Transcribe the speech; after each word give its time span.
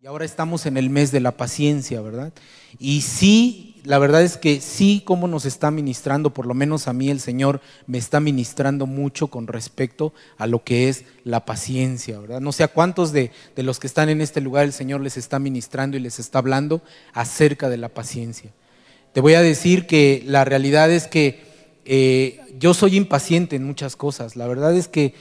Y 0.00 0.06
ahora 0.06 0.24
estamos 0.24 0.64
en 0.66 0.76
el 0.76 0.90
mes 0.90 1.10
de 1.10 1.18
la 1.18 1.36
paciencia, 1.36 2.00
¿verdad? 2.00 2.32
Y 2.78 3.00
sí, 3.00 3.80
la 3.82 3.98
verdad 3.98 4.22
es 4.22 4.36
que 4.36 4.60
sí, 4.60 5.02
como 5.04 5.26
nos 5.26 5.44
está 5.44 5.72
ministrando, 5.72 6.32
por 6.32 6.46
lo 6.46 6.54
menos 6.54 6.86
a 6.86 6.92
mí 6.92 7.10
el 7.10 7.18
Señor 7.18 7.60
me 7.88 7.98
está 7.98 8.20
ministrando 8.20 8.86
mucho 8.86 9.26
con 9.26 9.48
respecto 9.48 10.14
a 10.36 10.46
lo 10.46 10.62
que 10.62 10.88
es 10.88 11.04
la 11.24 11.44
paciencia, 11.44 12.20
¿verdad? 12.20 12.40
No 12.40 12.52
sé 12.52 12.62
a 12.62 12.68
cuántos 12.68 13.10
de, 13.10 13.32
los 13.56 13.80
que 13.80 13.88
están 13.88 14.08
en 14.08 14.20
este 14.20 14.40
lugar 14.40 14.66
el 14.66 14.72
Señor 14.72 15.00
les 15.00 15.16
está 15.16 15.40
ministrando 15.40 15.96
y 15.96 16.00
les 16.00 16.20
está 16.20 16.38
hablando 16.38 16.80
acerca 17.12 17.68
de 17.68 17.78
la 17.78 17.88
paciencia. 17.88 18.52
Te 19.12 19.20
voy 19.20 19.34
a 19.34 19.42
decir 19.42 19.88
que 19.88 20.22
la 20.24 20.44
realidad 20.44 20.92
es 20.92 21.08
que 21.08 21.42
eh, 21.84 22.38
yo 22.56 22.72
soy 22.72 22.96
impaciente 22.96 23.56
en 23.56 23.64
muchas 23.64 23.96
cosas. 23.96 24.36
La 24.36 24.46
verdad 24.46 24.76
es 24.76 24.86
que 24.86 25.14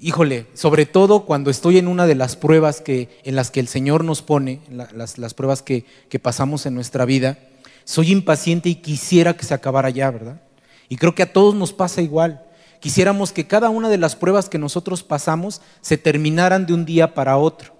híjole, 0.00 0.46
sobre 0.54 0.86
todo 0.86 1.24
cuando 1.24 1.50
estoy 1.50 1.78
en 1.78 1.88
una 1.88 2.06
de 2.06 2.14
las 2.14 2.36
pruebas 2.36 2.80
que, 2.80 3.08
en 3.24 3.36
las 3.36 3.50
que 3.50 3.60
el 3.60 3.68
Señor 3.68 4.04
nos 4.04 4.22
pone, 4.22 4.60
las, 4.70 5.34
pruebas 5.34 5.62
que, 5.62 5.84
pasamos 6.22 6.66
en 6.66 6.74
nuestra 6.74 7.04
vida, 7.04 7.38
soy 7.84 8.12
impaciente 8.12 8.68
y 8.68 8.76
quisiera 8.76 9.36
que 9.36 9.44
se 9.44 9.54
acabara 9.54 9.90
ya, 9.90 10.10
¿verdad? 10.10 10.40
Y 10.88 10.96
creo 10.96 11.14
que 11.14 11.22
a 11.22 11.32
todos 11.32 11.54
nos 11.54 11.72
pasa 11.72 12.02
igual. 12.02 12.44
Quisiéramos 12.80 13.32
que 13.32 13.46
cada 13.46 13.70
una 13.70 13.88
de 13.88 13.98
las 13.98 14.14
pruebas 14.14 14.48
que 14.48 14.58
nosotros 14.58 15.02
pasamos 15.02 15.60
se 15.80 15.98
terminaran 15.98 16.66
de 16.66 16.74
un 16.74 16.84
día 16.84 17.14
para 17.14 17.36
otro. 17.36 17.74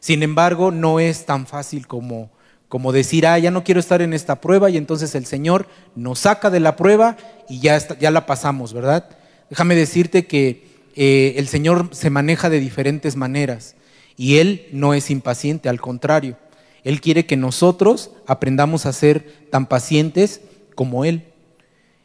Sin 0.00 0.22
embargo, 0.22 0.70
no 0.70 1.00
es 1.00 1.26
tan 1.26 1.46
fácil 1.46 1.86
como, 1.86 2.30
como 2.68 2.92
decir, 2.92 3.26
ah, 3.26 3.38
ya 3.38 3.50
no 3.50 3.64
quiero 3.64 3.80
estar 3.80 4.00
en 4.00 4.14
esta 4.14 4.40
prueba 4.40 4.70
y 4.70 4.76
entonces 4.76 5.14
el 5.14 5.26
Señor 5.26 5.66
nos 5.94 6.20
saca 6.20 6.50
de 6.50 6.60
la 6.60 6.76
prueba 6.76 7.16
y 7.48 7.60
ya, 7.60 7.76
ya 7.98 8.10
la 8.10 8.26
pasamos, 8.26 8.72
¿verdad? 8.72 9.08
Déjame 9.50 9.74
decirte 9.74 10.26
que 10.26 10.67
eh, 11.00 11.34
el 11.36 11.46
Señor 11.46 11.90
se 11.92 12.10
maneja 12.10 12.50
de 12.50 12.58
diferentes 12.58 13.14
maneras 13.14 13.76
y 14.16 14.38
Él 14.38 14.66
no 14.72 14.94
es 14.94 15.12
impaciente, 15.12 15.68
al 15.68 15.80
contrario, 15.80 16.36
Él 16.82 17.00
quiere 17.00 17.24
que 17.24 17.36
nosotros 17.36 18.10
aprendamos 18.26 18.84
a 18.84 18.92
ser 18.92 19.46
tan 19.48 19.66
pacientes 19.66 20.40
como 20.74 21.04
Él. 21.04 21.22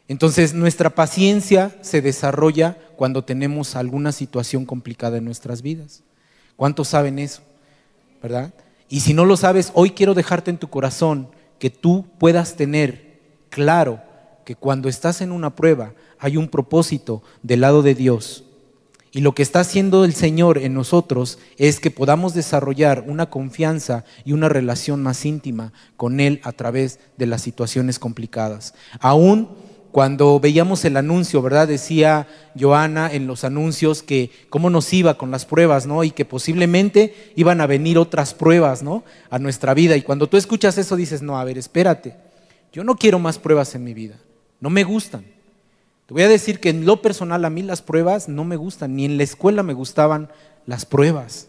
Entonces 0.06 0.54
nuestra 0.54 0.90
paciencia 0.90 1.76
se 1.80 2.02
desarrolla 2.02 2.78
cuando 2.94 3.24
tenemos 3.24 3.74
alguna 3.74 4.12
situación 4.12 4.64
complicada 4.64 5.18
en 5.18 5.24
nuestras 5.24 5.60
vidas. 5.60 6.04
¿Cuántos 6.54 6.86
saben 6.86 7.18
eso? 7.18 7.42
¿Verdad? 8.22 8.54
Y 8.88 9.00
si 9.00 9.12
no 9.12 9.24
lo 9.24 9.36
sabes, 9.36 9.72
hoy 9.74 9.90
quiero 9.90 10.14
dejarte 10.14 10.52
en 10.52 10.58
tu 10.58 10.70
corazón 10.70 11.30
que 11.58 11.68
tú 11.68 12.06
puedas 12.20 12.54
tener 12.54 13.18
claro 13.50 14.00
que 14.44 14.54
cuando 14.54 14.88
estás 14.88 15.20
en 15.20 15.32
una 15.32 15.56
prueba 15.56 15.94
hay 16.20 16.36
un 16.36 16.46
propósito 16.46 17.24
del 17.42 17.62
lado 17.62 17.82
de 17.82 17.96
Dios 17.96 18.44
y 19.14 19.20
lo 19.20 19.32
que 19.32 19.44
está 19.44 19.60
haciendo 19.60 20.04
el 20.04 20.12
Señor 20.12 20.58
en 20.58 20.74
nosotros 20.74 21.38
es 21.56 21.78
que 21.78 21.92
podamos 21.92 22.34
desarrollar 22.34 23.04
una 23.06 23.30
confianza 23.30 24.04
y 24.24 24.32
una 24.32 24.48
relación 24.48 25.04
más 25.04 25.24
íntima 25.24 25.72
con 25.96 26.18
Él 26.18 26.40
a 26.42 26.50
través 26.50 26.98
de 27.16 27.26
las 27.26 27.40
situaciones 27.40 28.00
complicadas. 28.00 28.74
Aún 28.98 29.50
cuando 29.92 30.40
veíamos 30.40 30.84
el 30.84 30.96
anuncio, 30.96 31.40
¿verdad? 31.40 31.68
Decía 31.68 32.26
Joana 32.58 33.12
en 33.12 33.28
los 33.28 33.44
anuncios 33.44 34.02
que 34.02 34.32
cómo 34.50 34.68
nos 34.68 34.92
iba 34.92 35.14
con 35.14 35.30
las 35.30 35.44
pruebas, 35.44 35.86
¿no? 35.86 36.02
Y 36.02 36.10
que 36.10 36.24
posiblemente 36.24 37.32
iban 37.36 37.60
a 37.60 37.68
venir 37.68 37.98
otras 37.98 38.34
pruebas, 38.34 38.82
¿no? 38.82 39.04
A 39.30 39.38
nuestra 39.38 39.74
vida. 39.74 39.96
Y 39.96 40.02
cuando 40.02 40.26
tú 40.26 40.36
escuchas 40.36 40.76
eso 40.76 40.96
dices, 40.96 41.22
no, 41.22 41.38
a 41.38 41.44
ver, 41.44 41.56
espérate. 41.56 42.16
Yo 42.72 42.82
no 42.82 42.96
quiero 42.96 43.20
más 43.20 43.38
pruebas 43.38 43.76
en 43.76 43.84
mi 43.84 43.94
vida. 43.94 44.16
No 44.58 44.70
me 44.70 44.82
gustan. 44.82 45.33
Te 46.06 46.12
voy 46.12 46.22
a 46.22 46.28
decir 46.28 46.60
que 46.60 46.68
en 46.68 46.84
lo 46.84 47.00
personal 47.00 47.44
a 47.44 47.50
mí 47.50 47.62
las 47.62 47.80
pruebas 47.80 48.28
no 48.28 48.44
me 48.44 48.56
gustan, 48.56 48.94
ni 48.94 49.04
en 49.04 49.16
la 49.16 49.22
escuela 49.22 49.62
me 49.62 49.72
gustaban 49.72 50.30
las 50.66 50.84
pruebas. 50.84 51.48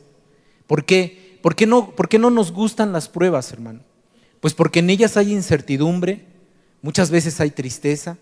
¿Por 0.65 0.85
qué? 0.85 1.39
¿Por 1.41 1.55
qué 1.55 1.67
no, 1.67 1.91
por 1.91 2.07
qué 2.07 2.19
no 2.19 2.29
nos 2.29 2.51
gustan 2.51 2.93
las 2.93 3.09
pruebas, 3.09 3.51
hermano? 3.51 3.81
Pues 4.39 4.53
porque 4.53 4.79
en 4.79 4.89
ellas 4.89 5.17
hay 5.17 5.33
incertidumbre, 5.33 6.25
muchas 6.81 7.11
veces 7.11 7.39
hay 7.41 7.51
tristeza, 7.51 8.17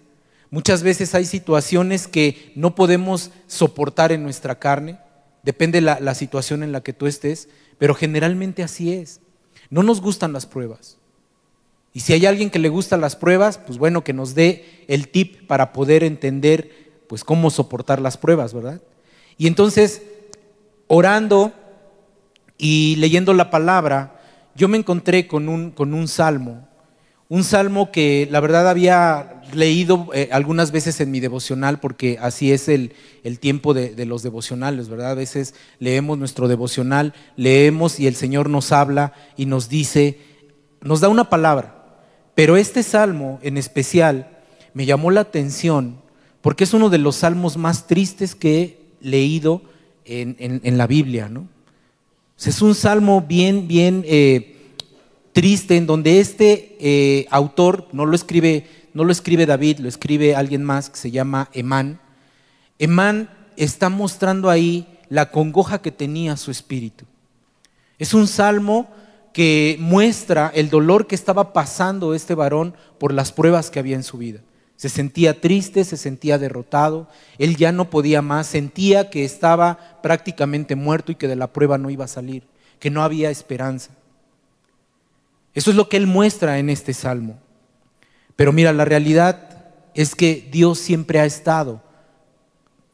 muchas 0.50 0.81
veces 0.84 1.14
hay 1.14 1.25
situaciones 1.25 2.08
que 2.08 2.52
no 2.56 2.75
podemos 2.75 3.31
soportar 3.47 4.12
en 4.12 4.24
nuestra 4.24 4.57
carne, 4.59 5.00
depende 5.44 5.81
la, 5.81 6.00
la 6.00 6.16
situación 6.16 6.63
en 6.63 6.72
la 6.72 6.81
que 6.81 6.94
tú 6.94 7.06
estés, 7.06 7.47
pero 7.78 7.94
generalmente 7.94 8.63
así 8.63 8.91
es. 8.91 9.22
No 9.69 9.84
nos 9.84 10.02
gustan 10.02 10.34
las 10.34 10.46
pruebas. 10.46 10.97
Y 11.94 12.00
si 12.00 12.14
hay 12.14 12.26
alguien 12.26 12.50
que 12.50 12.59
le 12.59 12.70
gusta 12.70 12.98
las 12.98 13.16
pruebas, 13.16 13.59
pues 13.59 13.78
bueno, 13.78 14.04
que 14.04 14.14
nos 14.14 14.34
dé 14.34 14.84
el 14.88 15.09
tip 15.09 15.46
para 15.46 15.72
poder 15.72 16.04
entender 16.04 17.06
pues 17.08 17.24
cómo 17.24 17.52
soportar 17.52 18.02
las 18.02 18.18
pruebas, 18.18 18.54
¿verdad? 18.54 18.81
Y 19.38 19.46
entonces, 19.46 20.02
orando 20.88 21.54
y 22.58 22.96
leyendo 22.96 23.34
la 23.34 23.52
palabra, 23.52 24.20
yo 24.56 24.68
me 24.68 24.78
encontré 24.78 25.28
con 25.28 25.50
un, 25.50 25.70
con 25.70 25.94
un 25.94 26.08
salmo, 26.08 26.68
un 27.30 27.44
salmo 27.44 27.92
que 27.92 28.28
la 28.31 28.40
verdad 28.40 28.68
había 28.68 29.42
leído 29.54 30.10
eh, 30.14 30.30
algunas 30.31 30.72
veces 30.72 31.00
en 31.00 31.12
mi 31.12 31.20
devocional, 31.20 31.80
porque 31.80 32.18
así 32.20 32.52
es 32.52 32.70
el, 32.70 32.94
el 33.24 33.40
tiempo 33.40 33.75
de, 33.75 33.94
de, 33.94 34.06
los 34.06 34.24
devocionales, 34.24 34.90
¿verdad? 34.90 35.12
A 35.12 35.16
veces 35.16 35.54
leemos 35.78 36.18
nuestro 36.18 36.48
devocional, 36.48 37.14
leemos 37.36 38.00
y 38.00 38.08
el 38.08 38.16
Señor 38.16 38.50
nos 38.50 38.72
habla 38.72 39.14
y 39.38 39.46
nos 39.46 39.70
dice, 39.70 40.20
nos 40.81 41.02
da 41.02 41.10
una 41.10 41.30
palabra. 41.30 41.82
Pero 42.35 42.57
este 42.57 42.83
salmo 42.83 43.39
en 43.44 43.57
especial 43.57 44.29
me 44.73 44.85
llamó 44.85 45.11
la 45.11 45.21
atención 45.21 46.01
porque 46.41 46.66
es 46.66 46.73
uno 46.73 46.89
de 46.89 46.97
los 46.97 47.17
salmos 47.17 47.57
más 47.57 47.88
tristes 47.88 48.35
que 48.35 48.61
he 48.61 48.79
leído 48.99 49.61
en, 50.03 50.35
en, 50.39 50.77
la 50.77 50.88
Biblia. 50.88 51.29
¿no? 51.29 51.47
es 52.44 52.61
un 52.61 52.75
salmo 52.75 53.21
bien, 53.21 53.67
bien 53.67 54.03
eh, 54.05 54.57
triste 55.31 55.77
en 55.77 55.85
donde 55.85 56.19
este 56.19 56.75
eh, 56.79 57.27
autor 57.29 57.88
no 57.94 58.05
lo, 58.05 58.16
escribe, 58.16 58.67
no 58.94 59.05
lo 59.05 59.11
escribe 59.11 59.45
David, 59.45 59.79
lo 59.79 59.88
escribe 59.88 60.35
alguien 60.35 60.63
más 60.63 60.89
que 60.89 60.97
se 60.97 61.11
llama 61.11 61.50
Emán. 61.53 62.01
Emán 62.77 63.29
está 63.55 63.89
mostrando 63.89 64.50
ahí 64.50 64.88
la 65.09 65.31
congoja 65.31 65.81
que 65.81 65.91
tenía 65.91 66.35
su 66.35 66.51
espíritu. 66.51 67.05
Es 68.00 68.13
un 68.13 68.27
salmo 68.27 68.89
que 69.33 69.77
muestra 69.79 70.51
el 70.53 70.69
dolor 70.69 71.07
que 71.07 71.16
estaba 71.16 71.51
pasando 71.53 72.13
este 72.13 72.35
varón 72.35 72.75
por 72.99 73.13
las 73.13 73.31
pruebas 73.31 73.71
que 73.71 73.79
había 73.79 73.95
en 73.95 74.03
su 74.03 74.17
vida. 74.17 74.41
Se 74.75 74.89
sentía 74.89 75.41
triste, 75.41 75.83
se 75.83 75.97
sentía 75.97 76.38
derrotado, 76.38 77.07
él 77.38 77.57
ya 77.57 77.71
no 77.71 77.89
podía 77.89 78.21
más, 78.21 78.47
sentía 78.47 79.09
que 79.09 79.25
estaba 79.25 79.99
prácticamente 80.03 80.75
muerto 80.75 81.11
y 81.11 81.16
que 81.16 81.27
de 81.27 81.35
la 81.35 81.51
prueba 81.51 81.77
no 81.77 81.89
iba 81.89 82.05
a 82.05 82.09
salir, 82.09 82.44
que 82.79 82.91
no 82.91 83.03
había 83.03 83.31
esperanza. 83.31 83.91
Eso 85.53 85.71
es 85.71 85.77
lo 85.77 85.89
que 85.89 85.97
él 85.97 86.07
muestra 86.07 86.59
en 86.59 86.69
este 86.69 86.94
salmo. 86.94 87.39
Pero 88.35 88.51
mira, 88.51 88.73
la 88.73 88.85
realidad 88.85 89.50
es 89.94 90.15
que 90.15 90.47
Dios 90.51 90.79
siempre 90.79 91.19
ha 91.19 91.25
estado 91.25 91.81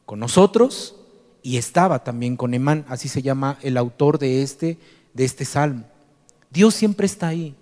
con 0.06 0.20
nosotros 0.20 0.96
y 1.42 1.56
estaba 1.56 2.04
también 2.04 2.36
con 2.36 2.54
Emán, 2.54 2.84
así 2.88 3.08
se 3.08 3.22
llama 3.22 3.58
el 3.62 3.76
autor 3.76 4.18
de 4.18 4.42
este, 4.42 4.78
de 5.14 5.24
este 5.24 5.44
salmo. 5.44 5.89
Dios 6.50 6.74
siempre 6.74 7.06
está 7.06 7.28
ahí. 7.28 7.54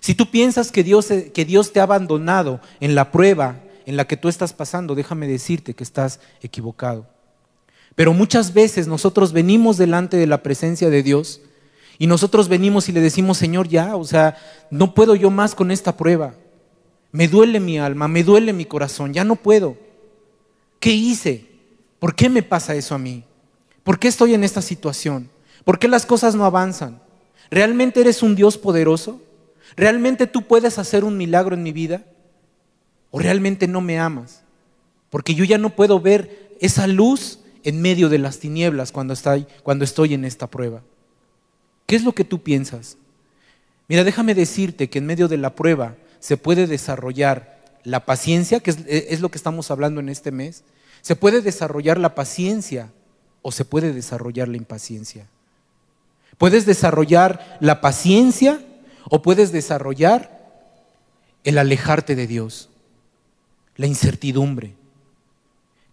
Si 0.00 0.14
tú 0.14 0.30
piensas 0.30 0.72
que 0.72 0.84
Dios, 0.84 1.08
que 1.32 1.44
Dios 1.44 1.72
te 1.72 1.80
ha 1.80 1.84
abandonado 1.84 2.60
en 2.80 2.94
la 2.94 3.10
prueba 3.10 3.60
en 3.86 3.96
la 3.96 4.06
que 4.06 4.16
tú 4.16 4.28
estás 4.28 4.52
pasando, 4.52 4.94
déjame 4.94 5.26
decirte 5.26 5.74
que 5.74 5.84
estás 5.84 6.20
equivocado. 6.42 7.06
Pero 7.94 8.12
muchas 8.12 8.52
veces 8.52 8.86
nosotros 8.86 9.32
venimos 9.32 9.76
delante 9.76 10.16
de 10.16 10.26
la 10.26 10.42
presencia 10.42 10.90
de 10.90 11.02
Dios 11.02 11.40
y 11.98 12.06
nosotros 12.06 12.48
venimos 12.48 12.88
y 12.88 12.92
le 12.92 13.00
decimos, 13.00 13.38
Señor, 13.38 13.66
ya, 13.66 13.96
o 13.96 14.04
sea, 14.04 14.36
no 14.70 14.94
puedo 14.94 15.16
yo 15.16 15.30
más 15.30 15.54
con 15.54 15.70
esta 15.70 15.96
prueba. 15.96 16.34
Me 17.10 17.26
duele 17.26 17.58
mi 17.58 17.78
alma, 17.78 18.06
me 18.06 18.22
duele 18.22 18.52
mi 18.52 18.66
corazón, 18.66 19.12
ya 19.14 19.24
no 19.24 19.36
puedo. 19.36 19.76
¿Qué 20.78 20.92
hice? 20.92 21.46
¿Por 21.98 22.14
qué 22.14 22.28
me 22.28 22.42
pasa 22.42 22.74
eso 22.74 22.94
a 22.94 22.98
mí? 22.98 23.24
¿Por 23.82 23.98
qué 23.98 24.06
estoy 24.06 24.34
en 24.34 24.44
esta 24.44 24.62
situación? 24.62 25.28
¿Por 25.64 25.78
qué 25.78 25.88
las 25.88 26.06
cosas 26.06 26.34
no 26.34 26.44
avanzan? 26.44 27.00
¿Realmente 27.50 28.00
eres 28.00 28.22
un 28.22 28.34
Dios 28.34 28.58
poderoso? 28.58 29.20
¿Realmente 29.76 30.26
tú 30.26 30.46
puedes 30.46 30.78
hacer 30.78 31.04
un 31.04 31.16
milagro 31.16 31.54
en 31.54 31.62
mi 31.62 31.72
vida? 31.72 32.04
¿O 33.10 33.18
realmente 33.18 33.66
no 33.66 33.80
me 33.80 33.98
amas? 33.98 34.42
Porque 35.10 35.34
yo 35.34 35.44
ya 35.44 35.58
no 35.58 35.70
puedo 35.70 36.00
ver 36.00 36.56
esa 36.60 36.86
luz 36.86 37.40
en 37.64 37.80
medio 37.80 38.08
de 38.08 38.18
las 38.18 38.38
tinieblas 38.38 38.92
cuando 38.92 39.14
estoy, 39.14 40.14
en 40.14 40.24
esta 40.24 40.46
prueba. 40.46 40.82
¿Qué 41.86 41.96
es 41.96 42.04
lo 42.04 42.14
que 42.14 42.24
tú 42.24 42.42
piensas? 42.42 42.98
Mira, 43.88 44.04
déjame 44.04 44.34
decirte 44.34 44.90
que 44.90 44.98
en 44.98 45.06
medio 45.06 45.28
de 45.28 45.38
la 45.38 45.54
prueba 45.54 45.96
se 46.20 46.36
puede 46.36 46.66
desarrollar 46.66 47.58
la 47.84 48.04
paciencia, 48.04 48.60
que 48.60 48.70
es, 48.70 48.78
es 48.86 49.20
lo 49.20 49.30
que 49.30 49.38
estamos 49.38 49.70
hablando 49.70 50.00
en 50.00 50.10
este 50.10 50.30
mes. 50.30 50.64
Se 51.00 51.16
puede 51.16 51.40
desarrollar 51.40 51.98
la 51.98 52.14
paciencia 52.14 52.90
o 53.40 53.52
se 53.52 53.64
puede 53.64 53.92
desarrollar 53.94 54.48
la 54.48 54.58
impaciencia. 54.58 55.26
Puedes 56.38 56.66
desarrollar 56.66 57.58
la 57.60 57.80
paciencia 57.80 58.60
o 59.10 59.20
puedes 59.22 59.52
desarrollar 59.52 60.38
el 61.44 61.58
alejarte 61.58 62.14
de 62.14 62.26
Dios, 62.26 62.68
la 63.76 63.86
incertidumbre. 63.86 64.74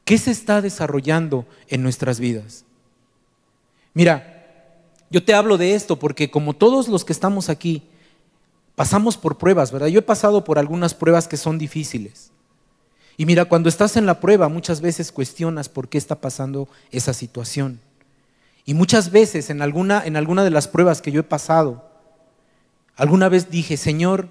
¿Qué 0.04 0.18
se 0.20 0.32
está 0.32 0.62
desarrollando 0.62 1.46
en 1.68 1.82
nuestras 1.82 2.20
vidas? 2.20 2.64
Mira, 3.94 4.32
Yo 5.10 5.24
te 5.24 5.34
hablo 5.34 5.58
de 5.58 5.76
esto 5.76 5.98
porque 5.98 6.30
como 6.32 6.56
todos 6.56 6.88
los 6.88 7.06
que 7.06 7.14
estamos 7.14 7.50
aquí, 7.50 7.84
pasamos 8.76 9.18
por 9.18 9.38
pruebas, 9.38 9.72
¿verdad? 9.72 9.88
Yo 9.88 10.00
he 10.00 10.04
pasado 10.04 10.44
por 10.44 10.60
algunas 10.60 10.94
pruebas 10.94 11.28
que 11.28 11.38
son 11.38 11.58
difíciles. 11.58 12.32
Y 13.16 13.26
mira, 13.26 13.46
cuando 13.46 13.70
estás 13.70 13.96
en 13.96 14.06
la 14.06 14.20
prueba 14.20 14.50
muchas 14.50 14.82
veces 14.82 15.12
cuestionas 15.12 15.70
por 15.70 15.88
qué 15.88 15.98
está 15.98 16.16
pasando 16.16 16.68
esa 16.92 17.14
situación. 17.14 17.80
Y 18.66 18.74
muchas 18.74 19.12
veces 19.12 19.50
en 19.50 19.62
alguna, 19.62 20.04
en 20.04 20.18
alguna 20.18 20.44
de 20.44 20.50
las 20.50 20.68
pruebas 20.68 21.02
que 21.02 21.12
yo 21.12 21.22
he 21.22 21.24
pasado, 21.24 21.88
alguna 22.96 23.30
vez 23.30 23.52
dije, 23.52 23.78
Señor, 23.78 24.28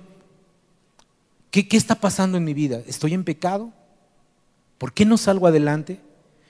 ¿qué, 1.50 1.68
¿qué 1.68 1.76
está 1.76 1.94
pasando 1.94 2.36
en 2.36 2.44
mi 2.44 2.52
vida? 2.52 2.80
¿Estoy 2.86 3.14
en 3.14 3.22
pecado? 3.22 3.72
¿Por 4.78 4.92
qué 4.92 5.04
no 5.04 5.16
salgo 5.16 5.46
adelante? 5.46 6.00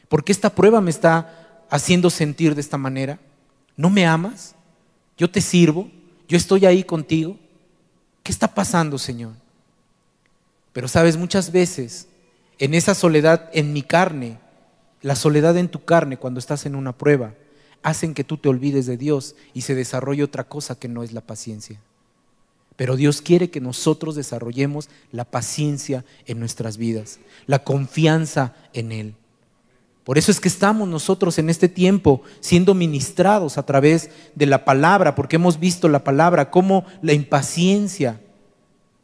¿Por 0.08 0.24
qué 0.24 0.32
esta 0.32 0.50
prueba 0.50 0.80
me 0.80 0.90
está 0.90 1.66
haciendo 1.70 2.08
sentir 2.08 2.54
de 2.54 2.62
esta 2.62 2.78
manera? 2.78 3.18
¿No 3.76 3.90
me 3.90 4.06
amas? 4.06 4.54
Yo 5.18 5.30
te 5.30 5.40
sirvo, 5.40 5.90
yo 6.26 6.36
estoy 6.36 6.64
ahí 6.64 6.84
contigo. 6.84 7.36
¿Qué 8.22 8.32
está 8.32 8.54
pasando, 8.54 8.96
Señor? 8.96 9.32
Pero 10.72 10.88
sabes, 10.88 11.16
muchas 11.16 11.52
veces 11.52 12.08
en 12.58 12.74
esa 12.74 12.94
soledad 12.94 13.50
en 13.52 13.72
mi 13.72 13.82
carne, 13.82 14.38
la 15.02 15.16
soledad 15.16 15.56
en 15.58 15.68
tu 15.68 15.84
carne 15.84 16.16
cuando 16.16 16.40
estás 16.40 16.64
en 16.66 16.74
una 16.74 16.96
prueba, 16.96 17.34
hacen 17.84 18.14
que 18.14 18.24
tú 18.24 18.38
te 18.38 18.48
olvides 18.48 18.86
de 18.86 18.96
Dios 18.96 19.36
y 19.52 19.60
se 19.60 19.76
desarrolle 19.76 20.24
otra 20.24 20.44
cosa 20.44 20.76
que 20.76 20.88
no 20.88 21.04
es 21.04 21.12
la 21.12 21.20
paciencia. 21.20 21.78
Pero 22.74 22.96
Dios 22.96 23.22
quiere 23.22 23.50
que 23.50 23.60
nosotros 23.60 24.16
desarrollemos 24.16 24.88
la 25.12 25.24
paciencia 25.24 26.04
en 26.26 26.40
nuestras 26.40 26.76
vidas, 26.76 27.20
la 27.46 27.62
confianza 27.62 28.54
en 28.72 28.90
Él. 28.90 29.14
Por 30.02 30.18
eso 30.18 30.32
es 30.32 30.40
que 30.40 30.48
estamos 30.48 30.88
nosotros 30.88 31.38
en 31.38 31.50
este 31.50 31.68
tiempo 31.68 32.22
siendo 32.40 32.74
ministrados 32.74 33.58
a 33.58 33.64
través 33.64 34.10
de 34.34 34.46
la 34.46 34.64
palabra, 34.64 35.14
porque 35.14 35.36
hemos 35.36 35.60
visto 35.60 35.88
la 35.88 36.02
palabra, 36.02 36.50
como 36.50 36.84
la 37.02 37.12
impaciencia 37.12 38.20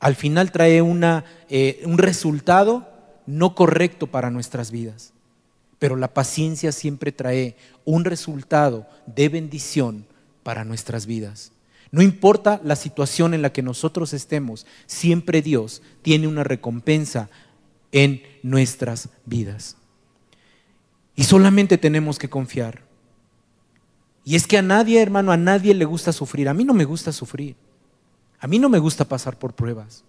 al 0.01 0.17
final 0.17 0.51
trae 0.51 0.81
una, 0.81 1.27
eh, 1.51 1.83
un 1.85 1.99
resultado 1.99 2.89
no 3.27 3.55
correcto 3.55 4.07
para 4.07 4.31
nuestras 4.31 4.71
vidas. 4.71 5.13
Pero 5.81 5.97
la 5.97 6.15
paciencia 6.15 6.71
siempre 6.71 7.11
trae 7.11 7.57
un 7.85 8.05
resultado 8.05 8.87
de 9.07 9.29
bendición 9.29 10.07
para 10.45 10.65
nuestras 10.65 11.07
vidas. 11.07 11.51
No 11.91 12.03
importa 12.03 12.61
la 12.63 12.77
situación 12.77 13.35
en 13.35 13.43
la 13.43 13.53
que 13.53 13.63
nosotros 13.63 14.13
estemos, 14.13 14.67
siempre 14.87 15.43
Dios 15.43 15.83
tiene 16.03 16.29
una 16.29 16.45
recompensa 16.45 17.29
en 17.91 18.23
nuestras 18.45 19.09
vidas. 19.27 19.77
Y 21.17 21.25
solamente 21.25 21.79
tenemos 21.79 22.19
que 22.19 22.31
confiar. 22.31 22.83
Y 24.25 24.37
es 24.37 24.47
que 24.47 24.59
a 24.59 24.63
nadie, 24.63 25.03
hermano, 25.03 25.33
a 25.33 25.37
nadie 25.37 25.75
le 25.75 25.85
gusta 25.85 26.13
sufrir. 26.13 26.49
A 26.49 26.55
mí 26.55 26.65
no 26.65 26.75
me 26.75 26.85
gusta 26.85 27.11
sufrir. 27.11 27.57
A 28.39 28.47
mí 28.47 28.59
no 28.59 28.69
me 28.69 28.79
gusta 28.79 29.05
pasar 29.05 29.39
por 29.39 29.55
pruebas. 29.55 30.05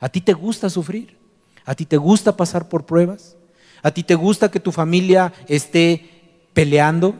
¿A 0.00 0.08
ti 0.08 0.20
te 0.20 0.32
gusta 0.32 0.68
sufrir? 0.68 1.16
¿A 1.64 1.74
ti 1.74 1.84
te 1.84 1.98
gusta 1.98 2.36
pasar 2.36 2.68
por 2.68 2.86
pruebas? 2.86 3.36
¿A 3.82 3.90
ti 3.90 4.02
te 4.02 4.14
gusta 4.14 4.50
que 4.50 4.60
tu 4.60 4.72
familia 4.72 5.32
esté 5.48 6.08
peleando, 6.52 7.14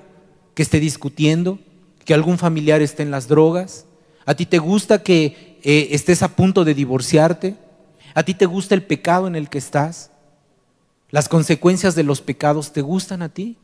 que 0.54 0.62
esté 0.62 0.80
discutiendo, 0.80 1.58
que 2.04 2.14
algún 2.14 2.38
familiar 2.38 2.82
esté 2.82 3.02
en 3.02 3.10
las 3.10 3.28
drogas? 3.28 3.86
¿A 4.26 4.34
ti 4.34 4.46
te 4.46 4.58
gusta 4.58 5.02
que 5.02 5.58
eh, 5.62 5.88
estés 5.92 6.22
a 6.22 6.36
punto 6.36 6.64
de 6.64 6.74
divorciarte? 6.74 7.56
¿A 8.14 8.22
ti 8.22 8.34
te 8.34 8.46
gusta 8.46 8.74
el 8.74 8.82
pecado 8.82 9.26
en 9.26 9.36
el 9.36 9.48
que 9.48 9.58
estás? 9.58 10.10
¿Las 11.10 11.28
consecuencias 11.28 11.94
de 11.94 12.04
los 12.04 12.20
pecados 12.20 12.72
te 12.72 12.82
gustan 12.82 13.22
a 13.22 13.28
ti? 13.28 13.56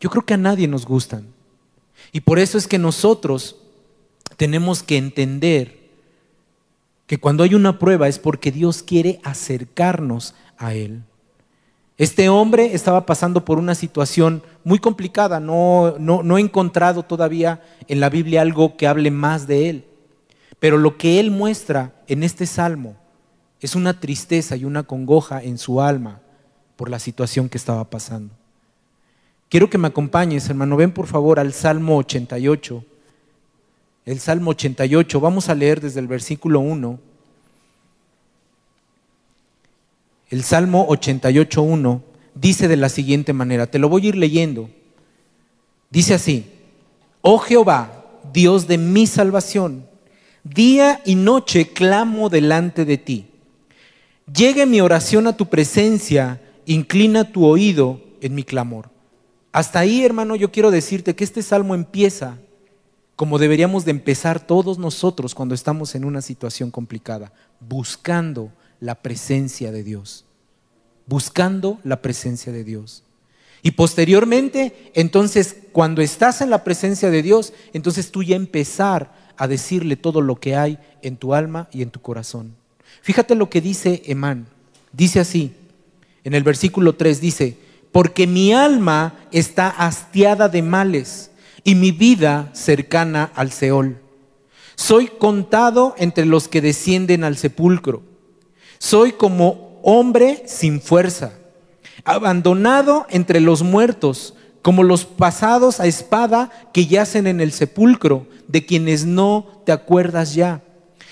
Yo 0.00 0.10
creo 0.10 0.24
que 0.24 0.34
a 0.34 0.38
nadie 0.38 0.68
nos 0.68 0.86
gustan. 0.86 1.26
Y 2.12 2.20
por 2.20 2.38
eso 2.38 2.58
es 2.58 2.66
que 2.66 2.78
nosotros 2.78 3.56
tenemos 4.36 4.82
que 4.82 4.96
entender 4.96 5.82
que 7.06 7.18
cuando 7.18 7.44
hay 7.44 7.54
una 7.54 7.78
prueba 7.78 8.08
es 8.08 8.18
porque 8.18 8.50
Dios 8.50 8.82
quiere 8.82 9.20
acercarnos 9.22 10.34
a 10.56 10.74
Él. 10.74 11.02
Este 11.98 12.28
hombre 12.28 12.74
estaba 12.74 13.06
pasando 13.06 13.44
por 13.44 13.58
una 13.58 13.74
situación 13.74 14.42
muy 14.64 14.78
complicada, 14.78 15.40
no, 15.40 15.96
no, 15.98 16.38
he 16.38 16.40
encontrado 16.40 17.02
todavía 17.02 17.62
en 17.86 18.00
la 18.00 18.08
Biblia 18.08 18.42
algo 18.42 18.76
que 18.76 18.86
hable 18.86 19.10
más 19.10 19.46
de 19.46 19.68
él, 19.68 19.84
pero 20.58 20.78
lo 20.78 20.96
que 20.96 21.20
él 21.20 21.30
muestra 21.30 21.92
en 22.08 22.22
este 22.22 22.46
salmo 22.46 22.96
es 23.60 23.76
una 23.76 24.00
tristeza 24.00 24.56
y 24.56 24.64
una 24.64 24.82
congoja 24.82 25.42
en 25.42 25.58
su 25.58 25.80
alma 25.80 26.20
por 26.76 26.88
la 26.88 26.98
situación 26.98 27.48
que 27.48 27.58
estaba 27.58 27.88
pasando. 27.90 28.34
Quiero 29.48 29.68
que 29.68 29.78
me 29.78 29.88
acompañes, 29.88 30.48
hermano, 30.48 30.76
ven 30.76 30.92
por 30.92 31.06
favor 31.06 31.38
al 31.38 31.52
Salmo 31.52 31.98
88 31.98 32.84
el 34.04 34.18
Salmo 34.18 34.50
88. 34.50 35.20
Vamos 35.20 35.48
a 35.48 35.54
leer 35.54 35.80
desde 35.80 36.00
el 36.00 36.08
versículo 36.08 36.60
1. 36.60 36.98
El 40.32 40.44
Salmo 40.44 40.88
88.1 40.88 42.00
dice 42.34 42.66
de 42.66 42.78
la 42.78 42.88
siguiente 42.88 43.34
manera, 43.34 43.66
te 43.66 43.78
lo 43.78 43.90
voy 43.90 44.06
a 44.06 44.08
ir 44.08 44.16
leyendo. 44.16 44.70
Dice 45.90 46.14
así, 46.14 46.46
oh 47.20 47.36
Jehová, 47.36 48.06
Dios 48.32 48.66
de 48.66 48.78
mi 48.78 49.06
salvación, 49.06 49.84
día 50.42 51.02
y 51.04 51.16
noche 51.16 51.74
clamo 51.74 52.30
delante 52.30 52.86
de 52.86 52.96
ti. 52.96 53.26
Llegue 54.34 54.64
mi 54.64 54.80
oración 54.80 55.26
a 55.26 55.36
tu 55.36 55.50
presencia, 55.50 56.40
inclina 56.64 57.30
tu 57.30 57.44
oído 57.44 58.00
en 58.22 58.34
mi 58.34 58.42
clamor. 58.42 58.88
Hasta 59.52 59.80
ahí, 59.80 60.02
hermano, 60.02 60.34
yo 60.34 60.50
quiero 60.50 60.70
decirte 60.70 61.14
que 61.14 61.24
este 61.24 61.42
salmo 61.42 61.74
empieza 61.74 62.38
como 63.16 63.38
deberíamos 63.38 63.84
de 63.84 63.90
empezar 63.90 64.40
todos 64.40 64.78
nosotros 64.78 65.34
cuando 65.34 65.54
estamos 65.54 65.94
en 65.94 66.06
una 66.06 66.22
situación 66.22 66.70
complicada, 66.70 67.32
buscando 67.60 68.50
la 68.82 68.96
presencia 68.96 69.70
de 69.70 69.84
Dios, 69.84 70.24
buscando 71.06 71.78
la 71.84 72.02
presencia 72.02 72.52
de 72.52 72.64
Dios. 72.64 73.04
Y 73.62 73.70
posteriormente, 73.70 74.90
entonces, 74.94 75.56
cuando 75.70 76.02
estás 76.02 76.40
en 76.40 76.50
la 76.50 76.64
presencia 76.64 77.08
de 77.08 77.22
Dios, 77.22 77.52
entonces 77.72 78.10
tú 78.10 78.24
ya 78.24 78.34
empezar 78.34 79.14
a 79.36 79.46
decirle 79.46 79.94
todo 79.94 80.20
lo 80.20 80.34
que 80.34 80.56
hay 80.56 80.80
en 81.00 81.16
tu 81.16 81.32
alma 81.32 81.68
y 81.70 81.82
en 81.82 81.90
tu 81.90 82.00
corazón. 82.00 82.56
Fíjate 83.02 83.36
lo 83.36 83.48
que 83.48 83.60
dice 83.60 84.02
Emán. 84.06 84.48
Dice 84.92 85.20
así, 85.20 85.54
en 86.24 86.34
el 86.34 86.42
versículo 86.42 86.96
3 86.96 87.20
dice, 87.20 87.56
porque 87.92 88.26
mi 88.26 88.52
alma 88.52 89.14
está 89.30 89.68
hastiada 89.68 90.48
de 90.48 90.60
males 90.60 91.30
y 91.62 91.76
mi 91.76 91.92
vida 91.92 92.50
cercana 92.52 93.30
al 93.36 93.52
Seol. 93.52 94.00
Soy 94.74 95.06
contado 95.06 95.94
entre 95.98 96.26
los 96.26 96.48
que 96.48 96.60
descienden 96.60 97.22
al 97.22 97.36
sepulcro. 97.36 98.11
Soy 98.82 99.12
como 99.12 99.78
hombre 99.84 100.42
sin 100.46 100.80
fuerza, 100.80 101.34
abandonado 102.02 103.06
entre 103.10 103.38
los 103.38 103.62
muertos, 103.62 104.34
como 104.60 104.82
los 104.82 105.04
pasados 105.04 105.78
a 105.78 105.86
espada 105.86 106.50
que 106.72 106.86
yacen 106.86 107.28
en 107.28 107.40
el 107.40 107.52
sepulcro, 107.52 108.26
de 108.48 108.66
quienes 108.66 109.06
no 109.06 109.46
te 109.64 109.70
acuerdas 109.70 110.34
ya, 110.34 110.64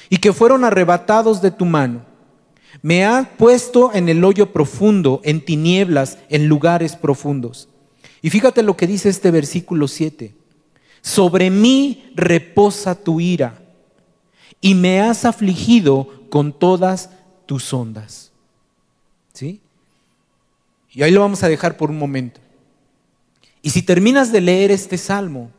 y 0.08 0.16
que 0.16 0.32
fueron 0.32 0.64
arrebatados 0.64 1.42
de 1.42 1.52
tu 1.52 1.64
mano. 1.64 2.00
Me 2.82 3.04
ha 3.04 3.36
puesto 3.38 3.94
en 3.94 4.08
el 4.08 4.24
hoyo 4.24 4.52
profundo, 4.52 5.20
en 5.22 5.40
tinieblas, 5.40 6.18
en 6.28 6.48
lugares 6.48 6.96
profundos. 6.96 7.68
Y 8.20 8.30
fíjate 8.30 8.64
lo 8.64 8.76
que 8.76 8.88
dice 8.88 9.08
este 9.08 9.30
versículo 9.30 9.86
7. 9.86 10.34
Sobre 11.02 11.50
mí 11.50 12.10
reposa 12.16 12.96
tu 12.96 13.20
ira 13.20 13.62
y 14.60 14.74
me 14.74 15.00
has 15.00 15.24
afligido 15.24 16.08
con 16.30 16.52
todas 16.52 17.10
tus 17.50 17.74
ondas. 17.74 18.30
¿Sí? 19.32 19.60
Y 20.92 21.02
ahí 21.02 21.10
lo 21.10 21.18
vamos 21.18 21.42
a 21.42 21.48
dejar 21.48 21.76
por 21.76 21.90
un 21.90 21.98
momento. 21.98 22.40
Y 23.60 23.70
si 23.70 23.82
terminas 23.82 24.30
de 24.30 24.40
leer 24.40 24.70
este 24.70 24.96
salmo, 24.96 25.50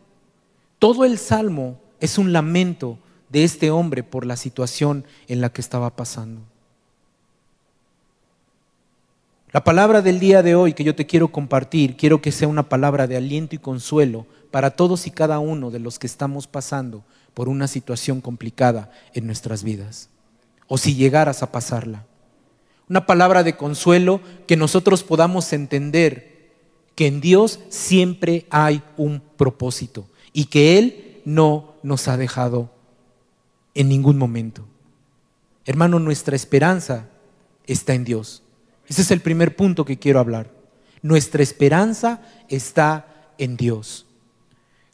todo 0.79 1.03
el 1.03 1.17
salmo 1.17 1.81
es 1.99 2.17
un 2.17 2.31
lamento 2.31 2.97
de 3.27 3.43
este 3.43 3.71
hombre 3.71 4.03
por 4.03 4.25
la 4.25 4.37
situación 4.37 5.03
en 5.27 5.41
la 5.41 5.49
que 5.49 5.59
estaba 5.59 5.93
pasando. 5.93 6.39
La 9.51 9.65
palabra 9.65 10.01
del 10.01 10.21
día 10.21 10.41
de 10.43 10.55
hoy 10.55 10.71
que 10.71 10.85
yo 10.85 10.95
te 10.95 11.05
quiero 11.05 11.27
compartir, 11.27 11.97
quiero 11.97 12.21
que 12.21 12.31
sea 12.31 12.47
una 12.47 12.69
palabra 12.69 13.05
de 13.05 13.17
aliento 13.17 13.53
y 13.53 13.59
consuelo 13.59 14.25
para 14.49 14.71
todos 14.71 15.07
y 15.07 15.11
cada 15.11 15.39
uno 15.39 15.71
de 15.71 15.79
los 15.79 15.99
que 15.99 16.07
estamos 16.07 16.47
pasando 16.47 17.03
por 17.33 17.49
una 17.49 17.67
situación 17.67 18.21
complicada 18.21 18.89
en 19.13 19.25
nuestras 19.25 19.65
vidas, 19.65 20.07
o 20.73 20.77
si 20.77 20.95
llegaras 20.95 21.43
a 21.43 21.51
pasarla. 21.51 22.05
Una 22.87 23.05
palabra 23.05 23.43
de 23.43 23.57
consuelo 23.57 24.21
que 24.47 24.55
nosotros 24.55 25.03
podamos 25.03 25.51
entender 25.51 26.53
que 26.95 27.07
en 27.07 27.19
Dios 27.19 27.59
siempre 27.67 28.45
hay 28.49 28.81
un 28.95 29.21
propósito 29.35 30.07
y 30.31 30.45
que 30.45 30.77
Él 30.77 31.19
no 31.25 31.73
nos 31.83 32.07
ha 32.07 32.15
dejado 32.15 32.69
en 33.73 33.89
ningún 33.89 34.17
momento. 34.17 34.63
Hermano, 35.65 35.99
nuestra 35.99 36.37
esperanza 36.37 37.09
está 37.67 37.93
en 37.93 38.05
Dios. 38.05 38.41
Ese 38.87 39.01
es 39.01 39.11
el 39.11 39.19
primer 39.19 39.57
punto 39.57 39.83
que 39.83 39.99
quiero 39.99 40.21
hablar. 40.21 40.51
Nuestra 41.01 41.43
esperanza 41.43 42.21
está 42.47 43.33
en 43.37 43.57
Dios. 43.57 44.05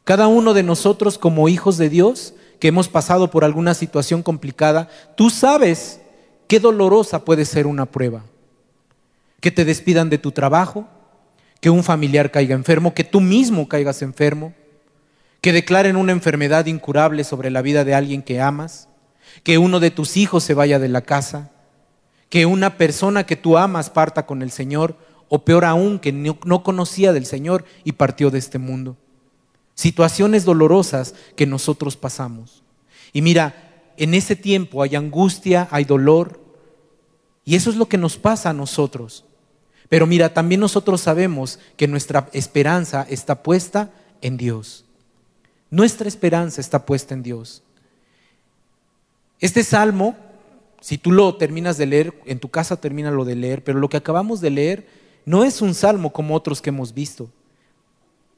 Cada 0.02 0.26
uno 0.26 0.54
de 0.54 0.64
nosotros 0.64 1.18
como 1.18 1.48
hijos 1.48 1.78
de 1.78 1.88
Dios 1.88 2.34
que 2.58 2.68
hemos 2.68 2.88
pasado 2.88 3.30
por 3.30 3.44
alguna 3.44 3.74
situación 3.74 4.22
complicada, 4.22 4.88
tú 5.16 5.30
sabes 5.30 6.00
qué 6.46 6.60
dolorosa 6.60 7.24
puede 7.24 7.44
ser 7.44 7.66
una 7.66 7.86
prueba. 7.86 8.24
Que 9.40 9.50
te 9.50 9.64
despidan 9.64 10.10
de 10.10 10.18
tu 10.18 10.32
trabajo, 10.32 10.88
que 11.60 11.70
un 11.70 11.84
familiar 11.84 12.30
caiga 12.30 12.54
enfermo, 12.54 12.94
que 12.94 13.04
tú 13.04 13.20
mismo 13.20 13.68
caigas 13.68 14.02
enfermo, 14.02 14.54
que 15.40 15.52
declaren 15.52 15.96
una 15.96 16.12
enfermedad 16.12 16.66
incurable 16.66 17.24
sobre 17.24 17.50
la 17.50 17.62
vida 17.62 17.84
de 17.84 17.94
alguien 17.94 18.22
que 18.22 18.40
amas, 18.40 18.88
que 19.42 19.58
uno 19.58 19.80
de 19.80 19.90
tus 19.90 20.16
hijos 20.16 20.42
se 20.42 20.54
vaya 20.54 20.78
de 20.78 20.88
la 20.88 21.02
casa, 21.02 21.50
que 22.28 22.46
una 22.46 22.76
persona 22.76 23.24
que 23.24 23.36
tú 23.36 23.56
amas 23.56 23.90
parta 23.90 24.26
con 24.26 24.42
el 24.42 24.50
Señor, 24.50 24.96
o 25.28 25.44
peor 25.44 25.64
aún, 25.64 25.98
que 25.98 26.12
no, 26.12 26.62
conocía 26.62 27.12
del 27.12 27.26
Señor 27.26 27.64
y 27.84 27.92
partió 27.92 28.30
de 28.30 28.38
este 28.38 28.58
mundo. 28.58 28.96
Situaciones 29.78 30.44
dolorosas 30.44 31.14
que 31.36 31.46
nosotros 31.46 31.96
pasamos. 31.96 32.64
Y 33.12 33.22
mira, 33.22 33.92
en 33.96 34.12
ese 34.12 34.34
tiempo 34.34 34.82
hay 34.82 34.96
angustia, 34.96 35.68
hay 35.70 35.84
dolor, 35.84 36.40
y 37.44 37.54
eso 37.54 37.70
es 37.70 37.76
lo 37.76 37.88
que 37.88 37.96
nos 37.96 38.16
pasa 38.16 38.50
a 38.50 38.54
nosotros. 38.54 39.24
Pero 39.88 40.04
mira, 40.08 40.34
también 40.34 40.60
nosotros 40.60 41.00
sabemos 41.00 41.60
que 41.76 41.86
nuestra 41.86 42.28
esperanza 42.32 43.06
está 43.08 43.44
puesta 43.44 43.92
en 44.20 44.36
Dios. 44.36 44.84
Nuestra 45.70 46.08
esperanza 46.08 46.60
está 46.60 46.84
puesta 46.84 47.14
en 47.14 47.22
Dios. 47.22 47.62
Este 49.38 49.62
salmo, 49.62 50.16
si 50.80 50.98
tú 50.98 51.12
lo 51.12 51.36
terminas 51.36 51.78
de 51.78 51.86
leer, 51.86 52.20
en 52.26 52.40
tu 52.40 52.48
casa 52.48 52.80
termina 52.80 53.12
lo 53.12 53.24
de 53.24 53.36
leer, 53.36 53.62
pero 53.62 53.78
lo 53.78 53.88
que 53.88 53.98
acabamos 53.98 54.40
de 54.40 54.50
leer 54.50 54.88
no 55.24 55.44
es 55.44 55.62
un 55.62 55.72
salmo 55.72 56.12
como 56.12 56.34
otros 56.34 56.60
que 56.60 56.70
hemos 56.70 56.92
visto. 56.92 57.30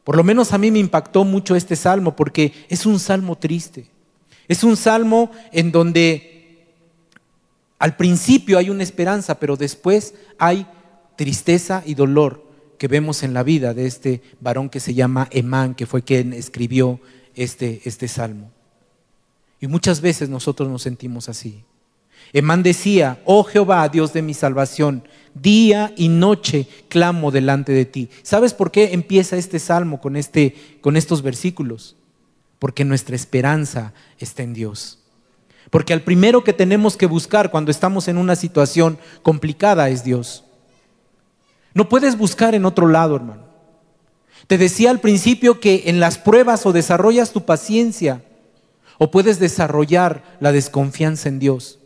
Por 0.05 0.17
lo 0.17 0.25
menos 0.25 0.53
a 0.53 0.59
mí 0.59 0.71
me 0.71 0.79
impactó 0.79 1.25
mucho 1.25 1.55
este 1.55 1.77
salmo 1.77 2.17
porque 2.17 2.53
es 2.69 2.87
un 2.87 2.99
salmo 2.99 3.37
triste. 3.37 3.87
Es 4.49 4.65
un 4.65 4.77
salmo 4.77 5.31
en 5.53 5.71
donde 5.71 6.67
al 7.79 7.97
principio 7.97 8.59
hay 8.59 8.71
una 8.71 8.83
esperanza, 8.83 9.39
pero 9.39 9.57
después 9.57 10.15
hay 10.39 10.67
tristeza 11.17 11.83
y 11.87 11.95
dolor 11.95 12.45
que 12.79 12.89
vemos 12.89 13.23
en 13.23 13.35
la 13.35 13.43
vida 13.43 13.75
de 13.75 13.87
este 13.87 14.23
varón 14.41 14.71
que 14.71 14.81
se 14.81 14.95
llama 14.95 15.29
Emán, 15.31 15.75
que 15.75 15.87
fue 15.87 16.03
quien 16.03 16.33
escribió 16.33 16.99
este, 17.35 17.83
este 17.85 18.09
salmo. 18.09 18.51
Y 19.61 19.67
muchas 19.67 20.01
veces 20.01 20.29
nosotros 20.31 20.69
nos 20.69 20.83
sentimos 20.83 21.29
así. 21.29 21.63
Emán 22.33 22.63
decía, 22.63 23.21
oh 23.25 23.45
Jehová, 23.45 23.89
Dios 23.89 24.13
de 24.13 24.23
mi 24.23 24.35
salvación, 24.35 25.05
día 25.35 25.93
y 25.97 26.09
noche 26.09 26.69
clamo 26.89 27.31
delante 27.31 27.73
de 27.73 27.85
ti. 27.85 28.11
¿Sabes 28.23 28.55
por 28.55 28.71
qué 28.71 28.93
empieza 28.93 29.37
este 29.37 29.59
salmo 29.59 30.01
con, 30.01 30.17
este, 30.17 30.55
con 30.81 30.97
estos 30.97 31.23
versículos? 31.23 31.97
Porque 32.59 32.85
nuestra 32.85 33.17
esperanza 33.17 33.93
está 34.19 34.43
en 34.43 34.55
Dios. 34.55 34.99
Porque 35.71 35.93
al 35.93 36.03
primero 36.03 36.45
que 36.45 36.53
tenemos 36.53 36.97
que 36.97 37.07
buscar 37.07 37.51
cuando 37.51 37.71
estamos 37.71 38.09
en 38.09 38.19
una 38.19 38.37
situación 38.37 38.99
complicada 39.23 39.89
es 39.89 40.05
Dios. 40.05 40.45
No 41.75 41.89
puedes 41.89 42.19
buscar 42.19 42.55
en 42.55 42.65
otro 42.65 42.89
lado, 42.89 43.17
hermano. 43.17 43.45
Te 44.47 44.59
decía 44.59 44.91
al 44.91 45.01
principio 45.01 45.61
que 45.61 45.85
en 45.87 46.01
las 46.01 46.19
pruebas 46.19 46.67
o 46.67 46.73
desarrollas 46.73 47.33
tu 47.33 47.45
paciencia 47.45 48.25
o 48.99 49.11
puedes 49.11 49.39
desarrollar 49.39 50.23
la 50.41 50.53
desconfianza 50.53 51.29
en 51.29 51.39
Dios. 51.39 51.80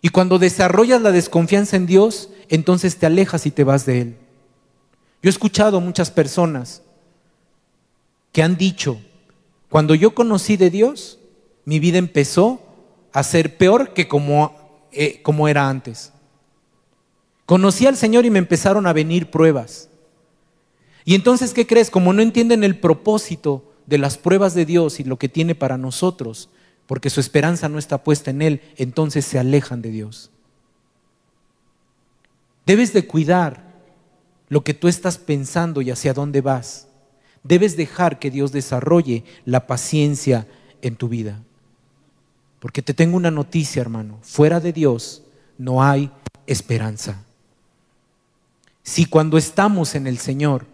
Y 0.00 0.10
cuando 0.10 0.38
desarrollas 0.38 1.02
la 1.02 1.12
desconfianza 1.12 1.76
en 1.76 1.86
Dios, 1.86 2.30
entonces 2.48 2.96
te 2.96 3.06
alejas 3.06 3.46
y 3.46 3.50
te 3.50 3.64
vas 3.64 3.84
de 3.84 4.00
Él. 4.00 4.16
Yo 5.22 5.28
he 5.28 5.30
escuchado 5.30 5.80
muchas 5.80 6.10
personas 6.10 6.82
que 8.32 8.42
han 8.42 8.56
dicho, 8.56 9.00
cuando 9.68 9.94
yo 9.94 10.14
conocí 10.14 10.56
de 10.56 10.70
Dios, 10.70 11.18
mi 11.64 11.80
vida 11.80 11.98
empezó 11.98 12.60
a 13.12 13.22
ser 13.22 13.56
peor 13.56 13.92
que 13.92 14.06
como, 14.06 14.86
eh, 14.92 15.20
como 15.22 15.48
era 15.48 15.68
antes. 15.68 16.12
Conocí 17.46 17.86
al 17.86 17.96
Señor 17.96 18.26
y 18.26 18.30
me 18.30 18.38
empezaron 18.38 18.86
a 18.86 18.92
venir 18.92 19.30
pruebas. 19.30 19.88
Y 21.04 21.14
entonces, 21.14 21.54
¿qué 21.54 21.66
crees? 21.66 21.90
Como 21.90 22.12
no 22.12 22.22
entienden 22.22 22.62
el 22.62 22.78
propósito 22.78 23.64
de 23.86 23.98
las 23.98 24.18
pruebas 24.18 24.54
de 24.54 24.66
Dios 24.66 25.00
y 25.00 25.04
lo 25.04 25.18
que 25.18 25.28
tiene 25.30 25.54
para 25.54 25.78
nosotros, 25.78 26.50
porque 26.88 27.10
su 27.10 27.20
esperanza 27.20 27.68
no 27.68 27.78
está 27.78 28.02
puesta 28.02 28.30
en 28.30 28.40
Él, 28.40 28.62
entonces 28.78 29.26
se 29.26 29.38
alejan 29.38 29.82
de 29.82 29.90
Dios. 29.90 30.30
Debes 32.64 32.94
de 32.94 33.06
cuidar 33.06 33.62
lo 34.48 34.64
que 34.64 34.72
tú 34.72 34.88
estás 34.88 35.18
pensando 35.18 35.82
y 35.82 35.90
hacia 35.90 36.14
dónde 36.14 36.40
vas. 36.40 36.88
Debes 37.44 37.76
dejar 37.76 38.18
que 38.18 38.30
Dios 38.30 38.52
desarrolle 38.52 39.24
la 39.44 39.66
paciencia 39.66 40.46
en 40.80 40.96
tu 40.96 41.08
vida. 41.08 41.42
Porque 42.58 42.80
te 42.80 42.94
tengo 42.94 43.18
una 43.18 43.30
noticia, 43.30 43.82
hermano. 43.82 44.18
Fuera 44.22 44.58
de 44.58 44.72
Dios 44.72 45.22
no 45.58 45.82
hay 45.84 46.10
esperanza. 46.46 47.22
Si 48.82 49.04
cuando 49.04 49.36
estamos 49.36 49.94
en 49.94 50.06
el 50.06 50.16
Señor 50.16 50.64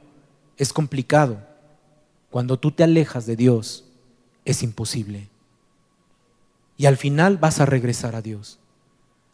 es 0.57 0.73
complicado. 0.73 1.39
Cuando 2.31 2.57
tú 2.57 2.71
te 2.71 2.85
alejas 2.85 3.27
de 3.27 3.35
Dios, 3.35 3.85
es 4.45 4.63
imposible. 4.63 5.34
Y 6.77 6.87
al 6.87 6.97
final 6.97 7.39
vas 7.39 7.61
a 7.61 7.67
regresar 7.67 8.17
a 8.17 8.23
Dios. 8.23 8.59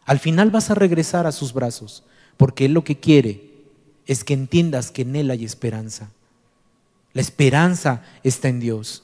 Al 0.05 0.19
final 0.19 0.51
vas 0.51 0.69
a 0.69 0.75
regresar 0.75 1.27
a 1.27 1.31
sus 1.31 1.53
brazos, 1.53 2.03
porque 2.37 2.65
Él 2.65 2.73
lo 2.73 2.83
que 2.83 2.99
quiere 2.99 3.51
es 4.05 4.23
que 4.23 4.33
entiendas 4.33 4.91
que 4.91 5.03
en 5.03 5.15
Él 5.15 5.31
hay 5.31 5.45
esperanza. 5.45 6.11
La 7.13 7.21
esperanza 7.21 8.03
está 8.23 8.47
en 8.47 8.59
Dios. 8.59 9.03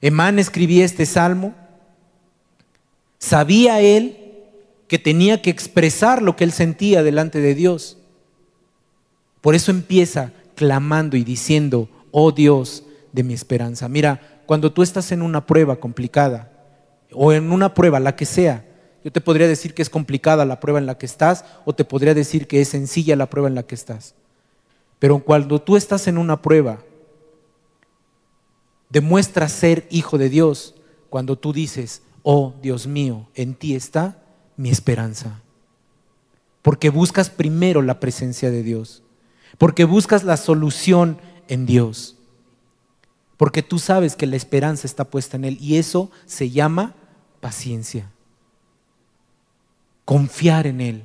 Emán 0.00 0.38
escribía 0.38 0.84
este 0.84 1.06
salmo. 1.06 1.54
Sabía 3.18 3.80
él 3.80 4.16
que 4.86 4.98
tenía 4.98 5.42
que 5.42 5.50
expresar 5.50 6.22
lo 6.22 6.36
que 6.36 6.44
él 6.44 6.52
sentía 6.52 7.02
delante 7.02 7.40
de 7.40 7.54
Dios. 7.54 7.98
Por 9.40 9.54
eso 9.54 9.70
empieza 9.70 10.32
clamando 10.54 11.16
y 11.16 11.24
diciendo, 11.24 11.88
oh 12.10 12.32
Dios 12.32 12.84
de 13.12 13.22
mi 13.22 13.34
esperanza. 13.34 13.88
Mira, 13.88 14.42
cuando 14.46 14.72
tú 14.72 14.82
estás 14.82 15.12
en 15.12 15.22
una 15.22 15.46
prueba 15.46 15.76
complicada, 15.76 16.57
o 17.12 17.32
en 17.32 17.52
una 17.52 17.74
prueba, 17.74 18.00
la 18.00 18.16
que 18.16 18.26
sea, 18.26 18.64
yo 19.04 19.12
te 19.12 19.20
podría 19.20 19.48
decir 19.48 19.74
que 19.74 19.82
es 19.82 19.90
complicada 19.90 20.44
la 20.44 20.60
prueba 20.60 20.78
en 20.78 20.86
la 20.86 20.98
que 20.98 21.06
estás, 21.06 21.44
o 21.64 21.74
te 21.74 21.84
podría 21.84 22.14
decir 22.14 22.46
que 22.46 22.60
es 22.60 22.68
sencilla 22.68 23.16
la 23.16 23.30
prueba 23.30 23.48
en 23.48 23.54
la 23.54 23.62
que 23.62 23.74
estás. 23.74 24.14
Pero 24.98 25.20
cuando 25.20 25.60
tú 25.60 25.76
estás 25.76 26.08
en 26.08 26.18
una 26.18 26.42
prueba, 26.42 26.80
demuestra 28.90 29.48
ser 29.48 29.86
hijo 29.90 30.18
de 30.18 30.28
Dios 30.28 30.74
cuando 31.08 31.36
tú 31.36 31.52
dices, 31.52 32.02
oh 32.22 32.54
Dios 32.60 32.86
mío, 32.86 33.28
en 33.34 33.54
ti 33.54 33.74
está 33.74 34.22
mi 34.56 34.70
esperanza. 34.70 35.40
Porque 36.62 36.90
buscas 36.90 37.30
primero 37.30 37.80
la 37.82 38.00
presencia 38.00 38.50
de 38.50 38.62
Dios 38.62 39.02
porque 39.58 39.84
buscas 39.84 40.24
la 40.24 40.36
solución 40.36 41.18
en 41.48 41.64
Dios, 41.66 42.16
porque 43.36 43.62
tú 43.62 43.78
sabes 43.78 44.16
que 44.16 44.26
la 44.26 44.36
esperanza 44.36 44.86
está 44.86 45.04
puesta 45.04 45.36
en 45.36 45.44
Él 45.44 45.58
y 45.60 45.76
eso 45.76 46.10
se 46.26 46.50
llama 46.50 46.94
paciencia. 47.40 48.10
Confiar 50.04 50.66
en 50.66 50.80
Él, 50.80 51.02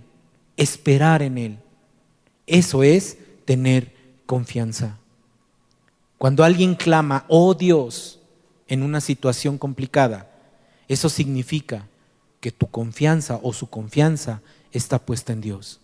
esperar 0.58 1.22
en 1.22 1.38
Él, 1.38 1.60
eso 2.48 2.84
es 2.84 3.18
tener 3.46 3.94
confianza. 4.26 4.98
Cuando 6.18 6.44
alguien 6.44 6.76
clama, 6.76 7.26
oh 7.28 7.54
Dios, 7.54 8.20
en 8.68 8.84
una 8.84 9.02
situación 9.02 9.58
complicada, 9.58 10.32
eso 10.88 11.10
significa 11.10 11.88
que 12.40 12.52
tu 12.52 12.68
confianza 12.68 13.40
o 13.44 13.54
su 13.54 13.70
confianza 13.70 14.42
está 14.72 15.00
puesta 15.00 15.34
en 15.34 15.42
Dios. 15.42 15.80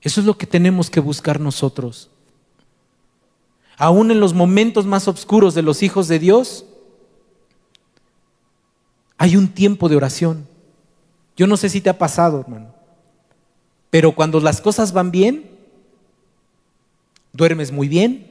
Eso 0.00 0.20
es 0.20 0.26
lo 0.26 0.38
que 0.38 0.46
tenemos 0.46 0.90
que 0.90 1.00
buscar 1.00 1.40
nosotros. 1.40 2.10
Aún 3.76 4.10
en 4.10 4.20
los 4.20 4.34
momentos 4.34 4.86
más 4.86 5.08
oscuros 5.08 5.54
de 5.54 5.62
los 5.62 5.82
hijos 5.82 6.08
de 6.08 6.18
Dios, 6.18 6.64
hay 9.20 9.36
un 9.36 9.48
tiempo 9.48 9.90
de 9.90 9.96
oración. 9.96 10.48
Yo 11.36 11.46
no 11.46 11.58
sé 11.58 11.68
si 11.68 11.82
te 11.82 11.90
ha 11.90 11.98
pasado, 11.98 12.40
hermano, 12.40 12.72
pero 13.90 14.12
cuando 14.14 14.40
las 14.40 14.62
cosas 14.62 14.94
van 14.94 15.10
bien, 15.10 15.50
duermes 17.34 17.70
muy 17.70 17.86
bien, 17.86 18.30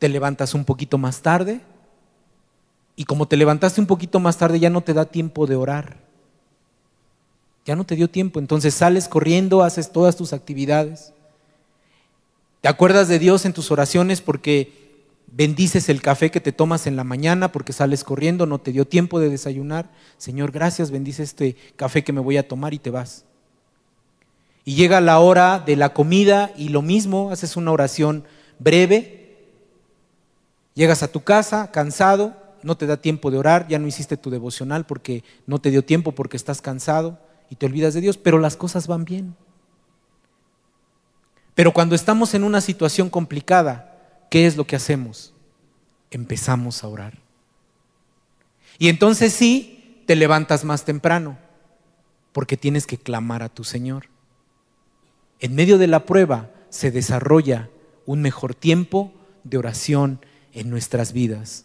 te 0.00 0.08
levantas 0.08 0.54
un 0.54 0.64
poquito 0.64 0.98
más 0.98 1.22
tarde, 1.22 1.60
y 2.96 3.04
como 3.04 3.28
te 3.28 3.36
levantaste 3.36 3.80
un 3.80 3.86
poquito 3.86 4.18
más 4.18 4.38
tarde 4.38 4.58
ya 4.58 4.70
no 4.70 4.80
te 4.80 4.92
da 4.92 5.04
tiempo 5.04 5.46
de 5.46 5.54
orar. 5.54 5.98
Ya 7.64 7.76
no 7.76 7.84
te 7.84 7.94
dio 7.94 8.10
tiempo, 8.10 8.40
entonces 8.40 8.74
sales 8.74 9.06
corriendo, 9.06 9.62
haces 9.62 9.92
todas 9.92 10.16
tus 10.16 10.32
actividades. 10.32 11.12
Te 12.60 12.66
acuerdas 12.66 13.06
de 13.06 13.20
Dios 13.20 13.44
en 13.44 13.52
tus 13.52 13.70
oraciones 13.70 14.20
porque 14.20 14.85
bendices 15.26 15.88
el 15.88 16.02
café 16.02 16.30
que 16.30 16.40
te 16.40 16.52
tomas 16.52 16.86
en 16.86 16.96
la 16.96 17.04
mañana 17.04 17.52
porque 17.52 17.72
sales 17.72 18.04
corriendo, 18.04 18.46
no 18.46 18.58
te 18.58 18.72
dio 18.72 18.86
tiempo 18.86 19.20
de 19.20 19.28
desayunar. 19.28 19.90
Señor, 20.18 20.52
gracias, 20.52 20.90
bendice 20.90 21.22
este 21.22 21.56
café 21.76 22.04
que 22.04 22.12
me 22.12 22.20
voy 22.20 22.36
a 22.36 22.48
tomar 22.48 22.74
y 22.74 22.78
te 22.78 22.90
vas. 22.90 23.24
Y 24.64 24.74
llega 24.74 25.00
la 25.00 25.18
hora 25.20 25.58
de 25.58 25.76
la 25.76 25.92
comida 25.92 26.52
y 26.56 26.70
lo 26.70 26.82
mismo, 26.82 27.30
haces 27.30 27.56
una 27.56 27.72
oración 27.72 28.24
breve 28.58 29.16
Llegas 30.76 31.02
a 31.02 31.08
tu 31.08 31.24
casa 31.24 31.70
cansado, 31.72 32.36
no 32.62 32.76
te 32.76 32.86
da 32.86 32.98
tiempo 32.98 33.30
de 33.30 33.38
orar, 33.38 33.66
ya 33.66 33.78
no 33.78 33.86
hiciste 33.86 34.18
tu 34.18 34.28
devocional 34.28 34.84
porque 34.84 35.24
no 35.46 35.58
te 35.58 35.70
dio 35.70 35.82
tiempo 35.82 36.12
porque 36.12 36.36
estás 36.36 36.60
cansado 36.60 37.18
y 37.48 37.56
te 37.56 37.64
olvidas 37.64 37.94
de 37.94 38.02
Dios, 38.02 38.18
pero 38.18 38.38
las 38.38 38.56
cosas 38.56 38.86
van 38.86 39.06
bien. 39.06 39.34
Pero 41.54 41.72
cuando 41.72 41.94
estamos 41.94 42.34
en 42.34 42.44
una 42.44 42.60
situación 42.60 43.08
complicada, 43.08 43.95
¿qué 44.30 44.46
es 44.46 44.56
lo 44.56 44.66
que 44.66 44.76
hacemos? 44.76 45.34
Empezamos 46.10 46.82
a 46.82 46.88
orar. 46.88 47.18
Y 48.78 48.88
entonces 48.88 49.32
sí, 49.32 50.02
te 50.06 50.16
levantas 50.16 50.64
más 50.64 50.84
temprano, 50.84 51.38
porque 52.32 52.56
tienes 52.56 52.86
que 52.86 52.98
clamar 52.98 53.42
a 53.42 53.48
tu 53.48 53.64
Señor. 53.64 54.06
En 55.40 55.54
medio 55.54 55.78
de 55.78 55.86
la 55.86 56.06
prueba 56.06 56.50
se 56.70 56.90
desarrolla 56.90 57.68
un 58.04 58.22
mejor 58.22 58.54
tiempo 58.54 59.12
de 59.44 59.58
oración 59.58 60.20
en 60.52 60.70
nuestras 60.70 61.12
vidas. 61.12 61.64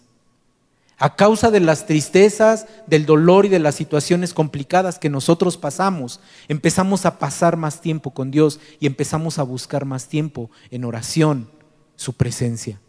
A 0.98 1.16
causa 1.16 1.50
de 1.50 1.60
las 1.60 1.88
tristezas, 1.88 2.68
del 2.86 3.08
dolor 3.08 3.48
y 3.48 3.50
de 3.50 3.58
las 3.58 3.74
situaciones 3.74 4.36
complicadas 4.36 5.00
que 5.00 5.10
nosotros 5.10 5.58
pasamos, 5.58 6.20
empezamos 6.48 7.06
a 7.06 7.18
pasar 7.18 7.58
más 7.58 7.82
tiempo 7.82 8.12
con 8.12 8.30
Dios 8.30 8.60
y 8.80 8.86
empezamos 8.86 9.40
a 9.40 9.44
buscar 9.44 9.86
más 9.86 10.08
tiempo 10.10 10.52
en 10.70 10.86
oración, 10.86 11.50
su 11.96 12.14
presencia. 12.14 12.80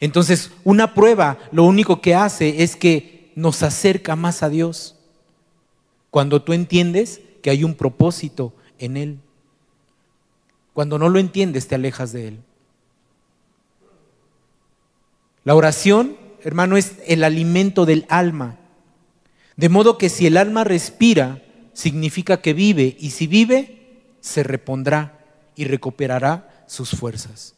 Entonces, 0.00 0.50
una 0.64 0.94
prueba 0.94 1.38
lo 1.52 1.64
único 1.64 2.00
que 2.00 2.14
hace 2.14 2.62
es 2.62 2.76
que 2.76 3.32
nos 3.34 3.62
acerca 3.62 4.16
más 4.16 4.42
a 4.42 4.48
Dios. 4.48 4.96
Cuando 6.10 6.42
tú 6.42 6.52
entiendes 6.52 7.20
que 7.42 7.50
hay 7.50 7.64
un 7.64 7.74
propósito 7.74 8.52
en 8.78 8.96
Él. 8.96 9.18
Cuando 10.72 10.98
no 10.98 11.08
lo 11.08 11.18
entiendes, 11.18 11.68
te 11.68 11.74
alejas 11.74 12.12
de 12.12 12.28
Él. 12.28 12.38
La 15.44 15.54
oración, 15.54 16.16
hermano, 16.42 16.76
es 16.76 16.96
el 17.06 17.24
alimento 17.24 17.86
del 17.86 18.04
alma. 18.08 18.58
De 19.56 19.68
modo 19.68 19.96
que 19.96 20.08
si 20.08 20.26
el 20.26 20.36
alma 20.36 20.64
respira, 20.64 21.42
significa 21.72 22.42
que 22.42 22.52
vive, 22.52 22.96
y 22.98 23.10
si 23.10 23.26
vive, 23.26 24.02
se 24.20 24.42
repondrá 24.42 25.24
y 25.54 25.64
recuperará 25.64 26.64
sus 26.66 26.90
fuerzas. 26.90 27.55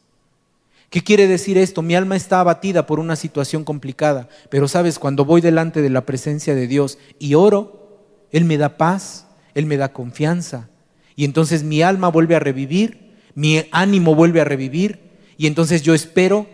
¿Qué 0.91 1.03
quiere 1.03 1.27
decir 1.27 1.59
esto? 1.59 1.83
Mi 1.83 1.95
alma 1.95 2.17
está 2.17 2.41
abatida 2.41 2.87
por 2.87 2.99
una 2.99 3.17
situación 3.17 3.65
complicada, 3.65 4.29
pero 4.51 4.69
sabes, 4.69 4.99
cuando 4.99 5.25
voy 5.25 5.41
delante 5.41 5.83
de 5.83 5.91
la 5.91 6.07
presencia 6.07 6.55
de 6.55 6.67
Dios 6.67 6.99
y 7.19 7.35
oro, 7.35 8.01
Él 8.31 8.45
me 8.45 8.57
da 8.57 8.79
paz, 8.79 9.27
Él 9.55 9.67
me 9.67 9.77
da 9.77 9.93
confianza, 9.93 10.71
y 11.15 11.25
entonces 11.25 11.63
mi 11.63 11.83
alma 11.83 12.09
vuelve 12.09 12.37
a 12.37 12.41
revivir, 12.41 13.17
mi 13.35 13.67
ánimo 13.71 14.15
vuelve 14.15 14.41
a 14.41 14.45
revivir, 14.45 15.01
y 15.37 15.47
entonces 15.47 15.83
yo 15.83 15.95
espero 15.95 16.47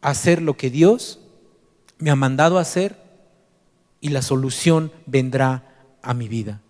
hacer 0.00 0.40
lo 0.40 0.56
que 0.56 0.70
Dios 0.70 1.20
me 1.98 2.10
ha 2.10 2.16
mandado 2.16 2.58
a 2.58 2.62
hacer 2.62 2.96
y 4.00 4.10
la 4.10 4.22
solución 4.22 4.92
vendrá 5.06 5.96
a 6.02 6.14
mi 6.14 6.28
vida. 6.28 6.60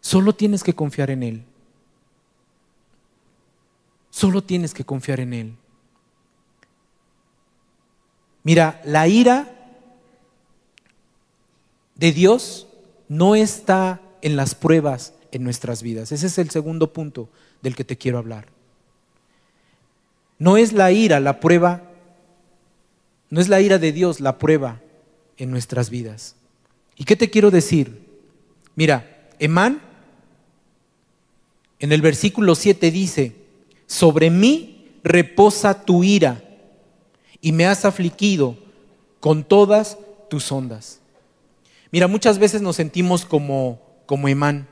Solo 0.00 0.34
tienes 0.34 0.62
que 0.62 0.74
confiar 0.74 1.10
en 1.10 1.22
Él. 1.22 1.44
Solo 4.10 4.42
tienes 4.42 4.74
que 4.74 4.84
confiar 4.84 5.20
en 5.20 5.34
Él. 5.34 5.56
Mira, 8.42 8.80
la 8.84 9.08
ira 9.08 9.48
de 11.94 12.12
Dios 12.12 12.66
no 13.08 13.34
está 13.34 14.00
en 14.22 14.36
las 14.36 14.54
pruebas 14.54 15.14
en 15.32 15.44
nuestras 15.44 15.82
vidas. 15.82 16.12
Ese 16.12 16.26
es 16.26 16.38
el 16.38 16.50
segundo 16.50 16.92
punto 16.92 17.28
del 17.62 17.74
que 17.74 17.84
te 17.84 17.96
quiero 17.98 18.18
hablar. 18.18 18.46
No 20.38 20.56
es 20.56 20.72
la 20.72 20.92
ira 20.92 21.20
la 21.20 21.40
prueba 21.40 21.82
no 23.30 23.40
es 23.40 23.48
la 23.48 23.60
ira 23.60 23.78
de 23.78 23.92
Dios 23.92 24.20
la 24.20 24.38
prueba 24.38 24.80
en 25.36 25.50
nuestras 25.50 25.90
vidas. 25.90 26.34
¿Y 26.96 27.04
qué 27.04 27.14
te 27.14 27.30
quiero 27.30 27.50
decir? 27.50 28.06
Mira, 28.74 29.28
Emán 29.38 29.82
en 31.78 31.92
el 31.92 32.00
versículo 32.00 32.54
7 32.54 32.90
dice, 32.90 33.36
sobre 33.86 34.30
mí 34.30 34.88
reposa 35.04 35.84
tu 35.84 36.02
ira 36.02 36.42
y 37.40 37.52
me 37.52 37.66
has 37.66 37.84
afligido 37.84 38.56
con 39.20 39.44
todas 39.44 39.98
tus 40.28 40.50
ondas. 40.52 41.00
Mira, 41.90 42.06
muchas 42.06 42.38
veces 42.38 42.62
nos 42.62 42.76
sentimos 42.76 43.24
como, 43.24 43.80
como 44.06 44.28
Emán. 44.28 44.68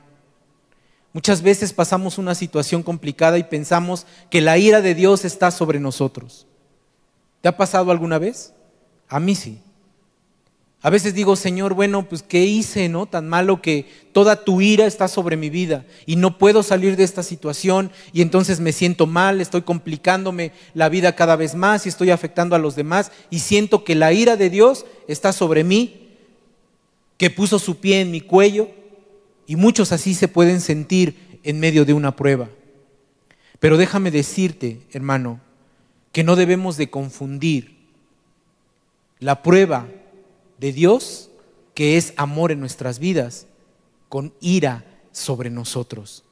Muchas 1.13 1.41
veces 1.41 1.73
pasamos 1.73 2.17
una 2.17 2.35
situación 2.35 2.83
complicada 2.83 3.37
y 3.37 3.43
pensamos 3.43 4.05
que 4.29 4.41
la 4.41 4.57
ira 4.57 4.81
de 4.81 4.93
Dios 4.93 5.25
está 5.25 5.49
sobre 5.49 5.79
nosotros. 5.79 6.45
¿Te 7.41 7.49
ha 7.49 7.57
pasado 7.57 7.91
alguna 7.91 8.19
vez? 8.19 8.53
A 9.07 9.19
mí 9.19 9.33
sí. 9.33 9.61
A 10.81 10.91
veces 10.91 11.15
digo, 11.15 11.35
Señor, 11.35 11.73
bueno, 11.73 12.07
pues 12.07 12.21
¿qué 12.21 12.45
hice, 12.45 12.87
no? 12.87 13.07
Tan 13.07 13.27
malo 13.27 13.61
que 13.63 13.89
toda 14.11 14.43
tu 14.43 14.61
ira 14.61 14.85
está 14.85 15.07
sobre 15.07 15.35
mi 15.35 15.49
vida 15.49 15.85
y 16.05 16.17
no 16.17 16.37
puedo 16.37 16.61
salir 16.61 16.95
de 16.95 17.03
esta 17.03 17.23
situación 17.23 17.91
y 18.13 18.21
entonces 18.21 18.59
me 18.59 18.71
siento 18.71 19.07
mal, 19.07 19.41
estoy 19.41 19.63
complicándome 19.63 20.51
la 20.75 20.87
vida 20.89 21.15
cada 21.15 21.35
vez 21.35 21.55
más 21.55 21.85
y 21.85 21.89
estoy 21.89 22.11
afectando 22.11 22.55
a 22.55 22.59
los 22.59 22.75
demás 22.75 23.11
y 23.31 23.39
siento 23.39 23.83
que 23.83 23.95
la 23.95 24.13
ira 24.13 24.37
de 24.37 24.51
Dios 24.51 24.85
está 25.07 25.33
sobre 25.33 25.63
mí, 25.63 26.09
que 27.17 27.31
puso 27.31 27.57
su 27.57 27.77
pie 27.77 28.01
en 28.01 28.11
mi 28.11 28.21
cuello 28.21 28.69
y 29.47 29.55
muchos 29.55 29.91
así 29.91 30.13
se 30.13 30.27
pueden 30.27 30.61
sentir 30.61 31.39
en 31.43 31.59
medio 31.59 31.85
de 31.85 31.93
una 31.93 32.15
prueba. 32.15 32.49
Pero 33.59 33.77
déjame 33.77 34.11
decirte, 34.11 34.81
hermano, 34.91 35.39
que 36.11 36.23
no 36.23 36.35
debemos 36.35 36.77
de 36.77 36.91
confundir 36.91 37.77
la 39.19 39.41
prueba 39.41 39.87
de 40.57 40.73
Dios, 40.73 41.29
que 41.73 41.97
es 41.97 42.13
amor 42.17 42.51
en 42.51 42.59
nuestras 42.59 42.99
vidas, 42.99 43.47
con 44.09 44.33
ira 44.39 44.85
sobre 45.11 45.49
nosotros. 45.49 46.23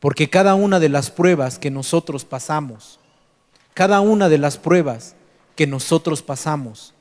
Porque 0.00 0.30
cada 0.30 0.54
una 0.54 0.78
de 0.80 0.88
las 0.88 1.10
pruebas 1.10 1.58
que 1.58 1.70
nosotros 1.70 2.24
pasamos, 2.24 3.00
cada 3.74 4.00
una 4.00 4.28
de 4.28 4.38
las 4.38 4.56
pruebas 4.56 5.14
que 5.54 5.66
nosotros 5.66 6.22
pasamos, 6.22 6.94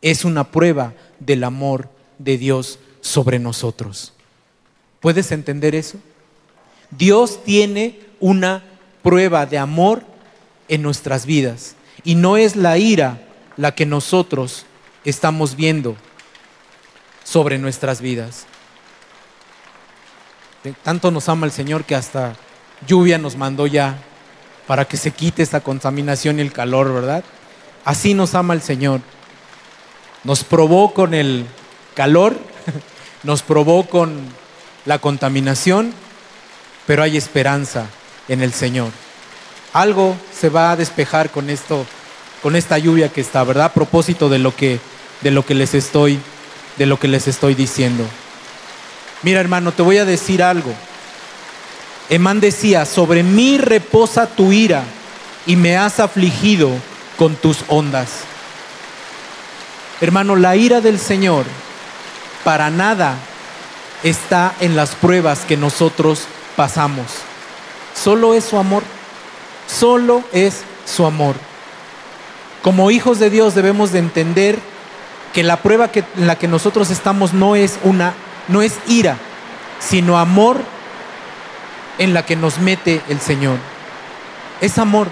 es 0.00 0.24
una 0.24 0.50
prueba 0.50 0.94
del 1.20 1.44
amor 1.44 1.88
de 2.18 2.38
Dios 2.38 2.78
sobre 3.00 3.38
nosotros. 3.38 4.12
¿Puedes 5.00 5.32
entender 5.32 5.74
eso? 5.74 5.98
Dios 6.90 7.42
tiene 7.44 8.00
una 8.20 8.64
prueba 9.02 9.46
de 9.46 9.58
amor 9.58 10.04
en 10.68 10.82
nuestras 10.82 11.26
vidas. 11.26 11.76
Y 12.04 12.14
no 12.14 12.36
es 12.36 12.56
la 12.56 12.78
ira 12.78 13.22
la 13.56 13.74
que 13.74 13.86
nosotros 13.86 14.66
estamos 15.04 15.56
viendo 15.56 15.96
sobre 17.24 17.58
nuestras 17.58 18.00
vidas. 18.00 18.46
Tanto 20.82 21.10
nos 21.10 21.28
ama 21.28 21.46
el 21.46 21.52
Señor 21.52 21.84
que 21.84 21.94
hasta 21.94 22.36
lluvia 22.86 23.18
nos 23.18 23.36
mandó 23.36 23.66
ya 23.66 23.98
para 24.66 24.84
que 24.84 24.96
se 24.96 25.10
quite 25.10 25.42
esta 25.42 25.60
contaminación 25.60 26.38
y 26.38 26.42
el 26.42 26.52
calor, 26.52 26.92
¿verdad? 26.92 27.24
Así 27.84 28.14
nos 28.14 28.34
ama 28.34 28.54
el 28.54 28.62
Señor. 28.62 29.00
Nos 30.24 30.44
probó 30.44 30.94
con 30.94 31.14
el 31.14 31.46
calor, 31.94 32.38
nos 33.24 33.42
probó 33.42 33.86
con 33.86 34.20
la 34.84 35.00
contaminación, 35.00 35.92
pero 36.86 37.02
hay 37.02 37.16
esperanza 37.16 37.86
en 38.28 38.40
el 38.40 38.52
Señor 38.52 38.90
algo 39.72 40.16
se 40.38 40.48
va 40.48 40.72
a 40.72 40.76
despejar 40.76 41.30
con 41.30 41.50
esto, 41.50 41.86
con 42.42 42.56
esta 42.56 42.78
lluvia 42.78 43.08
que 43.08 43.20
está, 43.20 43.42
¿verdad? 43.44 43.66
A 43.66 43.72
propósito 43.74 44.28
de 44.28 44.38
lo 44.38 44.54
que, 44.54 44.78
de 45.22 45.30
lo 45.30 45.44
que 45.44 45.54
les 45.54 45.74
estoy, 45.74 46.18
de 46.76 46.86
lo 46.86 46.98
que 46.98 47.08
les 47.08 47.28
estoy 47.28 47.54
diciendo. 47.54 48.04
Mira, 49.22 49.40
hermano, 49.40 49.72
te 49.72 49.82
voy 49.82 49.98
a 49.98 50.04
decir 50.04 50.42
algo. 50.42 50.72
Emán 52.08 52.40
decía, 52.40 52.84
sobre 52.84 53.22
mí 53.22 53.58
reposa 53.58 54.26
tu 54.26 54.52
ira 54.52 54.82
y 55.46 55.56
me 55.56 55.76
has 55.76 56.00
afligido 56.00 56.70
con 57.16 57.36
tus 57.36 57.58
ondas. 57.68 58.08
Hermano, 60.00 60.36
la 60.36 60.56
ira 60.56 60.80
del 60.80 60.98
Señor 60.98 61.46
para 62.44 62.70
nada 62.70 63.14
está 64.02 64.54
en 64.60 64.74
las 64.74 64.96
pruebas 64.96 65.40
que 65.46 65.56
nosotros 65.56 66.22
pasamos. 66.56 67.06
Solo 67.94 68.34
es 68.34 68.44
su 68.44 68.58
amor. 68.58 68.82
Solo 69.68 70.24
es 70.32 70.62
su 70.84 71.06
amor. 71.06 71.36
Como 72.62 72.90
hijos 72.90 73.18
de 73.18 73.30
Dios 73.30 73.54
debemos 73.54 73.92
de 73.92 74.00
entender 74.00 74.58
que 75.32 75.42
la 75.42 75.56
prueba 75.58 75.88
que, 75.88 76.04
en 76.16 76.26
la 76.26 76.36
que 76.36 76.48
nosotros 76.48 76.90
estamos 76.90 77.32
no 77.32 77.56
es 77.56 77.78
una, 77.84 78.14
no 78.48 78.62
es 78.62 78.74
ira, 78.86 79.16
sino 79.80 80.18
amor 80.18 80.60
en 81.98 82.14
la 82.14 82.24
que 82.24 82.36
nos 82.36 82.58
mete 82.58 83.00
el 83.08 83.20
Señor. 83.20 83.56
Es 84.60 84.78
amor, 84.78 85.08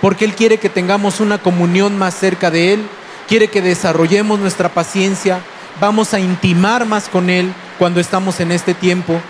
porque 0.00 0.24
Él 0.24 0.34
quiere 0.34 0.58
que 0.58 0.68
tengamos 0.68 1.20
una 1.20 1.38
comunión 1.38 1.98
más 1.98 2.14
cerca 2.14 2.50
de 2.50 2.74
Él, 2.74 2.88
quiere 3.28 3.48
que 3.48 3.62
desarrollemos 3.62 4.38
nuestra 4.38 4.68
paciencia, 4.68 5.40
vamos 5.80 6.14
a 6.14 6.20
intimar 6.20 6.86
más 6.86 7.08
con 7.08 7.30
Él 7.30 7.52
cuando 7.78 8.00
estamos 8.00 8.40
en 8.40 8.52
este 8.52 8.74
tiempo, 8.74 9.20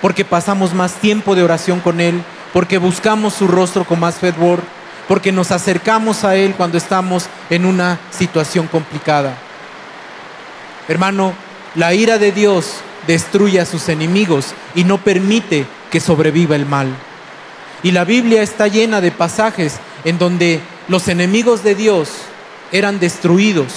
porque 0.00 0.24
pasamos 0.24 0.74
más 0.74 0.94
tiempo 0.94 1.34
de 1.34 1.42
oración 1.44 1.80
con 1.80 2.00
Él, 2.00 2.22
porque 2.52 2.78
buscamos 2.78 3.34
su 3.34 3.46
rostro 3.46 3.84
con 3.84 4.00
más 4.00 4.16
fervor, 4.16 4.60
porque 5.08 5.32
nos 5.32 5.50
acercamos 5.50 6.24
a 6.24 6.36
Él 6.36 6.54
cuando 6.56 6.78
estamos 6.78 7.26
en 7.50 7.64
una 7.64 7.98
situación 8.10 8.66
complicada. 8.66 9.36
Hermano, 10.88 11.34
la 11.74 11.94
ira 11.94 12.18
de 12.18 12.32
Dios 12.32 12.76
destruye 13.06 13.60
a 13.60 13.66
sus 13.66 13.88
enemigos 13.88 14.54
y 14.74 14.84
no 14.84 14.98
permite 14.98 15.66
que 15.90 16.00
sobreviva 16.00 16.56
el 16.56 16.66
mal. 16.66 16.88
Y 17.82 17.90
la 17.90 18.04
Biblia 18.04 18.42
está 18.42 18.68
llena 18.68 19.00
de 19.00 19.10
pasajes 19.10 19.76
en 20.04 20.18
donde 20.18 20.60
los 20.88 21.08
enemigos 21.08 21.64
de 21.64 21.74
Dios 21.74 22.10
eran 22.70 23.00
destruidos. 23.00 23.72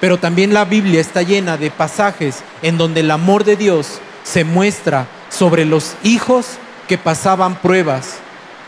Pero 0.00 0.18
también 0.18 0.54
la 0.54 0.64
Biblia 0.64 1.00
está 1.00 1.22
llena 1.22 1.56
de 1.56 1.70
pasajes 1.70 2.42
en 2.62 2.78
donde 2.78 3.00
el 3.00 3.10
amor 3.10 3.44
de 3.44 3.56
Dios 3.56 4.00
se 4.24 4.44
muestra 4.44 5.06
sobre 5.28 5.64
los 5.64 5.94
hijos 6.02 6.58
que 6.88 6.98
pasaban 6.98 7.56
pruebas, 7.56 8.16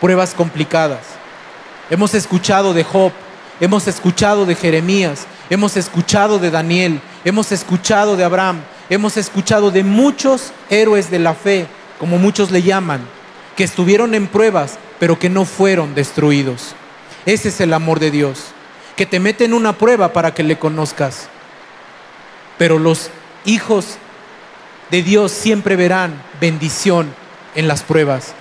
pruebas 0.00 0.34
complicadas. 0.34 1.00
Hemos 1.90 2.14
escuchado 2.14 2.74
de 2.74 2.84
Job, 2.84 3.12
hemos 3.60 3.88
escuchado 3.88 4.46
de 4.46 4.54
Jeremías, 4.54 5.26
hemos 5.50 5.76
escuchado 5.76 6.38
de 6.38 6.50
Daniel, 6.50 7.00
hemos 7.24 7.52
escuchado 7.52 8.16
de 8.16 8.24
Abraham, 8.24 8.60
hemos 8.90 9.16
escuchado 9.16 9.70
de 9.70 9.84
muchos 9.84 10.52
héroes 10.70 11.10
de 11.10 11.18
la 11.18 11.34
fe, 11.34 11.66
como 11.98 12.18
muchos 12.18 12.50
le 12.50 12.62
llaman, 12.62 13.00
que 13.56 13.64
estuvieron 13.64 14.14
en 14.14 14.26
pruebas, 14.26 14.78
pero 14.98 15.18
que 15.18 15.28
no 15.28 15.44
fueron 15.44 15.94
destruidos. 15.94 16.74
Ese 17.26 17.48
es 17.48 17.60
el 17.60 17.72
amor 17.72 18.00
de 18.00 18.10
Dios, 18.10 18.46
que 18.96 19.06
te 19.06 19.20
mete 19.20 19.44
en 19.44 19.54
una 19.54 19.74
prueba 19.74 20.12
para 20.12 20.34
que 20.34 20.42
le 20.42 20.58
conozcas. 20.58 21.28
Pero 22.58 22.78
los 22.78 23.10
hijos 23.44 23.96
de 24.90 25.02
Dios 25.02 25.32
siempre 25.32 25.76
verán 25.76 26.20
bendición 26.40 27.14
en 27.54 27.68
las 27.68 27.82
pruebas, 27.82 28.34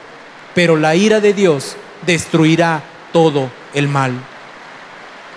pero 0.53 0.75
la 0.75 0.95
ira 0.95 1.19
de 1.19 1.33
Dios 1.33 1.75
destruirá 2.05 2.83
todo 3.13 3.49
el 3.73 3.87
mal. 3.87 4.13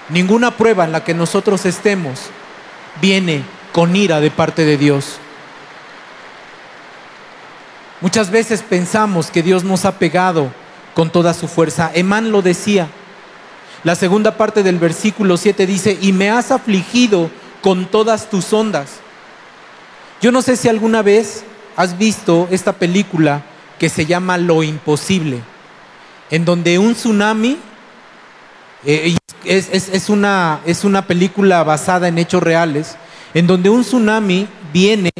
Ninguna 0.08 0.50
prueba 0.50 0.84
en 0.84 0.92
la 0.92 1.04
que 1.04 1.14
nosotros 1.14 1.64
estemos 1.66 2.30
viene 3.00 3.42
con 3.72 3.94
ira 3.96 4.20
de 4.20 4.30
parte 4.30 4.64
de 4.64 4.76
Dios. 4.76 5.18
Muchas 8.00 8.30
veces 8.30 8.62
pensamos 8.62 9.30
que 9.30 9.42
Dios 9.42 9.64
nos 9.64 9.84
ha 9.84 9.98
pegado 9.98 10.52
con 10.94 11.10
toda 11.10 11.34
su 11.34 11.48
fuerza. 11.48 11.90
Emán 11.94 12.30
lo 12.30 12.42
decía. 12.42 12.88
La 13.82 13.94
segunda 13.94 14.36
parte 14.36 14.62
del 14.62 14.78
versículo 14.78 15.36
7 15.36 15.66
dice, 15.66 15.98
y 16.00 16.12
me 16.12 16.30
has 16.30 16.50
afligido 16.50 17.30
con 17.60 17.86
todas 17.86 18.30
tus 18.30 18.52
ondas. 18.52 19.00
Yo 20.20 20.32
no 20.32 20.42
sé 20.42 20.56
si 20.56 20.68
alguna 20.68 21.02
vez 21.02 21.44
has 21.76 21.98
visto 21.98 22.48
esta 22.50 22.72
película 22.72 23.42
que 23.78 23.88
se 23.88 24.06
llama 24.06 24.38
Lo 24.38 24.62
Imposible, 24.62 25.40
en 26.30 26.44
donde 26.44 26.78
un 26.78 26.94
tsunami, 26.94 27.58
eh, 28.86 29.16
es, 29.44 30.08
una, 30.08 30.60
es 30.64 30.84
una 30.84 31.06
película 31.06 31.62
basada 31.62 32.08
en 32.08 32.18
hechos 32.18 32.42
reales, 32.42 32.96
en 33.34 33.46
donde 33.46 33.70
un 33.70 33.82
tsunami 33.82 34.48
viene 34.72 35.10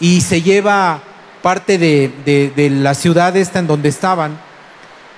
y 0.00 0.20
se 0.20 0.42
lleva 0.42 1.00
parte 1.42 1.78
de, 1.78 2.70
la 2.82 2.94
ciudad 2.94 3.36
esta 3.36 3.58
en 3.58 3.66
donde 3.66 3.88
estaban, 3.88 4.38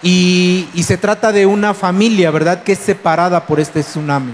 y, 0.02 0.68
y, 0.74 0.84
se 0.84 0.96
trata 0.96 1.32
de 1.32 1.46
una 1.46 1.74
familia, 1.74 2.30
¿verdad?, 2.30 2.62
que 2.62 2.72
es 2.72 2.78
separada 2.78 3.46
por 3.46 3.58
este 3.58 3.82
tsunami. 3.82 4.32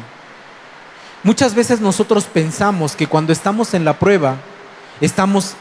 Muchas 1.23 1.55
veces 1.55 1.81
nosotros 1.81 2.25
pensamos 2.25 2.95
que 2.95 3.07
cuando 3.07 3.33
estamos 3.33 3.73
en 3.73 3.87
la 3.87 3.99
prueba, 3.99 4.37
estamos 5.01 5.55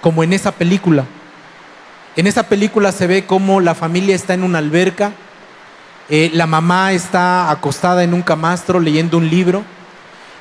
como 0.00 0.24
en 0.24 0.32
esa 0.32 0.50
película, 0.50 1.04
en 2.16 2.26
esa 2.26 2.42
película 2.42 2.90
se 2.90 3.06
ve 3.06 3.26
cómo 3.26 3.60
la 3.60 3.76
familia 3.76 4.16
está 4.16 4.34
en 4.34 4.42
una 4.42 4.58
alberca, 4.58 5.12
eh, 6.10 6.30
la 6.32 6.46
mamá 6.46 6.92
está 6.92 7.50
acostada 7.50 8.02
en 8.02 8.14
un 8.14 8.22
camastro 8.22 8.80
leyendo 8.80 9.18
un 9.18 9.28
libro 9.28 9.62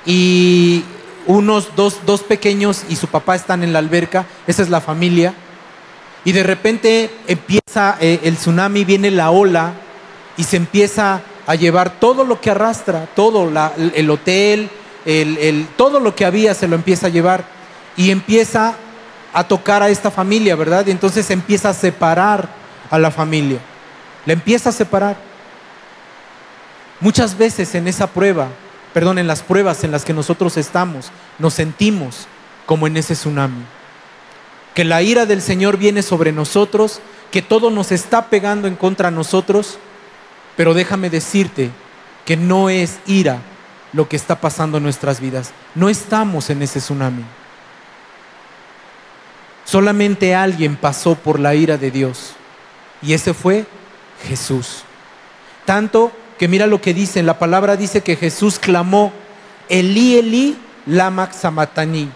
y 0.06 0.84
unos 1.26 1.76
dos, 1.76 2.00
dos 2.06 2.24
pequeños 2.24 2.84
y 2.88 2.96
su 2.96 3.08
papá 3.08 3.36
están 3.36 3.64
en 3.64 3.74
la 3.74 3.80
alberca, 3.80 4.26
esa 4.48 4.62
es 4.62 4.70
la 4.70 4.80
familia, 4.80 5.34
y 6.24 6.32
de 6.32 6.44
repente 6.44 7.10
empieza 7.28 7.98
eh, 8.00 8.22
el 8.24 8.38
tsunami, 8.38 8.86
viene 8.86 9.12
la 9.12 9.32
ola 9.32 9.74
y 10.38 10.44
se 10.44 10.58
empieza 10.58 11.22
a 11.46 11.56
llevar 11.56 12.00
todo 12.00 12.24
lo 12.24 12.42
que 12.42 12.52
arrastra, 12.52 13.08
todo, 13.16 13.50
el 13.94 14.10
hotel, 14.10 14.70
el, 15.06 15.68
todo 15.78 16.00
lo 16.00 16.16
que 16.16 16.26
había 16.26 16.54
se 16.54 16.68
lo 16.68 16.76
empieza 16.76 17.08
a 17.08 17.10
llevar 17.10 17.46
y 17.96 18.12
empieza 18.12 18.76
a 19.34 19.44
tocar 19.46 19.82
a 19.84 19.90
esta 19.90 20.12
familia, 20.12 20.56
¿verdad? 20.56 20.86
Y 20.88 20.92
entonces 20.92 21.30
empieza 21.32 21.70
a 21.70 21.74
separar 21.74 22.50
a 22.90 23.00
la 23.00 23.12
familia. 23.12 23.60
La 24.26 24.34
empieza 24.34 24.70
a 24.70 24.74
separar. 24.74 25.27
Muchas 27.00 27.38
veces 27.38 27.76
en 27.76 27.88
esa 27.88 28.08
prueba, 28.08 28.50
perdón, 28.94 29.20
en 29.20 29.28
las 29.28 29.44
pruebas 29.44 29.84
en 29.84 29.92
las 29.92 30.04
que 30.04 30.14
nosotros 30.14 30.58
estamos, 30.58 31.12
nos 31.38 31.54
sentimos 31.54 32.28
como 32.66 32.88
en 32.88 32.98
ese 32.98 33.14
tsunami. 33.14 33.64
Que 34.74 34.84
la 34.84 35.02
ira 35.02 35.26
del 35.26 35.42
Señor 35.42 35.78
viene 35.78 36.02
sobre 36.02 36.32
nosotros, 36.32 37.00
que 37.32 37.42
todo 37.42 37.70
nos 37.70 37.92
está 37.92 38.30
pegando 38.30 38.68
en 38.68 38.76
contra 38.76 39.10
de 39.10 39.16
nosotros, 39.16 39.78
pero 40.56 40.74
déjame 40.74 41.10
decirte 41.10 41.72
que 42.26 42.36
no 42.38 42.70
es 42.70 42.98
ira 43.06 43.40
lo 43.94 44.10
que 44.10 44.16
está 44.16 44.42
pasando 44.42 44.78
en 44.78 44.84
nuestras 44.84 45.20
vidas. 45.20 45.52
No 45.76 45.90
estamos 45.90 46.50
en 46.50 46.62
ese 46.62 46.80
tsunami. 46.80 47.24
Solamente 49.66 50.34
alguien 50.34 50.76
pasó 50.76 51.16
por 51.16 51.40
la 51.40 51.54
ira 51.54 51.78
de 51.78 51.92
Dios 51.92 52.34
y 53.02 53.14
ese 53.14 53.34
fue 53.34 53.66
Jesús. 54.28 54.84
Tanto 55.66 56.12
que 56.38 56.48
mira 56.48 56.68
lo 56.68 56.82
que 56.82 56.94
dice, 56.94 57.24
la 57.24 57.40
palabra 57.40 57.76
dice 57.76 58.02
que 58.02 58.16
Jesús 58.16 58.60
clamó, 58.60 59.12
Elí, 59.70 60.18
Elí, 60.18 60.58
lama 60.86 61.32
samatani. 61.32 62.10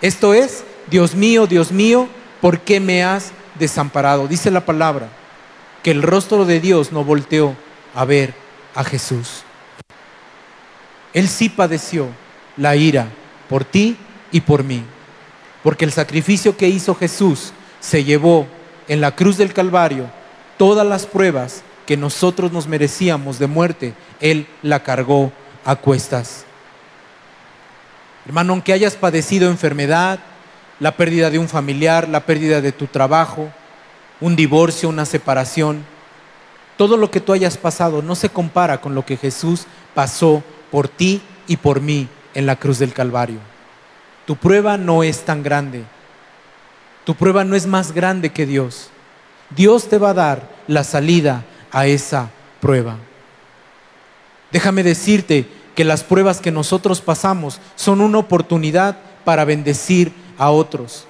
Esto 0.00 0.34
es, 0.34 0.64
Dios 0.90 1.14
mío, 1.14 1.46
Dios 1.46 1.72
mío, 1.72 2.08
¿por 2.40 2.60
qué 2.60 2.80
me 2.80 3.02
has 3.02 3.32
desamparado? 3.58 4.28
Dice 4.28 4.50
la 4.50 4.66
palabra, 4.66 5.08
que 5.82 5.90
el 5.90 6.02
rostro 6.02 6.44
de 6.44 6.60
Dios 6.60 6.92
no 6.92 7.04
volteó 7.04 7.56
a 7.94 8.04
ver 8.04 8.34
a 8.74 8.84
Jesús. 8.84 9.44
Él 11.12 11.28
sí 11.28 11.48
padeció 11.48 12.08
la 12.56 12.76
ira 12.76 13.08
por 13.48 13.64
ti 13.64 13.96
y 14.32 14.40
por 14.40 14.64
mí. 14.64 14.82
Porque 15.62 15.84
el 15.84 15.92
sacrificio 15.92 16.56
que 16.56 16.68
hizo 16.68 16.94
Jesús 16.94 17.52
se 17.80 18.04
llevó 18.04 18.46
en 18.88 19.00
la 19.00 19.14
cruz 19.14 19.36
del 19.36 19.52
Calvario 19.52 20.10
todas 20.58 20.86
las 20.86 21.06
pruebas 21.06 21.62
que 21.86 21.96
nosotros 21.96 22.52
nos 22.52 22.66
merecíamos 22.66 23.38
de 23.38 23.46
muerte, 23.46 23.94
Él 24.20 24.46
la 24.62 24.82
cargó 24.82 25.32
a 25.64 25.76
cuestas. 25.76 26.44
Hermano, 28.26 28.52
aunque 28.52 28.72
hayas 28.72 28.94
padecido 28.94 29.50
enfermedad, 29.50 30.18
la 30.80 30.96
pérdida 30.96 31.30
de 31.30 31.38
un 31.38 31.48
familiar, 31.48 32.08
la 32.08 32.20
pérdida 32.20 32.60
de 32.60 32.72
tu 32.72 32.86
trabajo, 32.86 33.50
un 34.20 34.34
divorcio, 34.36 34.88
una 34.88 35.04
separación, 35.04 35.84
todo 36.76 36.96
lo 36.96 37.10
que 37.10 37.20
tú 37.20 37.32
hayas 37.32 37.56
pasado 37.56 38.02
no 38.02 38.14
se 38.14 38.30
compara 38.30 38.80
con 38.80 38.94
lo 38.94 39.04
que 39.04 39.16
Jesús 39.16 39.66
pasó 39.94 40.42
por 40.70 40.88
ti 40.88 41.22
y 41.46 41.56
por 41.56 41.80
mí 41.80 42.08
en 42.34 42.46
la 42.46 42.56
cruz 42.56 42.78
del 42.78 42.92
Calvario. 42.92 43.38
Tu 44.26 44.36
prueba 44.36 44.76
no 44.76 45.02
es 45.02 45.24
tan 45.24 45.42
grande. 45.42 45.84
Tu 47.04 47.14
prueba 47.14 47.44
no 47.44 47.54
es 47.54 47.66
más 47.66 47.92
grande 47.92 48.32
que 48.32 48.46
Dios. 48.46 48.88
Dios 49.50 49.88
te 49.88 49.98
va 49.98 50.10
a 50.10 50.14
dar 50.14 50.48
la 50.66 50.82
salida 50.82 51.44
a 51.74 51.86
esa 51.86 52.30
prueba. 52.60 52.96
Déjame 54.50 54.84
decirte 54.84 55.46
que 55.74 55.84
las 55.84 56.04
pruebas 56.04 56.40
que 56.40 56.52
nosotros 56.52 57.00
pasamos 57.00 57.60
son 57.74 58.00
una 58.00 58.18
oportunidad 58.18 58.96
para 59.24 59.44
bendecir 59.44 60.12
a 60.38 60.50
otros. 60.50 61.06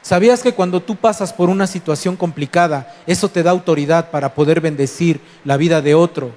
¿Sabías 0.00 0.42
que 0.42 0.52
cuando 0.52 0.82
tú 0.82 0.96
pasas 0.96 1.32
por 1.32 1.50
una 1.50 1.66
situación 1.66 2.16
complicada, 2.16 2.94
eso 3.06 3.28
te 3.28 3.42
da 3.42 3.50
autoridad 3.50 4.10
para 4.10 4.34
poder 4.34 4.60
bendecir 4.60 5.20
la 5.44 5.56
vida 5.58 5.82
de 5.82 5.94
otro 5.94 6.32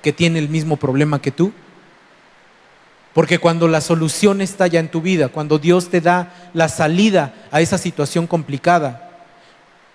que 0.00 0.12
tiene 0.12 0.38
el 0.38 0.48
mismo 0.48 0.76
problema 0.76 1.20
que 1.20 1.32
tú? 1.32 1.52
Porque 3.12 3.38
cuando 3.38 3.66
la 3.68 3.80
solución 3.80 4.40
está 4.40 4.68
ya 4.68 4.78
en 4.80 4.90
tu 4.90 5.00
vida, 5.00 5.28
cuando 5.28 5.58
Dios 5.58 5.90
te 5.90 6.00
da 6.00 6.32
la 6.54 6.68
salida 6.68 7.34
a 7.50 7.60
esa 7.60 7.78
situación 7.78 8.26
complicada, 8.26 9.11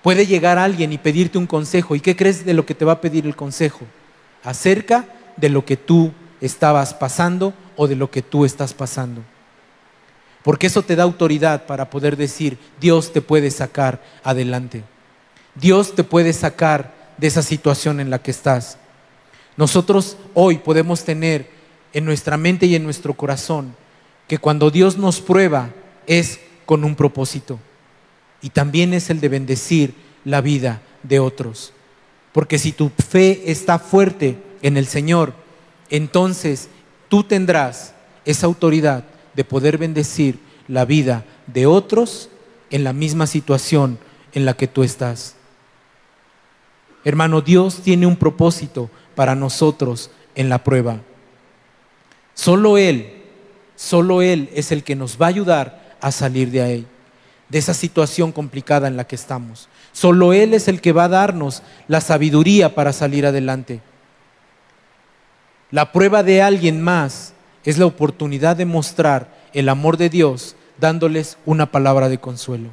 puede 0.08 0.26
llegar 0.26 0.58
alguien 0.58 0.94
y 0.94 0.98
pedirte 0.98 1.38
un 1.38 1.48
consejo. 1.48 1.94
¿Y 1.94 2.00
qué 2.00 2.16
crees 2.16 2.46
de 2.46 2.54
lo 2.54 2.66
que 2.66 2.74
te 2.74 2.86
va 2.86 2.94
a 2.94 3.02
pedir 3.02 3.26
el 3.26 3.36
consejo? 3.36 3.82
Acerca 4.42 5.04
de 5.36 5.50
lo 5.50 5.66
que 5.66 5.76
tú 5.76 6.14
estabas 6.40 6.94
pasando 6.94 7.54
o 7.76 7.90
de 7.90 7.98
lo 7.98 8.10
que 8.10 8.22
tú 8.22 8.46
estás 8.46 8.74
pasando. 8.74 9.22
Porque 10.44 10.68
eso 10.68 10.82
te 10.82 10.96
da 10.96 11.04
autoridad 11.04 11.66
para 11.66 11.90
poder 11.90 12.16
decir, 12.16 12.58
Dios 12.80 13.12
te 13.12 13.20
puede 13.20 13.52
sacar 13.52 14.02
adelante. 14.24 14.86
Dios 15.56 15.94
te 15.94 16.06
puede 16.06 16.32
sacar 16.32 16.94
de 17.18 17.28
esa 17.28 17.42
situación 17.42 18.00
en 18.00 18.10
la 18.10 18.20
que 18.20 18.32
estás. 18.32 18.78
Nosotros 19.58 20.16
hoy 20.34 20.60
podemos 20.60 21.04
tener 21.04 21.52
en 21.92 22.06
nuestra 22.06 22.38
mente 22.38 22.66
y 22.66 22.76
en 22.76 22.86
nuestro 22.86 23.14
corazón 23.14 23.76
que 24.26 24.38
cuando 24.38 24.72
Dios 24.72 24.98
nos 24.98 25.20
prueba 25.20 25.72
es 26.06 26.40
con 26.66 26.86
un 26.86 26.96
propósito 26.96 27.60
y 28.48 28.50
también 28.50 28.94
es 28.94 29.10
el 29.10 29.20
de 29.20 29.28
bendecir 29.28 29.94
la 30.24 30.40
vida 30.40 30.82
de 31.04 31.20
otros. 31.20 31.74
Porque 32.32 32.58
si 32.58 32.72
tu 32.72 32.88
fe 32.88 33.52
está 33.52 33.78
fuerte 33.78 34.38
en 34.62 34.78
el 34.78 34.88
Señor, 34.88 35.34
entonces 35.90 36.70
tú 37.10 37.26
tendrás 37.26 37.94
esa 38.24 38.46
autoridad 38.46 39.04
de 39.34 39.44
poder 39.44 39.78
bendecir 39.78 40.40
la 40.70 40.86
vida 40.86 41.26
de 41.48 41.66
otros 41.66 42.30
en 42.70 42.86
la 42.86 42.94
misma 42.94 43.28
situación 43.28 44.00
en 44.32 44.46
la 44.46 44.54
que 44.54 44.70
tú 44.70 44.82
estás. 44.82 45.36
Hermano, 47.04 47.42
Dios 47.42 47.82
tiene 47.84 48.08
un 48.08 48.16
propósito 48.16 48.90
para 49.14 49.36
nosotros 49.36 50.10
en 50.36 50.48
la 50.48 50.64
prueba. 50.64 51.02
Solo 52.34 52.78
Él, 52.78 53.24
solo 53.76 54.22
Él 54.22 54.50
es 54.54 54.72
el 54.72 54.86
que 54.86 54.96
nos 54.96 55.22
va 55.22 55.26
a 55.26 55.36
ayudar 55.36 55.98
a 56.00 56.14
salir 56.14 56.50
de 56.50 56.62
ahí, 56.62 56.88
de 57.50 57.60
esa 57.60 57.74
situación 57.74 58.32
complicada 58.32 58.88
en 58.88 58.98
la 58.98 59.06
que 59.06 59.16
estamos. 59.16 59.70
Solo 59.94 60.34
Él 60.34 60.54
es 60.54 60.68
el 60.68 60.82
que 60.82 60.92
va 60.92 61.06
a 61.06 61.10
darnos 61.10 61.64
la 61.88 62.02
sabiduría 62.02 62.76
para 62.76 62.94
salir 62.94 63.26
adelante. 63.26 63.82
La 65.72 65.92
prueba 65.92 66.24
de 66.24 66.42
alguien 66.42 66.82
más 66.82 67.34
es 67.64 67.78
la 67.78 67.86
oportunidad 67.86 68.56
de 68.56 68.66
mostrar 68.66 69.28
el 69.54 69.70
amor 69.70 69.98
de 69.98 70.10
Dios 70.10 70.56
dándoles 70.80 71.38
una 71.46 71.72
palabra 71.72 72.10
de 72.10 72.20
consuelo. 72.20 72.70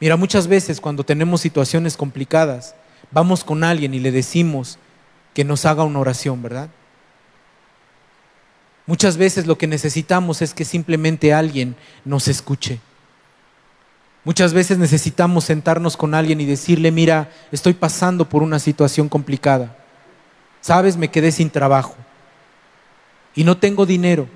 Mira, 0.00 0.16
muchas 0.16 0.46
veces 0.46 0.80
cuando 0.80 1.04
tenemos 1.04 1.40
situaciones 1.40 1.96
complicadas, 1.96 2.74
vamos 3.10 3.44
con 3.44 3.64
alguien 3.64 3.94
y 3.94 4.00
le 4.00 4.10
decimos 4.10 4.78
que 5.34 5.44
nos 5.44 5.64
haga 5.64 5.84
una 5.84 6.00
oración, 6.00 6.42
¿verdad? 6.42 6.68
Muchas 8.86 9.16
veces 9.16 9.46
lo 9.46 9.56
que 9.56 9.66
necesitamos 9.66 10.42
es 10.42 10.54
que 10.54 10.64
simplemente 10.64 11.32
alguien 11.32 11.76
nos 12.04 12.26
escuche. 12.26 12.80
Muchas 14.24 14.52
veces 14.52 14.78
necesitamos 14.78 15.44
sentarnos 15.44 15.96
con 15.96 16.14
alguien 16.14 16.40
y 16.40 16.46
decirle, 16.46 16.90
mira, 16.90 17.30
estoy 17.50 17.74
pasando 17.74 18.28
por 18.28 18.42
una 18.42 18.58
situación 18.58 19.08
complicada. 19.08 19.76
Sabes, 20.60 20.96
me 20.96 21.08
quedé 21.08 21.32
sin 21.32 21.50
trabajo 21.50 21.96
y 23.34 23.44
no 23.44 23.56
tengo 23.56 23.86
dinero, 23.86 24.28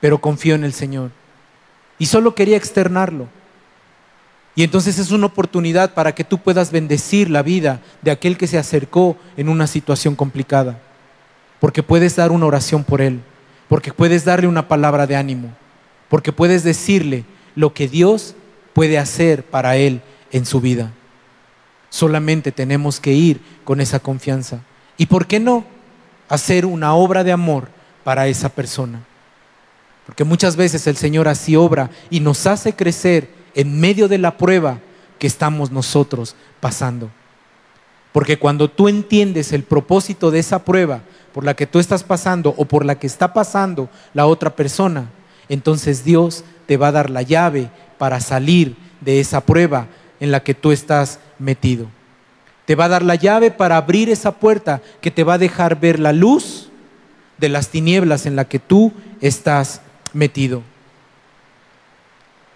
pero 0.00 0.20
confío 0.20 0.54
en 0.54 0.64
el 0.64 0.72
Señor. 0.72 1.10
Y 1.98 2.06
solo 2.06 2.34
quería 2.34 2.56
externarlo. 2.56 3.28
Y 4.54 4.62
entonces 4.62 4.98
es 4.98 5.10
una 5.10 5.26
oportunidad 5.26 5.94
para 5.94 6.14
que 6.14 6.24
tú 6.24 6.38
puedas 6.38 6.70
bendecir 6.70 7.30
la 7.30 7.42
vida 7.42 7.80
de 8.02 8.10
aquel 8.10 8.36
que 8.36 8.46
se 8.46 8.58
acercó 8.58 9.16
en 9.36 9.48
una 9.48 9.66
situación 9.66 10.16
complicada. 10.16 10.80
Porque 11.60 11.82
puedes 11.82 12.16
dar 12.16 12.30
una 12.30 12.46
oración 12.46 12.84
por 12.84 13.00
él 13.00 13.20
porque 13.68 13.92
puedes 13.92 14.24
darle 14.24 14.46
una 14.46 14.68
palabra 14.68 15.06
de 15.06 15.16
ánimo, 15.16 15.54
porque 16.08 16.32
puedes 16.32 16.64
decirle 16.64 17.24
lo 17.54 17.74
que 17.74 17.88
Dios 17.88 18.34
puede 18.72 18.98
hacer 18.98 19.44
para 19.44 19.76
él 19.76 20.00
en 20.32 20.46
su 20.46 20.60
vida. 20.60 20.92
Solamente 21.90 22.52
tenemos 22.52 23.00
que 23.00 23.12
ir 23.12 23.40
con 23.64 23.80
esa 23.80 23.98
confianza. 23.98 24.60
¿Y 24.96 25.06
por 25.06 25.26
qué 25.26 25.40
no 25.40 25.64
hacer 26.28 26.66
una 26.66 26.94
obra 26.94 27.24
de 27.24 27.32
amor 27.32 27.68
para 28.04 28.26
esa 28.26 28.48
persona? 28.48 29.00
Porque 30.06 30.24
muchas 30.24 30.56
veces 30.56 30.86
el 30.86 30.96
Señor 30.96 31.28
así 31.28 31.56
obra 31.56 31.90
y 32.10 32.20
nos 32.20 32.46
hace 32.46 32.74
crecer 32.74 33.28
en 33.54 33.78
medio 33.78 34.08
de 34.08 34.18
la 34.18 34.36
prueba 34.36 34.78
que 35.18 35.26
estamos 35.26 35.70
nosotros 35.70 36.34
pasando. 36.60 37.10
Porque 38.12 38.38
cuando 38.38 38.70
tú 38.70 38.88
entiendes 38.88 39.52
el 39.52 39.64
propósito 39.64 40.30
de 40.30 40.38
esa 40.38 40.64
prueba, 40.64 41.02
por 41.32 41.44
la 41.44 41.54
que 41.54 41.66
tú 41.66 41.78
estás 41.78 42.02
pasando 42.02 42.54
o 42.56 42.64
por 42.64 42.84
la 42.84 42.98
que 42.98 43.06
está 43.06 43.32
pasando 43.32 43.88
la 44.14 44.26
otra 44.26 44.54
persona, 44.56 45.10
entonces 45.48 46.04
Dios 46.04 46.44
te 46.66 46.76
va 46.76 46.88
a 46.88 46.92
dar 46.92 47.10
la 47.10 47.22
llave 47.22 47.70
para 47.96 48.20
salir 48.20 48.76
de 49.00 49.20
esa 49.20 49.40
prueba 49.40 49.86
en 50.20 50.30
la 50.30 50.40
que 50.40 50.54
tú 50.54 50.72
estás 50.72 51.20
metido. 51.38 51.86
Te 52.64 52.74
va 52.74 52.84
a 52.84 52.88
dar 52.88 53.02
la 53.02 53.14
llave 53.14 53.50
para 53.50 53.76
abrir 53.76 54.10
esa 54.10 54.32
puerta 54.32 54.82
que 55.00 55.10
te 55.10 55.24
va 55.24 55.34
a 55.34 55.38
dejar 55.38 55.80
ver 55.80 55.98
la 55.98 56.12
luz 56.12 56.68
de 57.38 57.48
las 57.48 57.68
tinieblas 57.68 58.26
en 58.26 58.36
la 58.36 58.46
que 58.46 58.58
tú 58.58 58.92
estás 59.20 59.80
metido. 60.12 60.62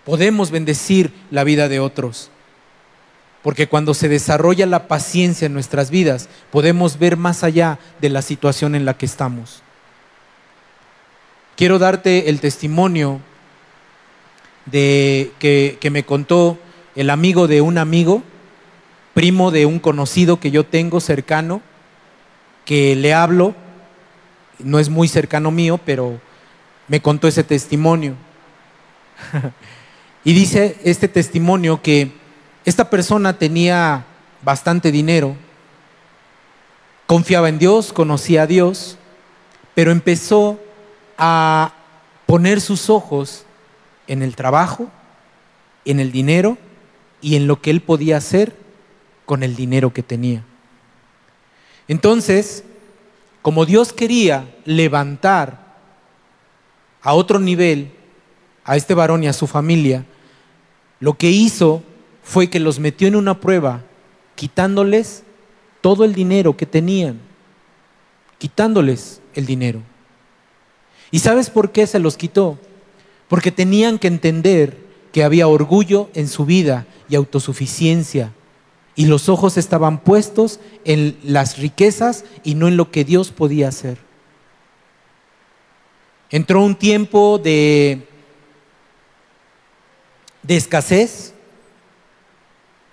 Podemos 0.05 0.51
bendecir 0.51 1.13
la 1.31 1.45
vida 1.45 1.69
de 1.69 1.81
otros. 1.81 2.31
Porque 3.43 3.69
cuando 3.69 3.93
se 3.95 4.09
desarrolla 4.09 4.67
la 4.67 4.87
paciencia 4.87 5.47
en 5.47 5.53
nuestras 5.53 5.91
vidas, 5.91 6.29
podemos 6.51 6.99
ver 6.99 7.17
más 7.17 7.43
allá 7.43 7.79
de 8.01 8.09
la 8.09 8.23
situación 8.23 8.75
en 8.75 8.85
la 8.85 8.95
que 8.95 9.07
estamos. 9.07 9.63
Quiero 11.57 11.79
darte 11.79 12.29
el 12.31 12.41
testimonio 12.41 13.21
de 14.67 15.33
que, 15.39 15.77
que 15.81 15.91
me 15.91 16.05
contó 16.05 16.59
el 16.95 17.11
amigo 17.11 17.49
de 17.49 17.61
un 17.61 17.79
amigo, 17.79 18.23
primo 19.15 19.51
de 19.51 19.67
un 19.67 19.81
conocido 19.81 20.39
que 20.39 20.51
yo 20.51 20.65
tengo 20.65 21.01
cercano, 21.01 21.63
que 22.65 22.95
le 22.95 23.13
hablo, 23.13 23.55
no 24.61 24.79
es 24.79 24.89
muy 24.89 25.09
cercano 25.09 25.51
mío, 25.51 25.81
pero 25.85 26.21
me 26.89 27.01
contó 27.01 27.29
ese 27.29 27.45
testimonio. 27.45 28.15
y 30.25 30.33
dice 30.33 30.77
este 30.85 31.09
testimonio 31.09 31.83
que 31.83 32.22
esta 32.65 32.91
persona 32.91 33.39
tenía 33.39 34.05
bastante 34.43 34.93
dinero, 34.93 35.37
confiaba 37.07 37.49
en 37.49 37.59
Dios, 37.59 37.93
conocía 37.93 38.43
a 38.43 38.47
Dios, 38.47 38.99
pero 39.75 39.91
empezó 39.91 40.61
a 41.19 41.73
poner 42.27 42.61
sus 42.61 42.89
ojos 42.91 43.45
en 44.07 44.23
el 44.23 44.37
trabajo, 44.37 44.89
en 45.85 46.01
el 46.01 46.13
dinero 46.13 46.59
y 47.21 47.37
en 47.37 47.47
lo 47.47 47.61
que 47.61 47.71
él 47.71 47.81
podía 47.81 48.17
hacer 48.17 48.57
con 49.27 49.43
el 49.43 49.57
dinero 49.57 49.93
que 49.93 50.03
tenía. 50.03 50.45
Entonces, 51.89 52.65
como 53.43 53.67
Dios 53.67 53.93
quería 53.93 54.55
levantar 54.65 55.77
a 57.03 57.15
otro 57.15 57.41
nivel 57.41 57.93
a 58.65 58.77
este 58.77 58.95
varón 58.95 59.25
y 59.25 59.29
a 59.29 59.33
su 59.33 59.47
familia, 59.47 60.05
lo 61.01 61.15
que 61.15 61.31
hizo 61.31 61.83
fue 62.23 62.49
que 62.49 62.61
los 62.61 62.79
metió 62.79 63.09
en 63.09 63.17
una 63.17 63.41
prueba 63.41 63.83
quitándoles 64.35 65.25
todo 65.81 66.05
el 66.05 66.15
dinero 66.15 66.57
que 66.57 66.67
tenían, 66.67 67.21
quitándoles 68.39 69.21
el 69.35 69.47
dinero. 69.47 69.83
¿Y 71.11 71.19
sabes 71.19 71.51
por 71.51 71.73
qué 71.73 71.87
se 71.87 71.99
los 71.99 72.17
quitó? 72.17 72.59
Porque 73.29 73.53
tenían 73.53 73.99
que 73.99 74.09
entender 74.09 74.79
que 75.13 75.25
había 75.25 75.47
orgullo 75.47 76.09
en 76.15 76.27
su 76.27 76.47
vida 76.47 76.87
y 77.09 77.17
autosuficiencia. 77.17 78.33
Y 78.95 79.07
los 79.07 79.29
ojos 79.29 79.57
estaban 79.57 79.99
puestos 80.01 80.61
en 80.85 81.19
las 81.23 81.59
riquezas 81.59 82.25
y 82.43 82.55
no 82.55 82.69
en 82.69 82.77
lo 82.77 82.91
que 82.91 83.05
Dios 83.05 83.31
podía 83.31 83.69
hacer. 83.69 83.99
Entró 86.31 86.63
un 86.63 86.75
tiempo 86.75 87.39
de, 87.39 88.07
de 90.43 90.57
escasez, 90.57 91.32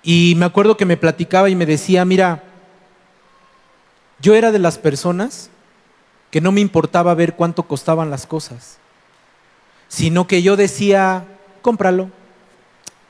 y 0.01 0.33
me 0.37 0.45
acuerdo 0.45 0.77
que 0.77 0.85
me 0.85 0.97
platicaba 0.97 1.49
y 1.49 1.55
me 1.55 1.65
decía, 1.65 2.05
mira, 2.05 2.43
yo 4.19 4.35
era 4.35 4.51
de 4.51 4.59
las 4.59 4.77
personas 4.77 5.49
que 6.31 6.41
no 6.41 6.51
me 6.51 6.61
importaba 6.61 7.13
ver 7.15 7.35
cuánto 7.35 7.63
costaban 7.63 8.09
las 8.09 8.25
cosas, 8.25 8.77
sino 9.87 10.27
que 10.27 10.41
yo 10.41 10.55
decía, 10.55 11.25
cómpralo, 11.61 12.09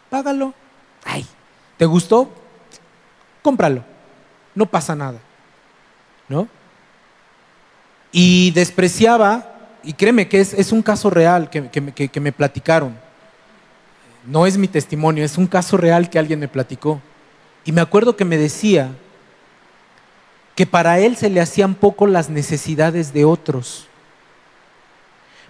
págalo, 0.10 0.54
ay, 1.04 1.26
¿te 1.78 1.86
gustó? 1.86 2.32
Cómpralo, 3.42 3.84
no 4.56 4.66
pasa 4.66 4.96
nada, 4.96 5.20
¿no? 6.28 6.48
Y 8.12 8.52
despreciaba, 8.52 9.56
y 9.84 9.94
créeme 9.94 10.28
que 10.28 10.40
es, 10.40 10.72
un 10.72 10.82
caso 10.82 11.10
real 11.10 11.50
que, 11.50 12.20
me 12.20 12.32
platicaron 12.32 13.09
no 14.30 14.46
es 14.46 14.58
mi 14.58 14.68
testimonio, 14.68 15.26
es 15.26 15.38
un 15.38 15.48
caso 15.48 15.76
real 15.76 16.10
que 16.10 16.20
alguien 16.20 16.40
me 16.40 16.48
platicó. 16.48 17.02
Y 17.66 17.72
me 17.72 17.82
acuerdo 17.82 18.16
que 18.16 18.26
me 18.26 18.38
decía 18.38 18.92
que 20.56 20.68
para 20.68 21.00
él 21.00 21.18
se 21.18 21.30
le 21.30 21.42
hacían 21.42 21.74
poco 21.74 22.06
las 22.06 22.30
necesidades 22.30 23.12
de 23.12 23.26
otros. 23.26 23.88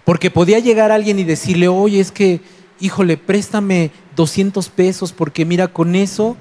Porque 0.04 0.30
podía 0.30 0.58
llegar 0.60 0.92
alguien 0.92 1.18
y 1.18 1.24
decirle, 1.24 1.68
oye, 1.68 2.00
es 2.00 2.10
que, 2.10 2.40
híjole, 2.80 3.18
préstame 3.18 3.90
200 4.16 4.70
pesos 4.70 5.12
porque 5.12 5.44
mira, 5.44 5.68
con 5.68 5.94
eso, 5.94 6.36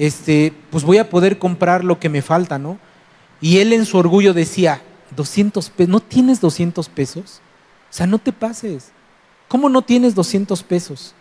este, 0.00 0.52
pues 0.70 0.82
voy 0.82 0.98
a 0.98 1.08
poder 1.08 1.38
comprar 1.38 1.84
lo 1.84 2.00
que 2.00 2.08
me 2.08 2.22
falta, 2.22 2.58
¿no? 2.58 2.78
Y 3.40 3.58
él 3.58 3.72
en 3.72 3.86
su 3.86 3.98
orgullo 3.98 4.34
decía, 4.34 4.82
200 5.14 5.70
pesos, 5.70 5.88
¿no 5.88 6.00
tienes 6.00 6.40
200 6.40 6.88
pesos? 6.88 7.40
O 7.88 7.92
sea, 7.92 8.08
no 8.08 8.18
te 8.18 8.32
pases. 8.32 8.90
¿Cómo 9.46 9.68
no 9.68 9.82
tienes 9.82 10.16
200 10.16 10.60
pesos? 10.64 11.14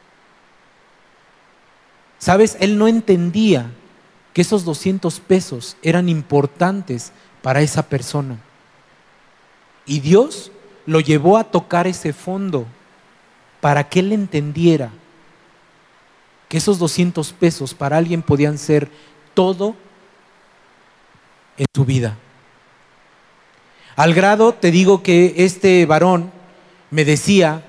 Sabes, 2.24 2.56
él 2.62 2.78
no 2.78 2.88
entendía 2.88 3.70
que 4.32 4.44
esos 4.44 4.64
200 4.64 5.20
pesos 5.20 5.76
eran 5.82 6.08
importantes 6.08 7.12
para 7.42 7.62
esa 7.62 7.90
persona. 7.90 8.38
Y 9.86 10.00
Dios 10.00 10.50
lo 10.86 11.02
llevó 11.02 11.38
a 11.38 11.44
tocar 11.44 11.86
ese 11.86 12.14
fondo 12.14 12.66
para 13.60 13.90
que 13.90 14.00
él 14.00 14.14
entendiera 14.14 14.90
que 16.48 16.60
esos 16.60 16.80
200 16.80 17.34
pesos 17.34 17.74
para 17.74 17.98
alguien 17.98 18.22
podían 18.22 18.58
ser 18.58 18.90
todo 19.34 19.76
en 21.58 21.66
su 21.76 21.84
vida. 21.84 22.18
Al 23.98 24.14
grado, 24.14 24.54
te 24.54 24.72
digo 24.72 25.04
que 25.04 25.34
este 25.40 25.86
varón 25.86 26.32
me 26.90 27.04
decía 27.04 27.66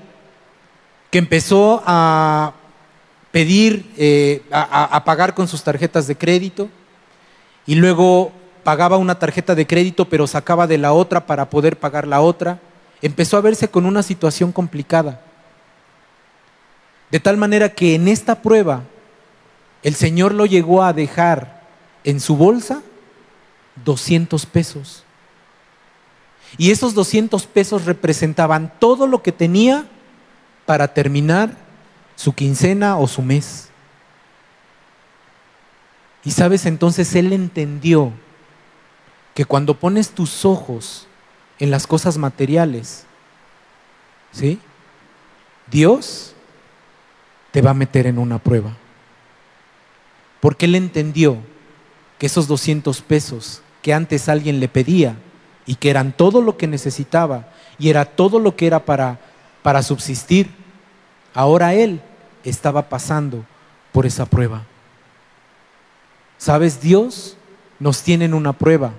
que 1.11 1.17
empezó 1.17 1.83
a 1.85 2.53
pedir, 3.35 3.85
eh, 3.97 4.43
a, 4.49 5.03
pagar 5.03 5.33
con 5.33 5.49
sus 5.49 5.61
tarjetas 5.61 6.07
de 6.07 6.15
crédito 6.15 6.69
y 7.67 7.75
luego 7.75 8.31
pagaba 8.63 8.95
una 8.95 9.19
tarjeta 9.19 9.55
de 9.55 9.67
crédito 9.67 10.07
pero 10.07 10.25
sacaba 10.25 10.67
de 10.67 10.77
la 10.77 10.93
otra 10.93 11.25
para 11.25 11.49
poder 11.49 11.77
pagar 11.77 12.07
la 12.07 12.21
otra. 12.21 12.61
Empezó 13.01 13.35
a 13.35 13.41
verse 13.41 13.67
con 13.67 13.85
una 13.85 14.03
situación 14.03 14.53
complicada. 14.53 15.19
De 17.11 17.19
tal 17.19 17.35
manera 17.35 17.67
que 17.67 17.95
en 17.95 18.07
esta 18.07 18.41
prueba 18.41 18.83
el 19.83 19.95
Señor 19.95 20.33
lo 20.33 20.45
llegó 20.45 20.81
a 20.81 20.93
dejar 20.93 21.61
en 22.05 22.21
su 22.21 22.37
bolsa 22.37 22.83
200 23.83 24.45
pesos. 24.45 25.03
Y 26.57 26.71
esos 26.71 26.93
200 26.93 27.47
pesos 27.47 27.83
representaban 27.83 28.71
todo 28.79 29.07
lo 29.07 29.21
que 29.21 29.33
tenía 29.33 29.83
para 30.65 30.93
terminar 30.93 31.64
su 32.15 32.33
quincena 32.33 32.97
o 32.97 33.07
su 33.07 33.21
mes. 33.21 33.69
Y 36.23 36.31
sabes, 36.31 36.65
entonces 36.65 37.13
él 37.15 37.33
entendió 37.33 38.11
que 39.33 39.45
cuando 39.45 39.79
pones 39.79 40.11
tus 40.11 40.45
ojos 40.45 41.07
en 41.59 41.71
las 41.71 41.85
cosas 41.87 42.17
materiales, 42.17 43.05
¿sí? 44.31 44.59
Dios 45.69 46.33
te 47.51 47.61
va 47.61 47.71
a 47.71 47.75
meter 47.75 48.07
en 48.07 48.17
una 48.17 48.39
prueba. 48.39 48.75
Porque 50.39 50.65
él 50.65 50.75
entendió 50.75 51.37
que 52.17 52.25
esos 52.25 52.47
200 52.47 53.01
pesos 53.01 53.61
que 53.81 53.93
antes 53.93 54.29
alguien 54.29 54.59
le 54.59 54.67
pedía 54.67 55.15
y 55.65 55.75
que 55.75 55.89
eran 55.89 56.11
todo 56.11 56.41
lo 56.41 56.57
que 56.57 56.67
necesitaba 56.67 57.49
y 57.77 57.89
era 57.89 58.05
todo 58.05 58.39
lo 58.39 58.55
que 58.55 58.67
era 58.67 58.85
para, 58.85 59.19
para 59.61 59.83
subsistir, 59.83 60.49
ahora 61.35 61.75
él 61.75 62.01
estaba 62.43 62.89
pasando 62.89 63.45
por 63.91 64.07
esa 64.07 64.25
prueba. 64.25 64.63
¿Sabes? 66.39 66.81
Dios 66.81 67.37
nos 67.79 68.01
tiene 68.01 68.25
en 68.25 68.33
una 68.33 68.53
prueba, 68.53 68.93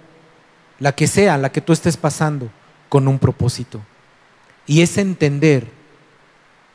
la 0.79 0.93
que 0.93 1.09
sea, 1.09 1.37
la 1.39 1.51
que 1.51 1.61
tú 1.61 1.73
estés 1.73 1.97
pasando, 1.97 2.49
con 2.89 3.09
un 3.09 3.19
propósito. 3.19 3.81
Y 4.67 4.83
es 4.83 4.99
entender 4.99 5.67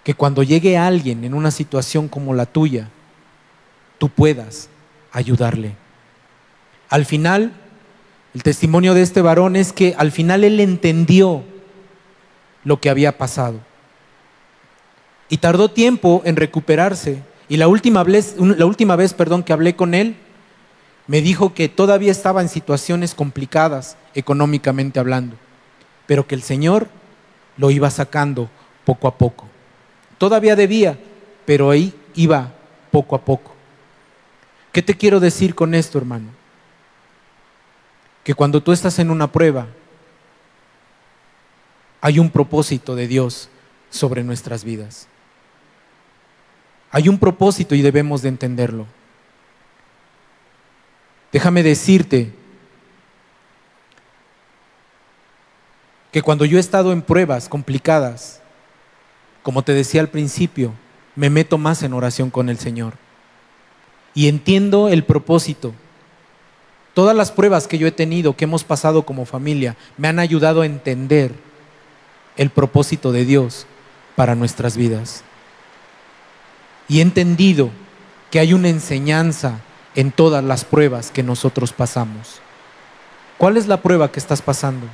que 0.04 0.14
cuando 0.14 0.44
llegue 0.44 0.78
alguien 0.78 1.24
en 1.24 1.34
una 1.34 1.52
situación 1.52 2.08
como 2.08 2.34
la 2.34 2.46
tuya, 2.46 2.90
tú 3.98 4.10
puedas 4.10 4.70
ayudarle. 5.12 5.76
Al 6.90 7.06
final, 7.06 7.54
el 8.34 8.44
testimonio 8.44 8.94
de 8.94 9.04
este 9.04 9.22
varón 9.22 9.56
es 9.56 9.74
que 9.74 9.94
al 9.98 10.12
final 10.12 10.44
él 10.44 10.60
entendió 10.60 11.44
lo 12.64 12.80
que 12.80 12.90
había 12.90 13.18
pasado. 13.18 13.60
Y 15.32 15.38
tardó 15.38 15.72
tiempo 15.72 16.22
en 16.26 16.36
recuperarse. 16.36 17.24
Y 17.48 17.56
la 17.58 17.70
última 17.70 18.04
vez, 18.04 18.36
la 18.38 18.66
última 18.66 18.96
vez 18.98 19.14
perdón, 19.14 19.44
que 19.44 19.54
hablé 19.54 19.78
con 19.78 19.94
él, 19.94 20.18
me 21.08 21.22
dijo 21.22 21.54
que 21.54 21.70
todavía 21.70 22.12
estaba 22.12 22.42
en 22.42 22.50
situaciones 22.50 23.16
complicadas 23.16 23.98
económicamente 24.14 25.00
hablando, 25.00 25.38
pero 26.06 26.28
que 26.28 26.36
el 26.36 26.42
Señor 26.42 26.90
lo 27.58 27.72
iba 27.72 27.90
sacando 27.90 28.50
poco 28.86 29.08
a 29.08 29.18
poco. 29.18 29.46
Todavía 30.18 30.56
debía, 30.56 31.00
pero 31.46 31.70
ahí 31.70 31.94
iba 32.14 32.54
poco 32.92 33.16
a 33.16 33.26
poco. 33.26 33.54
¿Qué 34.72 34.82
te 34.82 34.96
quiero 34.96 35.22
decir 35.22 35.56
con 35.56 35.74
esto, 35.74 35.98
hermano? 35.98 36.28
Que 38.24 38.34
cuando 38.34 38.62
tú 38.62 38.74
estás 38.74 39.00
en 39.00 39.12
una 39.12 39.32
prueba, 39.32 39.68
hay 42.02 42.20
un 42.20 42.30
propósito 42.30 42.96
de 42.96 43.08
Dios 43.08 43.50
sobre 43.90 44.24
nuestras 44.24 44.64
vidas. 44.64 45.08
Hay 46.92 47.08
un 47.08 47.18
propósito 47.18 47.74
y 47.74 47.82
debemos 47.82 48.22
de 48.22 48.30
entenderlo. 48.30 48.86
Déjame 51.32 51.64
decirte 51.64 52.34
que 56.12 56.22
cuando 56.22 56.44
yo 56.44 56.58
he 56.58 56.60
estado 56.60 56.92
en 56.92 57.02
pruebas 57.02 57.48
complicadas, 57.48 58.42
como 59.42 59.64
te 59.64 59.74
decía 59.74 60.02
al 60.02 60.10
principio, 60.10 60.74
me 61.16 61.30
meto 61.30 61.58
más 61.58 61.84
en 61.84 61.94
oración 61.94 62.30
con 62.30 62.50
el 62.50 62.60
Señor. 62.60 62.94
Y 64.14 64.28
entiendo 64.28 64.90
el 64.90 65.06
propósito. 65.06 65.74
Todas 66.94 67.16
las 67.16 67.32
pruebas 67.32 67.68
que 67.68 67.78
yo 67.78 67.88
he 67.88 67.92
tenido, 67.92 68.36
que 68.36 68.44
hemos 68.44 68.66
pasado 68.66 69.04
como 69.04 69.26
familia, 69.26 69.78
me 69.98 70.10
han 70.10 70.20
ayudado 70.20 70.62
a 70.62 70.66
entender 70.66 71.32
el 72.36 72.50
propósito 72.50 73.14
de 73.14 73.24
Dios 73.24 73.66
para 74.18 74.36
nuestras 74.36 74.76
vidas. 74.76 75.24
Y 76.92 77.00
he 77.00 77.04
entendido 77.04 77.70
que 78.30 78.40
hay 78.40 78.54
una 78.54 78.68
enseñanza 78.68 79.62
en 79.96 80.12
todas 80.12 80.44
las 80.44 80.66
pruebas 80.66 81.10
que 81.10 81.24
nosotros 81.24 81.72
pasamos. 81.72 82.42
¿Cuál 83.38 83.56
es 83.56 83.68
la 83.68 83.82
prueba 83.82 84.12
que 84.12 84.20
estás 84.20 84.42
pasando? 84.42 84.86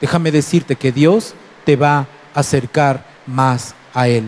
Déjame 0.00 0.30
decirte 0.30 0.76
que 0.76 0.92
Dios 0.92 1.34
te 1.64 1.74
va 1.74 1.98
a 1.98 2.06
acercar 2.32 3.04
más 3.26 3.74
a 3.92 4.06
Él. 4.06 4.22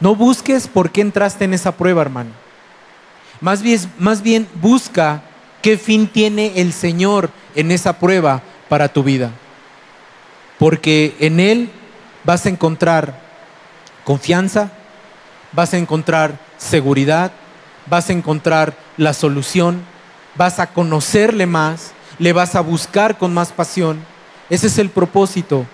No 0.00 0.16
busques 0.16 0.66
por 0.66 0.90
qué 0.90 1.02
entraste 1.02 1.44
en 1.44 1.54
esa 1.54 1.76
prueba, 1.76 2.02
hermano. 2.02 2.30
Más 3.40 3.62
bien, 3.62 3.78
más 3.96 4.22
bien 4.22 4.48
busca 4.60 5.22
qué 5.62 5.78
fin 5.78 6.08
tiene 6.08 6.54
el 6.56 6.72
Señor 6.72 7.30
en 7.54 7.70
esa 7.70 8.00
prueba 8.00 8.42
para 8.68 8.88
tu 8.88 9.04
vida. 9.04 9.30
Porque 10.58 11.14
en 11.20 11.38
Él 11.38 11.70
vas 12.24 12.44
a 12.44 12.48
encontrar 12.48 13.21
confianza, 14.04 14.70
vas 15.52 15.74
a 15.74 15.78
encontrar 15.78 16.38
seguridad, 16.58 17.32
vas 17.86 18.08
a 18.08 18.12
encontrar 18.12 18.76
la 18.96 19.12
solución, 19.12 19.82
vas 20.36 20.58
a 20.58 20.68
conocerle 20.68 21.46
más, 21.46 21.92
le 22.18 22.32
vas 22.32 22.54
a 22.54 22.60
buscar 22.60 23.18
con 23.18 23.34
más 23.34 23.52
pasión. 23.52 24.04
Ese 24.50 24.66
es 24.66 24.78
el 24.78 24.90
propósito 24.90 25.66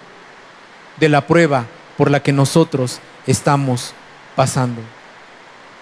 de 0.98 1.08
la 1.08 1.26
prueba 1.26 1.66
por 1.96 2.10
la 2.10 2.22
que 2.22 2.32
nosotros 2.32 3.00
estamos 3.26 3.92
pasando. 4.36 4.80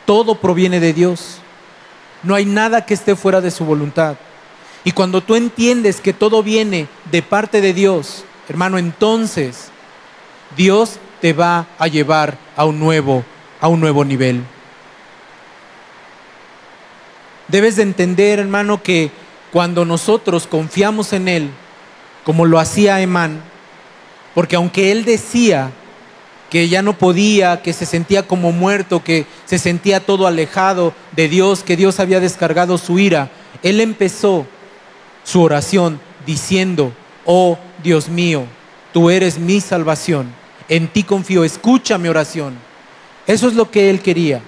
Todo 0.05 0.37
proviene 0.37 0.81
de 0.81 0.93
Dios. 0.93 1.39
No 2.23 2.35
hay 2.35 2.45
nada 2.45 2.87
que 2.87 2.95
esté 2.95 3.17
fuera 3.17 3.41
de 3.41 3.51
su 3.51 3.65
voluntad. 3.65 4.17
Y 4.85 4.93
cuando 4.93 5.21
tú 5.21 5.35
entiendes 5.35 6.01
que 6.01 6.13
todo 6.13 6.43
viene 6.43 6.89
de 7.11 7.23
parte 7.23 7.61
de 7.61 7.73
Dios, 7.73 8.25
hermano, 8.49 8.79
entonces 8.79 9.69
Dios 10.57 10.99
te 11.27 11.33
va 11.33 11.67
a 11.77 11.89
llevar 11.89 12.39
a 12.55 12.65
un 12.67 12.79
nuevo, 12.79 13.25
a 13.61 13.67
un 13.67 13.81
nuevo 13.81 14.05
nivel. 14.05 14.45
Debes 17.49 17.75
de 17.75 17.83
entender, 17.83 18.39
hermano, 18.39 18.81
que 18.81 19.11
cuando 19.51 19.85
nosotros 19.85 20.47
confiamos 20.47 21.13
en 21.13 21.27
Él, 21.27 21.51
como 22.23 22.47
lo 22.47 22.61
hacía 22.61 23.01
Emán, 23.01 23.43
porque 24.37 24.55
aunque 24.55 24.93
él 24.93 25.05
decía 25.05 25.73
que 26.49 26.69
ya 26.69 26.81
no 26.81 26.93
podía, 26.97 27.61
que 27.61 27.73
se 27.73 27.87
sentía 27.87 28.29
como 28.29 28.53
muerto, 28.53 29.03
que 29.03 29.27
se 29.47 29.59
sentía 29.59 30.07
todo 30.07 30.29
alejado 30.29 30.95
de 31.17 31.29
Dios, 31.29 31.65
que 31.65 31.77
Dios 31.77 31.99
había 31.99 32.21
descargado 32.21 32.79
su 32.79 33.01
ira, 33.01 33.33
él 33.65 33.81
empezó 33.81 34.47
su 35.25 35.43
oración 35.43 35.99
diciendo, 36.25 36.93
oh 37.25 37.59
Dios 37.83 38.09
mío, 38.09 38.45
tú 38.93 39.11
eres 39.11 39.41
mi 39.41 39.61
salvación 39.61 40.46
en 40.69 40.89
ti 40.89 41.03
confío, 41.03 41.45
escucha 41.45 41.99
mi 41.99 42.09
oración. 42.09 42.55
Eso 43.27 43.49
es 43.49 43.55
lo 43.55 43.71
que 43.71 43.91
Él 43.91 44.01
quería. 44.01 44.41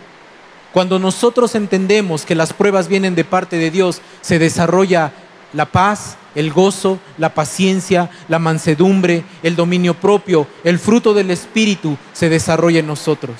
Cuando 0.73 0.99
nosotros 0.99 1.55
entendemos 1.55 2.25
que 2.25 2.35
las 2.35 2.53
pruebas 2.53 2.89
vienen 2.89 3.15
de 3.15 3.25
parte 3.25 3.57
de 3.57 3.71
Dios, 3.71 4.01
se 4.21 4.39
desarrolla 4.39 5.13
la 5.53 5.67
paz, 5.67 6.17
el 6.35 6.53
gozo, 6.53 6.99
la 7.17 7.35
paciencia, 7.35 8.11
la 8.29 8.39
mansedumbre, 8.39 9.25
el 9.43 9.57
dominio 9.57 9.95
propio, 9.95 10.47
el 10.63 10.79
fruto 10.79 11.15
del 11.15 11.31
Espíritu 11.31 11.97
se 12.13 12.29
desarrolla 12.29 12.81
en 12.81 12.87
nosotros. 12.87 13.37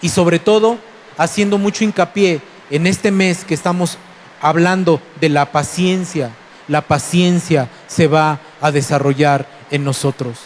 Y 0.00 0.08
sobre 0.10 0.38
todo, 0.38 0.78
haciendo 1.16 1.58
mucho 1.58 1.84
hincapié 1.84 2.40
en 2.70 2.86
este 2.86 3.10
mes 3.10 3.44
que 3.44 3.54
estamos 3.54 3.98
hablando 4.40 5.00
de 5.20 5.28
la 5.28 5.50
paciencia, 5.50 6.30
la 6.68 6.82
paciencia 6.82 7.68
se 7.88 8.06
va 8.06 8.38
a 8.60 8.70
desarrollar 8.70 9.48
en 9.70 9.84
nosotros. 9.84 10.38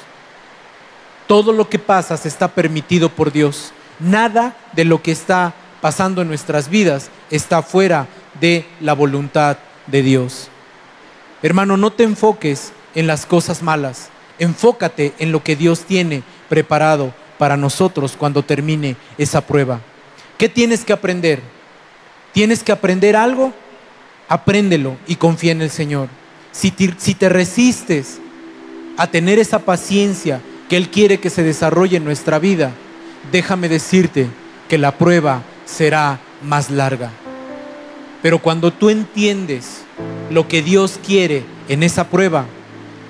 Todo 1.33 1.55
lo 1.55 1.71
que 1.71 1.79
pasa 1.79 2.19
se 2.19 2.29
está 2.29 2.49
permitido 2.49 3.09
por 3.09 3.33
Dios. 3.33 3.73
Nada 3.99 4.55
de 4.75 4.85
lo 4.85 5.01
que 5.01 5.13
está 5.13 5.55
pasando 5.81 6.21
en 6.21 6.29
nuestras 6.29 6.69
vidas 6.69 7.09
está 7.31 7.63
fuera 7.63 8.07
de 8.39 8.67
la 8.83 8.93
voluntad 8.93 9.57
de 9.87 10.03
Dios. 10.03 10.51
Hermano, 11.43 11.79
no 11.79 11.91
te 11.91 12.03
enfoques 12.03 12.75
en 12.95 13.07
las 13.07 13.25
cosas 13.25 13.63
malas. 13.63 14.11
Enfócate 14.39 15.15
en 15.19 15.33
lo 15.33 15.43
que 15.43 15.57
Dios 15.57 15.85
tiene 15.87 16.23
preparado 16.51 17.15
para 17.39 17.57
nosotros 17.57 18.15
cuando 18.19 18.43
termine 18.43 18.97
esa 19.17 19.41
prueba. 19.41 19.81
¿Qué 20.37 20.51
tienes 20.51 20.85
que 20.85 20.93
aprender? 20.93 21.41
¿Tienes 22.35 22.63
que 22.63 22.73
aprender 22.73 23.17
algo? 23.17 23.55
apréndelo 24.29 24.99
y 25.07 25.17
confía 25.17 25.53
en 25.53 25.63
el 25.63 25.71
Señor. 25.71 26.09
Si 26.53 26.71
te, 26.71 26.95
si 26.99 27.15
te 27.15 27.31
resistes 27.31 28.21
a 28.99 29.07
tener 29.07 29.39
esa 29.39 29.61
paciencia 29.61 30.43
que 30.73 30.79
Él 30.79 30.89
quiere 30.89 31.21
que 31.21 31.29
se 31.29 31.43
desarrolle 31.43 31.99
en 31.99 32.05
nuestra 32.05 32.39
vida, 32.39 32.73
déjame 33.31 33.69
decirte 33.69 34.29
que 34.71 34.79
la 34.79 34.97
prueba 34.97 35.43
será 35.67 36.19
más 36.43 36.71
larga. 36.71 37.11
Pero 38.23 38.39
cuando 38.39 38.73
tú 38.73 38.89
entiendes 38.89 39.83
lo 40.31 40.49
que 40.49 40.63
Dios 40.63 40.99
quiere 41.07 41.45
en 41.69 41.83
esa 41.83 42.09
prueba, 42.09 42.47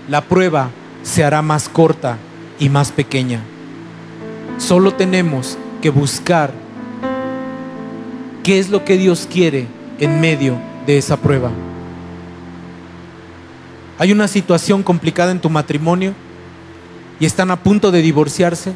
la 0.09 0.23
prueba 0.23 0.71
se 1.05 1.23
hará 1.23 1.41
más 1.41 1.69
corta 1.69 2.19
y 2.59 2.69
más 2.69 2.91
pequeña. 2.91 3.45
Solo 4.59 4.95
tenemos 4.95 5.57
que 5.81 5.91
buscar 5.91 6.53
qué 8.43 8.59
es 8.59 8.71
lo 8.71 8.85
que 8.85 8.99
Dios 8.99 9.29
quiere 9.33 9.69
en 10.01 10.21
medio 10.21 10.59
de 10.85 10.99
esa 10.99 11.17
prueba. 11.17 11.53
Hay 14.01 14.11
una 14.11 14.27
situación 14.27 14.83
complicada 14.83 15.31
en 15.31 15.41
tu 15.41 15.49
matrimonio 15.49 16.13
y 17.23 17.25
están 17.25 17.53
a 17.53 17.63
punto 17.63 17.93
de 17.93 18.03
divorciarse. 18.03 18.73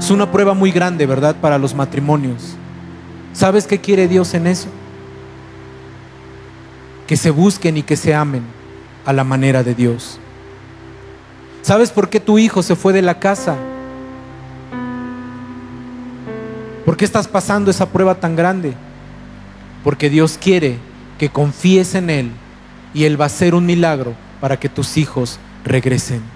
Es 0.00 0.10
una 0.10 0.32
prueba 0.32 0.52
muy 0.52 0.72
grande, 0.72 1.06
¿verdad?, 1.06 1.36
para 1.40 1.58
los 1.58 1.76
matrimonios. 1.76 2.56
¿Sabes 3.32 3.68
qué 3.68 3.80
quiere 3.80 4.08
Dios 4.08 4.34
en 4.34 4.48
eso? 4.48 4.66
Que 7.06 7.16
se 7.16 7.30
busquen 7.30 7.76
y 7.76 7.84
que 7.84 7.96
se 7.96 8.16
amen 8.16 8.42
a 9.04 9.12
la 9.12 9.22
manera 9.22 9.62
de 9.62 9.76
Dios. 9.76 10.18
¿Sabes 11.62 11.92
por 11.92 12.08
qué 12.08 12.18
tu 12.18 12.36
hijo 12.36 12.64
se 12.64 12.74
fue 12.74 12.92
de 12.92 13.02
la 13.02 13.20
casa? 13.20 13.54
¿Por 16.84 16.96
qué 16.96 17.04
estás 17.04 17.28
pasando 17.28 17.70
esa 17.70 17.90
prueba 17.90 18.16
tan 18.16 18.34
grande? 18.34 18.74
Porque 19.84 20.10
Dios 20.10 20.36
quiere 20.36 20.78
que 21.16 21.28
confíes 21.28 21.94
en 21.94 22.10
Él 22.10 22.32
y 22.92 23.04
Él 23.04 23.20
va 23.20 23.26
a 23.26 23.28
hacer 23.28 23.54
un 23.54 23.66
milagro 23.66 24.14
para 24.40 24.58
que 24.58 24.68
tus 24.68 24.96
hijos 24.96 25.38
regresen. 25.64 26.34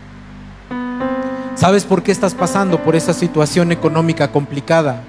¿Sabes 1.61 1.85
por 1.85 2.03
qué 2.03 2.11
estás 2.11 2.35
pasando 2.35 2.83
por 2.83 2.97
esa 2.97 3.13
situación 3.13 3.71
económica 3.71 4.33
complicada? 4.33 5.03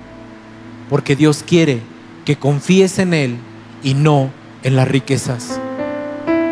Porque 0.89 1.15
Dios 1.15 1.45
quiere 1.47 1.79
que 2.25 2.35
confíes 2.35 2.99
en 2.99 3.13
Él 3.13 3.37
y 3.81 3.93
no 3.93 4.29
en 4.61 4.75
las 4.75 4.85
riquezas. 4.85 5.61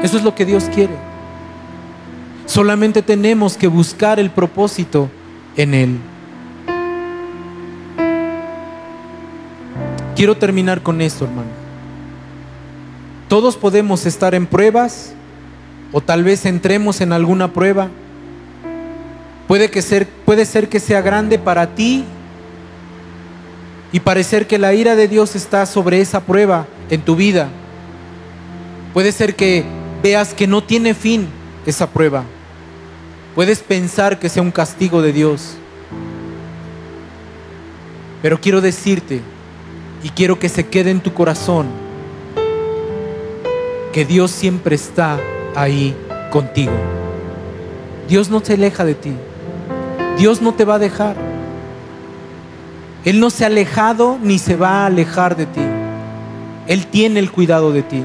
Eso 0.01 0.15
es 0.15 0.23
lo 0.23 0.35
que 0.35 0.45
Dios 0.45 0.69
quiere. 0.73 0.93
Solamente 2.45 3.01
tenemos 3.01 3.57
que 3.57 3.67
buscar 3.67 4.21
el 4.21 4.29
propósito 4.29 5.09
en 5.57 5.73
Él. 5.73 5.97
Quiero 10.15 10.37
terminar 10.37 10.81
con 10.81 11.01
esto, 11.01 11.25
hermano. 11.25 11.49
Todos 13.27 13.57
podemos 13.57 14.05
estar 14.05 14.33
en 14.33 14.47
pruebas 14.47 15.11
o 15.91 15.99
tal 15.99 16.23
vez 16.23 16.45
entremos 16.45 17.01
en 17.01 17.11
alguna 17.11 17.51
prueba. 17.51 17.89
Puede, 19.49 19.71
que 19.71 19.81
ser, 19.81 20.05
puede 20.05 20.45
ser 20.45 20.69
que 20.69 20.79
sea 20.79 21.01
grande 21.01 21.39
para 21.39 21.73
ti 21.73 22.05
y 23.91 23.99
parecer 23.99 24.45
que 24.45 24.59
la 24.59 24.75
ira 24.75 24.95
de 24.95 25.07
Dios 25.07 25.35
está 25.35 25.65
sobre 25.65 26.01
esa 26.01 26.19
prueba 26.19 26.67
en 26.91 27.01
tu 27.01 27.15
vida. 27.15 27.49
Puede 28.93 29.11
ser 29.11 29.35
que 29.35 29.65
veas 30.03 30.35
que 30.35 30.45
no 30.45 30.63
tiene 30.63 30.93
fin 30.93 31.27
esa 31.65 31.89
prueba. 31.89 32.25
Puedes 33.33 33.61
pensar 33.61 34.19
que 34.19 34.29
sea 34.29 34.43
un 34.43 34.51
castigo 34.51 35.01
de 35.01 35.13
Dios. 35.13 35.55
Pero 38.21 38.39
quiero 38.39 38.61
decirte 38.61 39.21
y 40.03 40.09
quiero 40.09 40.37
que 40.37 40.49
se 40.49 40.67
quede 40.67 40.91
en 40.91 41.01
tu 41.01 41.11
corazón 41.11 41.65
que 43.93 44.05
Dios 44.05 44.29
siempre 44.29 44.75
está 44.75 45.19
ahí 45.55 45.95
contigo. 46.29 46.73
Dios 48.07 48.29
no 48.29 48.41
se 48.41 48.53
aleja 48.53 48.85
de 48.85 48.93
ti. 48.93 49.15
Dios 50.19 50.41
no 50.41 50.53
te 50.53 50.65
va 50.65 50.75
a 50.75 50.79
dejar. 50.79 51.15
Él 53.05 53.21
no 53.21 53.29
se 53.29 53.45
ha 53.45 53.47
alejado 53.47 54.17
ni 54.21 54.37
se 54.37 54.57
va 54.57 54.83
a 54.83 54.87
alejar 54.87 55.37
de 55.37 55.45
ti. 55.45 55.61
Él 56.67 56.87
tiene 56.87 57.21
el 57.21 57.31
cuidado 57.31 57.71
de 57.71 57.83
ti. 57.83 58.03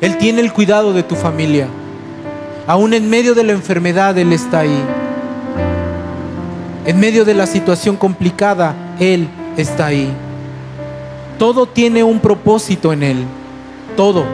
Él 0.00 0.18
tiene 0.18 0.40
el 0.40 0.52
cuidado 0.52 0.92
de 0.92 1.04
tu 1.04 1.14
familia. 1.14 1.68
Aún 2.66 2.92
en 2.92 3.08
medio 3.08 3.36
de 3.36 3.44
la 3.44 3.52
enfermedad, 3.52 4.18
Él 4.18 4.32
está 4.32 4.60
ahí. 4.60 4.82
En 6.84 6.98
medio 6.98 7.24
de 7.24 7.34
la 7.34 7.46
situación 7.46 7.94
complicada, 7.94 8.74
Él 8.98 9.28
está 9.56 9.86
ahí. 9.86 10.12
Todo 11.38 11.66
tiene 11.66 12.02
un 12.02 12.18
propósito 12.18 12.92
en 12.92 13.04
Él. 13.04 13.24
Todo. 13.96 14.24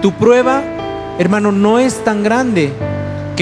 Tu 0.00 0.10
prueba, 0.12 0.62
hermano, 1.18 1.52
no 1.52 1.78
es 1.78 2.02
tan 2.02 2.22
grande 2.22 2.72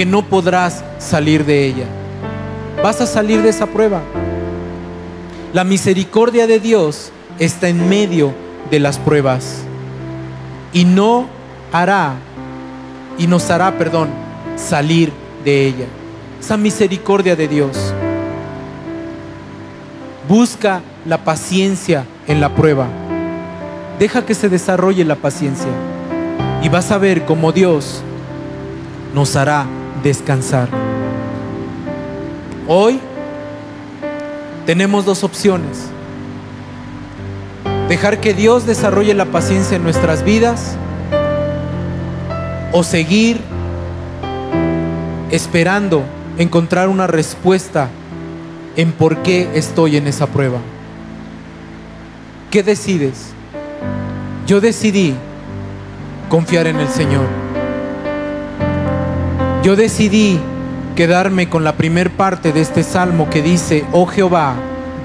que 0.01 0.05
no 0.07 0.23
podrás 0.23 0.83
salir 0.97 1.45
de 1.45 1.63
ella. 1.63 1.85
Vas 2.81 2.99
a 3.01 3.05
salir 3.05 3.43
de 3.43 3.49
esa 3.49 3.67
prueba. 3.67 4.01
La 5.53 5.63
misericordia 5.63 6.47
de 6.47 6.59
Dios 6.59 7.11
está 7.37 7.69
en 7.69 7.87
medio 7.87 8.33
de 8.71 8.79
las 8.79 8.97
pruebas 8.97 9.57
y 10.73 10.85
no 10.85 11.27
hará 11.71 12.15
y 13.19 13.27
nos 13.27 13.51
hará, 13.51 13.77
perdón, 13.77 14.09
salir 14.55 15.13
de 15.45 15.67
ella. 15.67 15.85
Esa 16.39 16.57
misericordia 16.57 17.35
de 17.35 17.47
Dios. 17.47 17.93
Busca 20.27 20.81
la 21.05 21.23
paciencia 21.23 22.05
en 22.27 22.41
la 22.41 22.55
prueba. 22.55 22.87
Deja 23.99 24.25
que 24.25 24.33
se 24.33 24.49
desarrolle 24.49 25.05
la 25.05 25.17
paciencia 25.17 25.69
y 26.63 26.69
vas 26.69 26.89
a 26.89 26.97
ver 26.97 27.23
cómo 27.25 27.51
Dios 27.51 28.01
nos 29.13 29.35
hará 29.35 29.67
descansar. 30.03 30.69
Hoy 32.67 32.99
tenemos 34.65 35.05
dos 35.05 35.23
opciones. 35.23 35.87
Dejar 37.89 38.21
que 38.21 38.33
Dios 38.33 38.65
desarrolle 38.65 39.13
la 39.13 39.25
paciencia 39.25 39.75
en 39.75 39.83
nuestras 39.83 40.23
vidas 40.23 40.75
o 42.71 42.83
seguir 42.83 43.41
esperando 45.29 46.03
encontrar 46.37 46.87
una 46.87 47.07
respuesta 47.07 47.89
en 48.75 48.91
por 48.91 49.17
qué 49.17 49.49
estoy 49.55 49.97
en 49.97 50.07
esa 50.07 50.27
prueba. 50.27 50.59
¿Qué 52.49 52.63
decides? 52.63 53.33
Yo 54.47 54.61
decidí 54.61 55.13
confiar 56.29 56.67
en 56.67 56.79
el 56.79 56.87
Señor. 56.87 57.50
Yo 59.63 59.75
decidí 59.75 60.39
quedarme 60.95 61.47
con 61.47 61.63
la 61.63 61.73
primer 61.73 62.09
parte 62.09 62.51
de 62.51 62.61
este 62.61 62.81
salmo 62.81 63.29
que 63.29 63.43
dice, 63.43 63.85
oh 63.91 64.07
Jehová, 64.07 64.55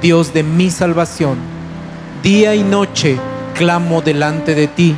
Dios 0.00 0.32
de 0.32 0.42
mi 0.44 0.70
salvación, 0.70 1.36
día 2.22 2.54
y 2.54 2.62
noche 2.62 3.18
clamo 3.54 4.00
delante 4.00 4.54
de 4.54 4.66
ti. 4.66 4.96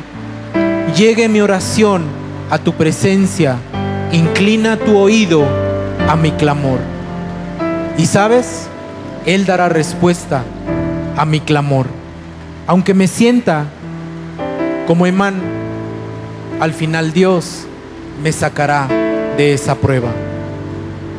Llegue 0.95 1.27
mi 1.27 1.41
oración 1.41 2.03
a 2.49 2.57
tu 2.57 2.73
presencia, 2.73 3.57
inclina 4.13 4.77
tu 4.77 4.97
oído 4.97 5.43
a 6.07 6.15
mi 6.15 6.31
clamor. 6.31 6.79
Y 7.97 8.05
sabes, 8.05 8.69
Él 9.25 9.45
dará 9.45 9.67
respuesta 9.67 10.41
a 11.17 11.25
mi 11.25 11.41
clamor. 11.41 11.87
Aunque 12.65 12.93
me 12.93 13.07
sienta 13.07 13.65
como 14.87 15.05
Emán, 15.05 15.35
al 16.61 16.71
final 16.71 17.11
Dios 17.11 17.65
me 18.23 18.31
sacará 18.31 19.08
de 19.39 19.53
esa 19.53 19.75
prueba. 19.75 20.09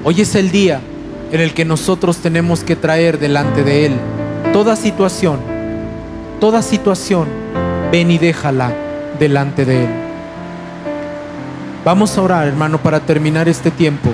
Hoy 0.04 0.20
es 0.20 0.34
el 0.34 0.50
día 0.50 0.82
en 1.32 1.40
el 1.40 1.54
que 1.54 1.64
nosotros 1.64 2.18
tenemos 2.18 2.62
que 2.62 2.76
traer 2.76 3.18
delante 3.18 3.64
de 3.64 3.86
Él 3.86 3.94
toda 4.52 4.76
situación, 4.76 5.40
toda 6.38 6.60
situación, 6.60 7.28
ven 7.90 8.10
y 8.10 8.18
déjala 8.18 8.74
delante 9.18 9.64
de 9.64 9.84
Él. 9.84 9.90
Vamos 11.82 12.18
a 12.18 12.20
orar, 12.20 12.46
hermano, 12.46 12.76
para 12.76 13.00
terminar 13.00 13.48
este 13.48 13.70
tiempo 13.70 14.10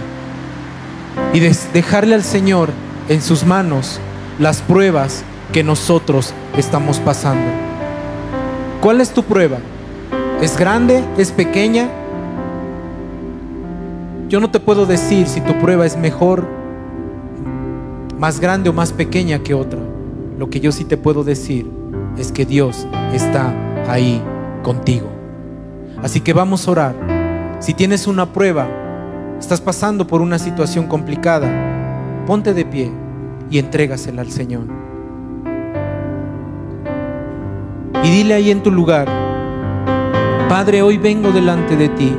y 1.32 1.40
dejarle 1.40 2.14
al 2.14 2.22
Señor 2.22 2.68
en 3.09 3.20
sus 3.20 3.42
manos 3.42 3.98
las 4.38 4.62
pruebas 4.62 5.24
que 5.52 5.64
nosotros 5.64 6.32
estamos 6.57 7.00
pasando. 7.00 7.50
¿Cuál 8.80 9.00
es 9.00 9.11
tu 9.11 9.24
prueba? 9.24 9.59
¿Es 10.40 10.57
grande? 10.57 11.02
¿Es 11.18 11.32
pequeña? 11.32 11.88
Yo 14.28 14.40
no 14.40 14.50
te 14.50 14.58
puedo 14.58 14.86
decir 14.86 15.28
si 15.28 15.40
tu 15.40 15.56
prueba 15.60 15.86
es 15.86 15.96
mejor, 15.96 16.44
más 18.18 18.40
grande 18.40 18.68
o 18.68 18.72
más 18.72 18.92
pequeña 18.92 19.38
que 19.38 19.54
otra. 19.54 19.78
Lo 20.36 20.50
que 20.50 20.58
yo 20.58 20.72
sí 20.72 20.84
te 20.84 20.96
puedo 20.96 21.22
decir 21.22 21.70
es 22.18 22.32
que 22.32 22.44
Dios 22.44 22.88
está 23.12 23.54
ahí 23.88 24.20
contigo. 24.64 25.06
Así 26.02 26.20
que 26.20 26.32
vamos 26.32 26.66
a 26.66 26.70
orar. 26.72 26.94
Si 27.60 27.72
tienes 27.72 28.08
una 28.08 28.32
prueba, 28.32 28.66
estás 29.38 29.60
pasando 29.60 30.08
por 30.08 30.20
una 30.20 30.40
situación 30.40 30.88
complicada, 30.88 31.48
ponte 32.26 32.52
de 32.52 32.64
pie 32.64 32.90
y 33.48 33.60
entrégasela 33.60 34.22
al 34.22 34.32
Señor. 34.32 34.64
Y 38.02 38.10
dile 38.10 38.34
ahí 38.34 38.50
en 38.50 38.62
tu 38.62 38.72
lugar, 38.72 39.08
Padre, 40.48 40.82
hoy 40.82 40.98
vengo 40.98 41.30
delante 41.30 41.76
de 41.76 41.88
ti. 41.90 42.12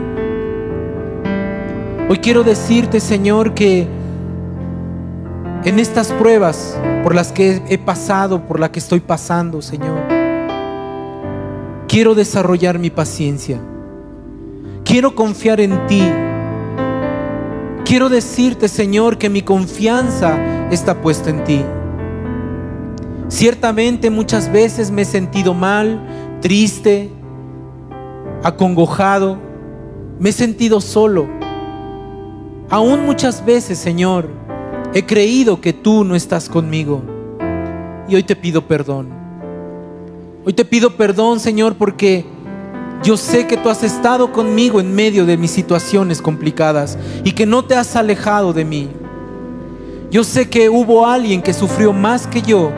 Hoy 2.09 2.19
quiero 2.19 2.45
decirte, 2.45 3.01
Señor, 3.01 3.53
que 3.53 3.85
en 5.65 5.77
estas 5.77 6.13
pruebas 6.13 6.79
por 7.03 7.13
las 7.13 7.33
que 7.33 7.61
he 7.67 7.77
pasado, 7.77 8.47
por 8.47 8.61
las 8.61 8.69
que 8.69 8.79
estoy 8.79 9.01
pasando, 9.01 9.61
Señor, 9.61 9.99
quiero 11.89 12.15
desarrollar 12.15 12.79
mi 12.79 12.89
paciencia. 12.89 13.59
Quiero 14.85 15.15
confiar 15.15 15.59
en 15.59 15.85
ti. 15.87 16.01
Quiero 17.83 18.07
decirte, 18.07 18.69
Señor, 18.69 19.17
que 19.17 19.29
mi 19.29 19.41
confianza 19.41 20.37
está 20.71 21.01
puesta 21.01 21.29
en 21.29 21.43
ti. 21.43 21.61
Ciertamente 23.27 24.09
muchas 24.09 24.49
veces 24.49 24.91
me 24.91 25.01
he 25.01 25.05
sentido 25.05 25.53
mal, 25.53 26.39
triste, 26.39 27.09
acongojado, 28.43 29.37
me 30.19 30.29
he 30.29 30.31
sentido 30.31 30.79
solo. 30.79 31.36
Aún 32.69 33.05
muchas 33.05 33.45
veces, 33.45 33.77
Señor, 33.77 34.27
he 34.93 35.05
creído 35.05 35.61
que 35.61 35.71
tú 35.71 36.03
no 36.03 36.15
estás 36.15 36.49
conmigo. 36.49 37.01
Y 38.09 38.15
hoy 38.15 38.23
te 38.23 38.35
pido 38.35 38.67
perdón. 38.67 39.07
Hoy 40.45 40.51
te 40.51 40.65
pido 40.65 40.97
perdón, 40.97 41.39
Señor, 41.39 41.75
porque 41.75 42.25
yo 43.03 43.15
sé 43.15 43.47
que 43.47 43.55
tú 43.55 43.69
has 43.69 43.83
estado 43.83 44.33
conmigo 44.33 44.81
en 44.81 44.93
medio 44.93 45.25
de 45.25 45.37
mis 45.37 45.51
situaciones 45.51 46.21
complicadas 46.21 46.97
y 47.23 47.31
que 47.31 47.45
no 47.45 47.63
te 47.63 47.75
has 47.75 47.95
alejado 47.95 48.51
de 48.51 48.65
mí. 48.65 48.89
Yo 50.11 50.25
sé 50.25 50.49
que 50.49 50.69
hubo 50.69 51.05
alguien 51.05 51.41
que 51.41 51.53
sufrió 51.53 51.93
más 51.93 52.27
que 52.27 52.41
yo 52.41 52.71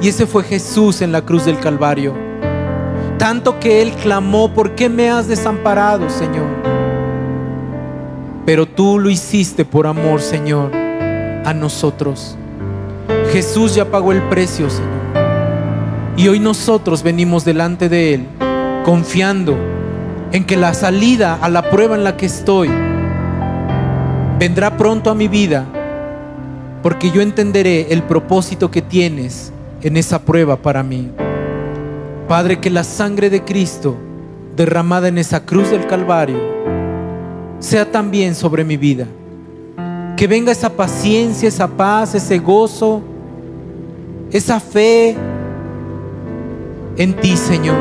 y 0.00 0.08
ese 0.08 0.26
fue 0.26 0.42
Jesús 0.42 1.02
en 1.02 1.12
la 1.12 1.22
cruz 1.22 1.44
del 1.44 1.60
Calvario. 1.60 2.14
Tanto 3.16 3.60
que 3.60 3.80
Él 3.80 3.92
clamó, 3.92 4.52
¿por 4.52 4.74
qué 4.74 4.88
me 4.88 5.08
has 5.08 5.28
desamparado, 5.28 6.10
Señor? 6.10 6.75
Pero 8.46 8.64
tú 8.64 9.00
lo 9.00 9.10
hiciste 9.10 9.64
por 9.64 9.88
amor, 9.88 10.22
Señor, 10.22 10.70
a 10.72 11.52
nosotros. 11.52 12.36
Jesús 13.32 13.74
ya 13.74 13.90
pagó 13.90 14.12
el 14.12 14.22
precio, 14.22 14.70
Señor. 14.70 14.92
Y 16.16 16.28
hoy 16.28 16.38
nosotros 16.38 17.02
venimos 17.02 17.44
delante 17.44 17.88
de 17.88 18.14
Él 18.14 18.26
confiando 18.84 19.56
en 20.30 20.44
que 20.44 20.56
la 20.56 20.74
salida 20.74 21.36
a 21.42 21.48
la 21.48 21.70
prueba 21.70 21.96
en 21.96 22.04
la 22.04 22.16
que 22.16 22.26
estoy 22.26 22.70
vendrá 24.38 24.76
pronto 24.76 25.10
a 25.10 25.14
mi 25.16 25.26
vida, 25.26 25.66
porque 26.84 27.10
yo 27.10 27.22
entenderé 27.22 27.88
el 27.90 28.04
propósito 28.04 28.70
que 28.70 28.80
tienes 28.80 29.52
en 29.82 29.96
esa 29.96 30.20
prueba 30.20 30.56
para 30.56 30.84
mí. 30.84 31.10
Padre, 32.28 32.60
que 32.60 32.70
la 32.70 32.84
sangre 32.84 33.28
de 33.28 33.42
Cristo 33.42 33.96
derramada 34.54 35.08
en 35.08 35.18
esa 35.18 35.44
cruz 35.44 35.70
del 35.70 35.86
Calvario 35.88 36.55
sea 37.58 37.90
también 37.90 38.34
sobre 38.34 38.64
mi 38.64 38.76
vida. 38.76 39.06
Que 40.16 40.26
venga 40.26 40.52
esa 40.52 40.70
paciencia, 40.70 41.48
esa 41.48 41.68
paz, 41.68 42.14
ese 42.14 42.38
gozo, 42.38 43.02
esa 44.30 44.60
fe 44.60 45.16
en 46.96 47.14
ti, 47.14 47.36
Señor. 47.36 47.76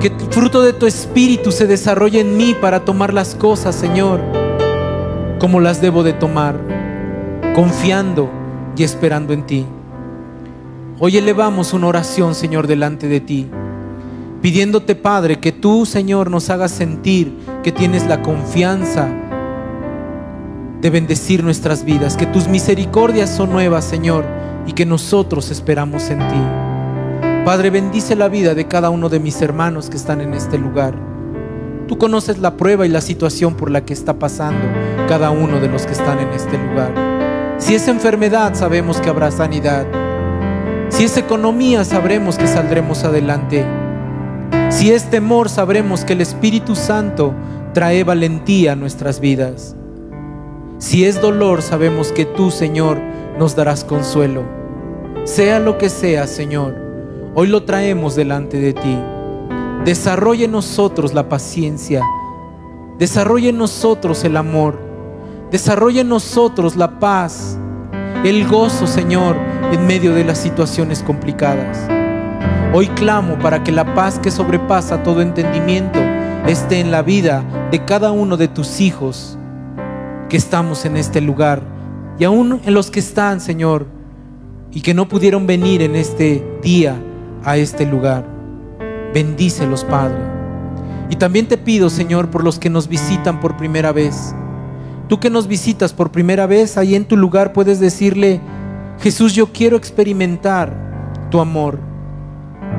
Que 0.00 0.08
el 0.08 0.14
fruto 0.30 0.62
de 0.62 0.72
tu 0.72 0.86
espíritu 0.86 1.52
se 1.52 1.66
desarrolle 1.66 2.20
en 2.20 2.36
mí 2.36 2.54
para 2.60 2.84
tomar 2.84 3.12
las 3.12 3.34
cosas, 3.34 3.74
Señor, 3.74 4.20
como 5.38 5.60
las 5.60 5.80
debo 5.80 6.02
de 6.02 6.12
tomar, 6.12 6.56
confiando 7.54 8.30
y 8.76 8.82
esperando 8.82 9.32
en 9.32 9.44
ti. 9.44 9.66
Hoy 10.98 11.16
elevamos 11.16 11.72
una 11.72 11.86
oración, 11.86 12.34
Señor, 12.34 12.66
delante 12.66 13.08
de 13.08 13.20
ti, 13.20 13.50
pidiéndote, 14.42 14.94
Padre, 14.94 15.38
que 15.38 15.52
tú, 15.52 15.86
Señor, 15.86 16.30
nos 16.30 16.50
hagas 16.50 16.70
sentir 16.70 17.34
que 17.62 17.72
tienes 17.72 18.06
la 18.06 18.22
confianza 18.22 19.08
de 20.80 20.90
bendecir 20.90 21.44
nuestras 21.44 21.84
vidas, 21.84 22.16
que 22.16 22.26
tus 22.26 22.48
misericordias 22.48 23.28
son 23.30 23.50
nuevas, 23.50 23.84
Señor, 23.84 24.24
y 24.66 24.72
que 24.72 24.86
nosotros 24.86 25.50
esperamos 25.50 26.10
en 26.10 26.18
ti. 26.18 27.44
Padre, 27.44 27.70
bendice 27.70 28.16
la 28.16 28.28
vida 28.28 28.54
de 28.54 28.66
cada 28.66 28.90
uno 28.90 29.08
de 29.08 29.20
mis 29.20 29.40
hermanos 29.42 29.90
que 29.90 29.96
están 29.96 30.20
en 30.20 30.34
este 30.34 30.58
lugar. 30.58 30.94
Tú 31.86 31.98
conoces 31.98 32.38
la 32.38 32.56
prueba 32.56 32.86
y 32.86 32.88
la 32.88 33.00
situación 33.00 33.54
por 33.54 33.70
la 33.70 33.84
que 33.84 33.92
está 33.92 34.18
pasando 34.18 34.64
cada 35.08 35.30
uno 35.30 35.58
de 35.58 35.68
los 35.68 35.86
que 35.86 35.92
están 35.92 36.20
en 36.20 36.28
este 36.28 36.56
lugar. 36.56 36.92
Si 37.58 37.74
es 37.74 37.88
enfermedad, 37.88 38.54
sabemos 38.54 39.00
que 39.00 39.10
habrá 39.10 39.30
sanidad. 39.30 39.86
Si 40.88 41.04
es 41.04 41.16
economía, 41.16 41.84
sabremos 41.84 42.38
que 42.38 42.46
saldremos 42.46 43.04
adelante. 43.04 43.64
Si 44.68 44.92
es 44.92 45.10
temor, 45.10 45.48
sabremos 45.48 46.04
que 46.04 46.14
el 46.14 46.20
Espíritu 46.20 46.74
Santo 46.74 47.34
trae 47.74 48.04
valentía 48.04 48.72
a 48.72 48.76
nuestras 48.76 49.20
vidas. 49.20 49.76
Si 50.78 51.04
es 51.04 51.20
dolor, 51.20 51.62
sabemos 51.62 52.12
que 52.12 52.24
tú, 52.24 52.50
Señor, 52.50 52.98
nos 53.38 53.54
darás 53.54 53.84
consuelo. 53.84 54.42
Sea 55.24 55.60
lo 55.60 55.76
que 55.76 55.88
sea, 55.88 56.26
Señor, 56.26 56.74
hoy 57.34 57.48
lo 57.48 57.64
traemos 57.64 58.16
delante 58.16 58.58
de 58.58 58.72
ti. 58.72 58.98
Desarrolle 59.84 60.46
en 60.46 60.52
nosotros 60.52 61.14
la 61.14 61.28
paciencia. 61.28 62.02
Desarrolle 62.98 63.50
en 63.50 63.58
nosotros 63.58 64.24
el 64.24 64.36
amor. 64.36 64.78
Desarrolle 65.50 66.02
en 66.02 66.08
nosotros 66.08 66.76
la 66.76 66.98
paz, 66.98 67.58
el 68.24 68.46
gozo, 68.46 68.86
Señor, 68.86 69.36
en 69.72 69.86
medio 69.86 70.14
de 70.14 70.24
las 70.24 70.38
situaciones 70.38 71.02
complicadas. 71.02 71.99
Hoy 72.72 72.86
clamo 72.88 73.38
para 73.38 73.64
que 73.64 73.72
la 73.72 73.94
paz 73.94 74.18
que 74.18 74.30
sobrepasa 74.30 75.02
todo 75.02 75.22
entendimiento 75.22 75.98
esté 76.46 76.80
en 76.80 76.90
la 76.90 77.02
vida 77.02 77.44
de 77.70 77.84
cada 77.84 78.12
uno 78.12 78.36
de 78.36 78.48
tus 78.48 78.80
hijos 78.80 79.38
que 80.28 80.36
estamos 80.36 80.84
en 80.84 80.96
este 80.96 81.20
lugar 81.20 81.62
y 82.18 82.24
aún 82.24 82.60
en 82.64 82.74
los 82.74 82.90
que 82.90 83.00
están, 83.00 83.40
Señor, 83.40 83.86
y 84.72 84.82
que 84.82 84.94
no 84.94 85.08
pudieron 85.08 85.46
venir 85.46 85.82
en 85.82 85.96
este 85.96 86.46
día 86.62 86.96
a 87.44 87.56
este 87.56 87.86
lugar. 87.86 88.24
Bendícelos, 89.12 89.84
Padre. 89.84 90.18
Y 91.08 91.16
también 91.16 91.48
te 91.48 91.58
pido, 91.58 91.90
Señor, 91.90 92.30
por 92.30 92.44
los 92.44 92.58
que 92.58 92.70
nos 92.70 92.86
visitan 92.88 93.40
por 93.40 93.56
primera 93.56 93.90
vez. 93.90 94.34
Tú 95.08 95.18
que 95.18 95.28
nos 95.28 95.48
visitas 95.48 95.92
por 95.92 96.12
primera 96.12 96.46
vez, 96.46 96.76
ahí 96.76 96.94
en 96.94 97.04
tu 97.04 97.16
lugar 97.16 97.52
puedes 97.52 97.80
decirle, 97.80 98.40
Jesús, 99.00 99.34
yo 99.34 99.48
quiero 99.48 99.76
experimentar 99.76 100.72
tu 101.30 101.40
amor. 101.40 101.89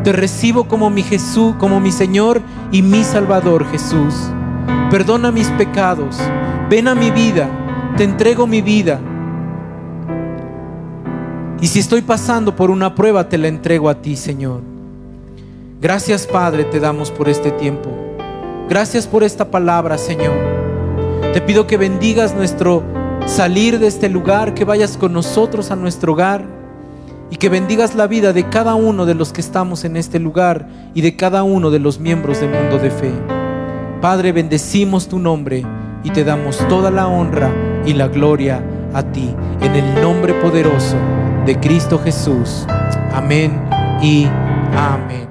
Te 0.03 0.11
recibo 0.11 0.63
como 0.63 0.89
mi 0.89 1.03
Jesús, 1.03 1.55
como 1.59 1.79
mi 1.79 1.91
Señor 1.91 2.41
y 2.71 2.81
mi 2.81 3.03
Salvador, 3.03 3.65
Jesús. 3.69 4.15
Perdona 4.89 5.31
mis 5.31 5.47
pecados. 5.49 6.17
Ven 6.69 6.87
a 6.87 6.95
mi 6.95 7.11
vida. 7.11 7.47
Te 7.97 8.03
entrego 8.03 8.47
mi 8.47 8.61
vida. 8.61 8.99
Y 11.61 11.67
si 11.67 11.79
estoy 11.79 12.01
pasando 12.01 12.55
por 12.55 12.71
una 12.71 12.95
prueba, 12.95 13.29
te 13.29 13.37
la 13.37 13.47
entrego 13.47 13.89
a 13.89 14.01
ti, 14.01 14.15
Señor. 14.15 14.61
Gracias, 15.79 16.25
Padre, 16.25 16.63
te 16.63 16.79
damos 16.79 17.11
por 17.11 17.29
este 17.29 17.51
tiempo. 17.51 17.89
Gracias 18.67 19.05
por 19.05 19.23
esta 19.23 19.51
palabra, 19.51 19.99
Señor. 19.99 20.33
Te 21.33 21.41
pido 21.41 21.67
que 21.67 21.77
bendigas 21.77 22.33
nuestro 22.33 22.83
salir 23.27 23.77
de 23.77 23.87
este 23.87 24.09
lugar, 24.09 24.55
que 24.55 24.65
vayas 24.65 24.97
con 24.97 25.13
nosotros 25.13 25.69
a 25.69 25.75
nuestro 25.75 26.13
hogar 26.13 26.60
y 27.31 27.37
que 27.37 27.49
bendigas 27.49 27.95
la 27.95 28.05
vida 28.05 28.33
de 28.33 28.49
cada 28.49 28.75
uno 28.75 29.05
de 29.07 29.15
los 29.15 29.33
que 29.33 29.41
estamos 29.41 29.85
en 29.85 29.95
este 29.95 30.19
lugar 30.19 30.67
y 30.93 31.01
de 31.01 31.15
cada 31.15 31.43
uno 31.43 31.71
de 31.71 31.79
los 31.79 31.99
miembros 31.99 32.41
del 32.41 32.51
mundo 32.51 32.77
de 32.77 32.91
fe. 32.91 33.11
Padre, 34.01 34.33
bendecimos 34.33 35.07
tu 35.07 35.17
nombre 35.17 35.63
y 36.03 36.09
te 36.11 36.23
damos 36.23 36.57
toda 36.67 36.91
la 36.91 37.07
honra 37.07 37.49
y 37.85 37.93
la 37.93 38.09
gloria 38.09 38.63
a 38.93 39.01
ti, 39.03 39.33
en 39.61 39.75
el 39.75 40.01
nombre 40.01 40.33
poderoso 40.35 40.97
de 41.45 41.57
Cristo 41.59 41.99
Jesús. 42.03 42.65
Amén 43.13 43.59
y 44.01 44.27
amén. 44.75 45.30